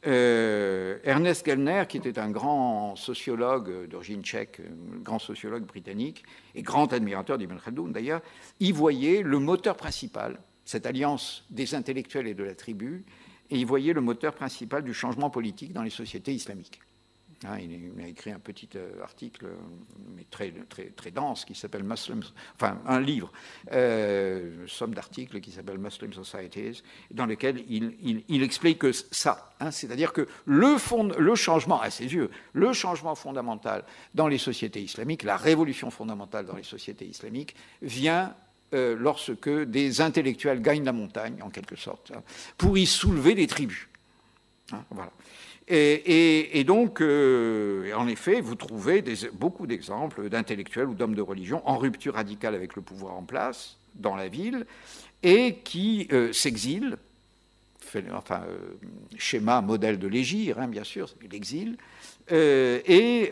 Euh, 0.08 0.98
Ernest 1.04 1.46
Gellner, 1.46 1.84
qui 1.88 1.98
était 1.98 2.18
un 2.18 2.32
grand 2.32 2.96
sociologue 2.96 3.88
d'origine 3.88 4.24
tchèque, 4.24 4.60
un 4.60 5.00
grand 5.00 5.20
sociologue 5.20 5.66
britannique 5.66 6.24
et 6.56 6.64
grand 6.64 6.92
admirateur 6.92 7.38
d'Ibn 7.38 7.58
Khaldoun 7.64 7.92
d'ailleurs, 7.92 8.22
y 8.60 8.72
voyait 8.72 9.22
le 9.22 9.38
moteur 9.38 9.76
principal, 9.76 10.40
cette 10.66 10.88
alliance 10.88 11.46
des 11.52 11.76
intellectuels 11.76 12.28
et 12.28 12.34
de 12.34 12.44
la 12.44 12.56
tribu, 12.56 13.06
et 13.52 13.58
y 13.58 13.64
voyait 13.64 13.94
le 13.94 14.02
moteur 14.02 14.34
principal 14.34 14.84
du 14.84 14.94
changement 14.94 15.30
politique 15.30 15.74
dans 15.74 15.84
les 15.84 15.90
sociétés 15.92 16.34
islamiques. 16.34 16.80
Hein, 17.48 17.58
il, 17.60 18.04
a 18.04 18.08
écrit 18.08 18.32
un 18.32 18.40
petit 18.40 18.70
euh, 18.76 19.02
article, 19.02 19.48
mais 20.16 20.26
très, 20.30 20.52
très, 20.70 20.86
très 20.90 21.10
dense, 21.10 21.44
qui 21.44 21.56
s'appelle 21.56 21.84
Muslims, 21.84 22.24
enfin 22.56 22.80
un 22.86 23.00
livre, 23.00 23.32
euh, 23.72 24.68
somme 24.68 24.94
d'articles 24.94 25.40
qui 25.40 25.52
s'appelle 25.52 25.80
Muslim 25.80 26.14
Societies, 26.14 26.84
dans 27.10 27.26
lequel 27.26 27.64
il, 27.68 28.44
explique 28.44 28.80
que 28.80 28.92
ça, 28.92 29.56
hein, 29.60 29.72
c'est-à-dire 29.72 30.14
que 30.14 30.28
le, 30.46 30.76
le 31.20 31.36
changement, 31.36 31.82
à 31.82 31.90
ses 31.90 32.14
yeux, 32.14 32.30
le 32.54 32.74
changement 32.74 33.16
fondamental 33.16 33.86
dans 34.14 34.28
les 34.28 34.38
sociétés 34.38 34.82
islamiques, 34.82 35.24
la 35.24 35.38
révolution 35.38 35.90
fondamentale 35.90 36.46
dans 36.46 36.56
les 36.56 36.64
sociétés 36.64 37.06
islamiques, 37.06 37.56
vient 37.82 38.36
euh, 38.76 38.96
lorsque 39.00 39.50
des 39.50 40.00
intellectuels 40.00 40.62
gagnent 40.62 40.86
la 40.86 40.94
montagne, 40.94 41.42
en 41.42 41.50
quelque 41.50 41.76
sorte, 41.76 42.12
hein, 42.16 42.22
pour 42.58 42.78
y 42.78 42.86
soulever 42.86 43.34
des 43.34 43.48
tribus. 43.48 43.88
voilà. 44.92 45.12
Et, 45.74 46.64
donc, 46.66 47.00
euh, 47.00 47.94
en 47.94 48.08
effet, 48.08 48.42
vous 48.42 48.56
trouvez 48.56 49.02
beaucoup 49.32 49.68
d'exemples 49.68 50.28
d'intellectuels 50.28 50.88
ou 50.90 50.94
d'hommes 50.94 51.16
de 51.16 51.22
religion 51.22 51.62
en 51.66 51.78
rupture 51.78 52.16
radicale 52.16 52.56
avec 52.56 52.76
le 52.76 52.82
pouvoir 52.82 53.16
en 53.16 53.24
place 53.24 53.78
dans 53.96 54.18
la 54.18 54.28
ville 54.28 54.66
et 55.24 55.60
qui 55.64 56.10
euh, 56.12 56.34
s'exilent, 56.34 56.98
enfin, 58.12 58.44
euh, 58.50 58.74
schéma, 59.18 59.62
modèle 59.62 59.98
de 59.98 60.08
l'égir, 60.08 60.60
hein, 60.60 60.68
bien 60.68 60.84
sûr, 60.84 61.16
l'exil, 61.32 61.78
et 62.30 63.30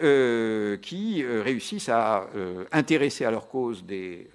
qui 0.82 1.24
réussissent 1.24 1.88
à 1.88 2.28
intéresser 2.74 3.24
à 3.24 3.32
leur 3.32 3.48
cause 3.48 3.86
des, 3.86 4.28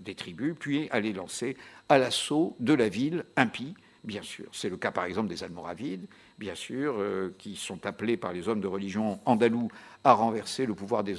des, 0.00 0.14
tribus, 0.14 0.54
puis 0.58 0.88
à 0.90 1.00
les 1.00 1.12
lancer 1.12 1.58
à 1.90 1.98
l'assaut 1.98 2.56
de 2.58 2.72
la 2.72 2.88
ville 2.88 3.24
impie, 3.36 3.74
bien 4.04 4.22
sûr. 4.22 4.46
C'est 4.52 4.68
le 4.68 4.76
cas 4.76 4.90
par 4.90 5.04
exemple 5.04 5.28
des 5.28 5.44
Almoravides, 5.44 6.06
bien 6.38 6.54
sûr, 6.54 6.96
euh, 6.98 7.34
qui 7.38 7.56
sont 7.56 7.84
appelés 7.86 8.16
par 8.16 8.32
les 8.32 8.48
hommes 8.48 8.60
de 8.60 8.66
religion 8.66 9.20
andalous 9.24 9.68
à 10.04 10.12
renverser 10.12 10.66
le 10.66 10.74
pouvoir 10.74 11.04
des, 11.04 11.14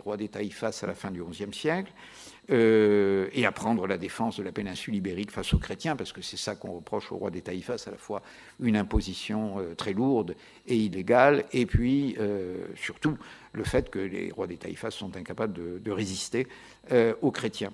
rois 0.00 0.16
des 0.16 0.28
Taïfas 0.28 0.80
à 0.82 0.86
la 0.86 0.94
fin 0.94 1.10
du 1.10 1.22
XIe 1.22 1.52
siècle, 1.52 1.92
euh, 2.50 3.28
et 3.32 3.46
à 3.46 3.52
prendre 3.52 3.86
la 3.86 3.98
défense 3.98 4.38
de 4.38 4.42
la 4.42 4.52
péninsule 4.52 4.94
ibérique 4.94 5.30
face 5.30 5.54
aux 5.54 5.58
chrétiens, 5.58 5.96
parce 5.96 6.12
que 6.12 6.22
c'est 6.22 6.36
ça 6.36 6.54
qu'on 6.54 6.72
reproche 6.72 7.12
aux 7.12 7.16
rois 7.16 7.30
des 7.30 7.42
Taïfas, 7.42 7.84
à 7.86 7.90
la 7.90 7.98
fois 7.98 8.22
une 8.60 8.76
imposition 8.76 9.58
euh, 9.58 9.74
très 9.74 9.92
lourde 9.92 10.34
et 10.66 10.76
illégale, 10.76 11.44
et 11.52 11.66
puis 11.66 12.16
surtout 12.74 13.16
le 13.52 13.64
fait 13.64 13.90
que 13.90 13.98
les 13.98 14.30
rois 14.30 14.46
des 14.46 14.56
Taïfas 14.56 14.90
sont 14.90 15.16
incapables 15.16 15.52
de 15.82 15.90
résister 15.90 16.46
aux 17.22 17.30
chrétiens. 17.30 17.72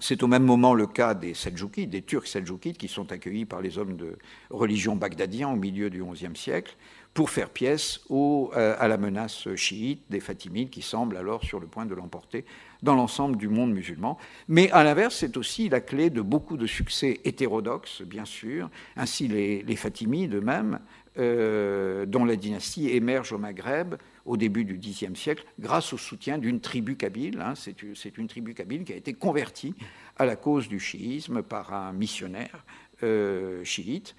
C'est 0.00 0.22
au 0.22 0.28
même 0.28 0.44
moment 0.44 0.74
le 0.74 0.86
cas 0.86 1.14
des 1.14 1.34
Seljoukides, 1.34 1.90
des 1.90 2.02
Turcs 2.02 2.28
Seljoukides, 2.28 2.76
qui 2.76 2.88
sont 2.88 3.10
accueillis 3.10 3.44
par 3.44 3.60
les 3.60 3.78
hommes 3.78 3.96
de 3.96 4.16
religion 4.50 4.94
bagdadien 4.94 5.48
au 5.48 5.56
milieu 5.56 5.90
du 5.90 6.02
XIe 6.04 6.36
siècle 6.36 6.76
pour 7.14 7.30
faire 7.30 7.50
pièce 7.50 8.00
euh, 8.12 8.76
à 8.78 8.86
la 8.86 8.96
menace 8.96 9.52
chiite 9.56 10.02
des 10.08 10.20
Fatimides 10.20 10.70
qui 10.70 10.82
semblent 10.82 11.16
alors 11.16 11.42
sur 11.42 11.58
le 11.58 11.66
point 11.66 11.84
de 11.84 11.94
l'emporter 11.94 12.44
dans 12.82 12.94
l'ensemble 12.94 13.36
du 13.36 13.48
monde 13.48 13.72
musulman. 13.72 14.18
Mais 14.46 14.70
à 14.70 14.84
l'inverse, 14.84 15.16
c'est 15.16 15.36
aussi 15.36 15.68
la 15.68 15.80
clé 15.80 16.10
de 16.10 16.20
beaucoup 16.20 16.56
de 16.56 16.66
succès 16.66 17.20
hétérodoxes, 17.24 18.02
bien 18.02 18.24
sûr. 18.24 18.70
Ainsi, 18.96 19.26
les, 19.26 19.76
Fatimides 19.76 20.34
eux-mêmes, 20.34 20.78
euh, 21.18 22.06
dont 22.06 22.24
la 22.24 22.36
dynastie 22.36 22.90
émerge 22.90 23.32
au 23.32 23.38
Maghreb, 23.38 23.96
au 24.28 24.36
début 24.36 24.64
du 24.64 24.78
Xe 24.78 25.06
siècle, 25.14 25.44
grâce 25.58 25.92
au 25.92 25.98
soutien 25.98 26.38
d'une 26.38 26.60
tribu 26.60 26.96
kabyle. 26.96 27.40
Hein, 27.40 27.54
c'est 27.56 28.18
une 28.18 28.28
tribu 28.28 28.54
kabyle 28.54 28.84
qui 28.84 28.92
a 28.92 28.96
été 28.96 29.14
convertie 29.14 29.74
à 30.16 30.26
la 30.26 30.36
cause 30.36 30.68
du 30.68 30.78
chiisme 30.78 31.42
par 31.42 31.72
un 31.72 31.92
missionnaire 31.92 32.64
euh, 33.04 33.62
chiite. 33.64 34.16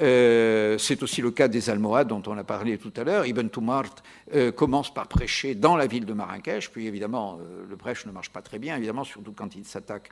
Euh, 0.00 0.78
c'est 0.78 1.02
aussi 1.02 1.20
le 1.20 1.32
cas 1.32 1.48
des 1.48 1.68
Almohades 1.68 2.06
dont 2.06 2.22
on 2.26 2.38
a 2.38 2.44
parlé 2.44 2.78
tout 2.78 2.92
à 2.96 3.02
l'heure. 3.02 3.26
Ibn 3.26 3.48
Tumart 3.48 3.96
euh, 4.34 4.52
commence 4.52 4.94
par 4.94 5.08
prêcher 5.08 5.56
dans 5.56 5.76
la 5.76 5.88
ville 5.88 6.06
de 6.06 6.12
Marrakech, 6.12 6.70
puis 6.70 6.86
évidemment 6.86 7.40
le 7.68 7.76
prêche 7.76 8.06
ne 8.06 8.12
marche 8.12 8.30
pas 8.30 8.40
très 8.40 8.58
bien, 8.58 8.76
évidemment 8.76 9.02
surtout 9.02 9.32
quand 9.32 9.56
il 9.56 9.64
s'attaque 9.64 10.10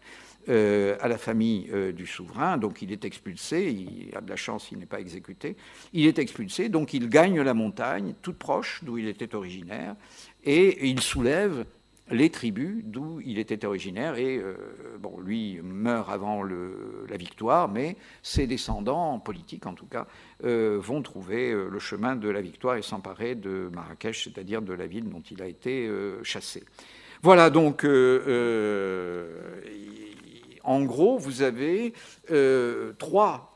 à 0.49 1.09
la 1.09 1.19
famille 1.19 1.71
du 1.93 2.07
souverain, 2.07 2.57
donc 2.57 2.81
il 2.81 2.91
est 2.91 3.05
expulsé, 3.05 3.71
il 3.71 4.17
a 4.17 4.23
de 4.23 4.31
la 4.31 4.37
chance, 4.37 4.71
il 4.73 4.79
n'est 4.79 4.87
pas 4.87 4.99
exécuté, 4.99 5.57
il 5.93 6.07
est 6.07 6.19
expulsé, 6.19 6.71
donc 6.71 6.95
il 6.95 7.11
gagne 7.11 7.41
la 7.43 7.53
montagne 7.53 8.15
toute 8.23 8.39
proche 8.39 8.81
d'où 8.83 8.97
il 8.97 9.09
était 9.09 9.35
originaire, 9.35 9.95
et 10.45 10.89
il 10.89 11.01
soulève 11.01 11.67
les 12.11 12.31
tribus 12.31 12.83
d'où 12.85 13.21
il 13.25 13.39
était 13.39 13.65
originaire. 13.65 14.17
Et 14.17 14.39
euh, 14.39 14.55
lui 15.25 15.61
meurt 15.63 16.11
avant 16.11 16.43
la 16.43 17.17
victoire, 17.17 17.69
mais 17.69 17.97
ses 18.23 18.47
descendants, 18.47 19.19
politiques 19.19 19.67
en 19.67 19.75
tout 19.75 19.87
cas, 19.87 20.07
euh, 20.45 20.79
vont 20.81 21.03
trouver 21.03 21.51
euh, 21.51 21.69
le 21.69 21.79
chemin 21.79 22.17
de 22.17 22.29
la 22.29 22.41
victoire 22.41 22.77
et 22.77 22.83
s'emparer 22.83 23.35
de 23.35 23.71
Marrakech, 23.73 24.25
c'est-à-dire 24.25 24.63
de 24.63 24.73
la 24.73 24.87
ville 24.87 25.09
dont 25.09 25.23
il 25.31 25.43
a 25.43 25.47
été 25.47 25.91
chassé. 26.23 26.65
Voilà 27.23 27.51
donc. 27.51 27.85
en 30.65 30.83
gros, 30.85 31.19
vous 31.19 31.43
avez 31.43 31.93
trois 32.99 33.55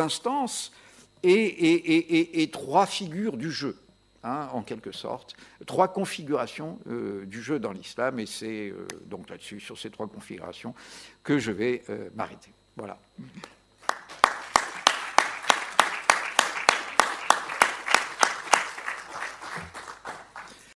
instances 0.00 0.72
et 1.22 2.50
trois 2.52 2.86
figures 2.86 3.36
du 3.36 3.50
jeu. 3.50 3.76
Hein, 4.24 4.48
en 4.52 4.62
quelque 4.62 4.90
sorte, 4.90 5.36
trois 5.64 5.86
configurations 5.86 6.80
euh, 6.88 7.24
du 7.24 7.40
jeu 7.40 7.60
dans 7.60 7.70
l'islam, 7.70 8.18
et 8.18 8.26
c'est 8.26 8.70
euh, 8.70 8.88
donc 9.06 9.30
là-dessus, 9.30 9.60
sur 9.60 9.78
ces 9.78 9.90
trois 9.90 10.08
configurations, 10.08 10.74
que 11.22 11.38
je 11.38 11.52
vais 11.52 11.84
euh, 11.88 12.10
m'arrêter. 12.16 12.50
Voilà. 12.76 12.98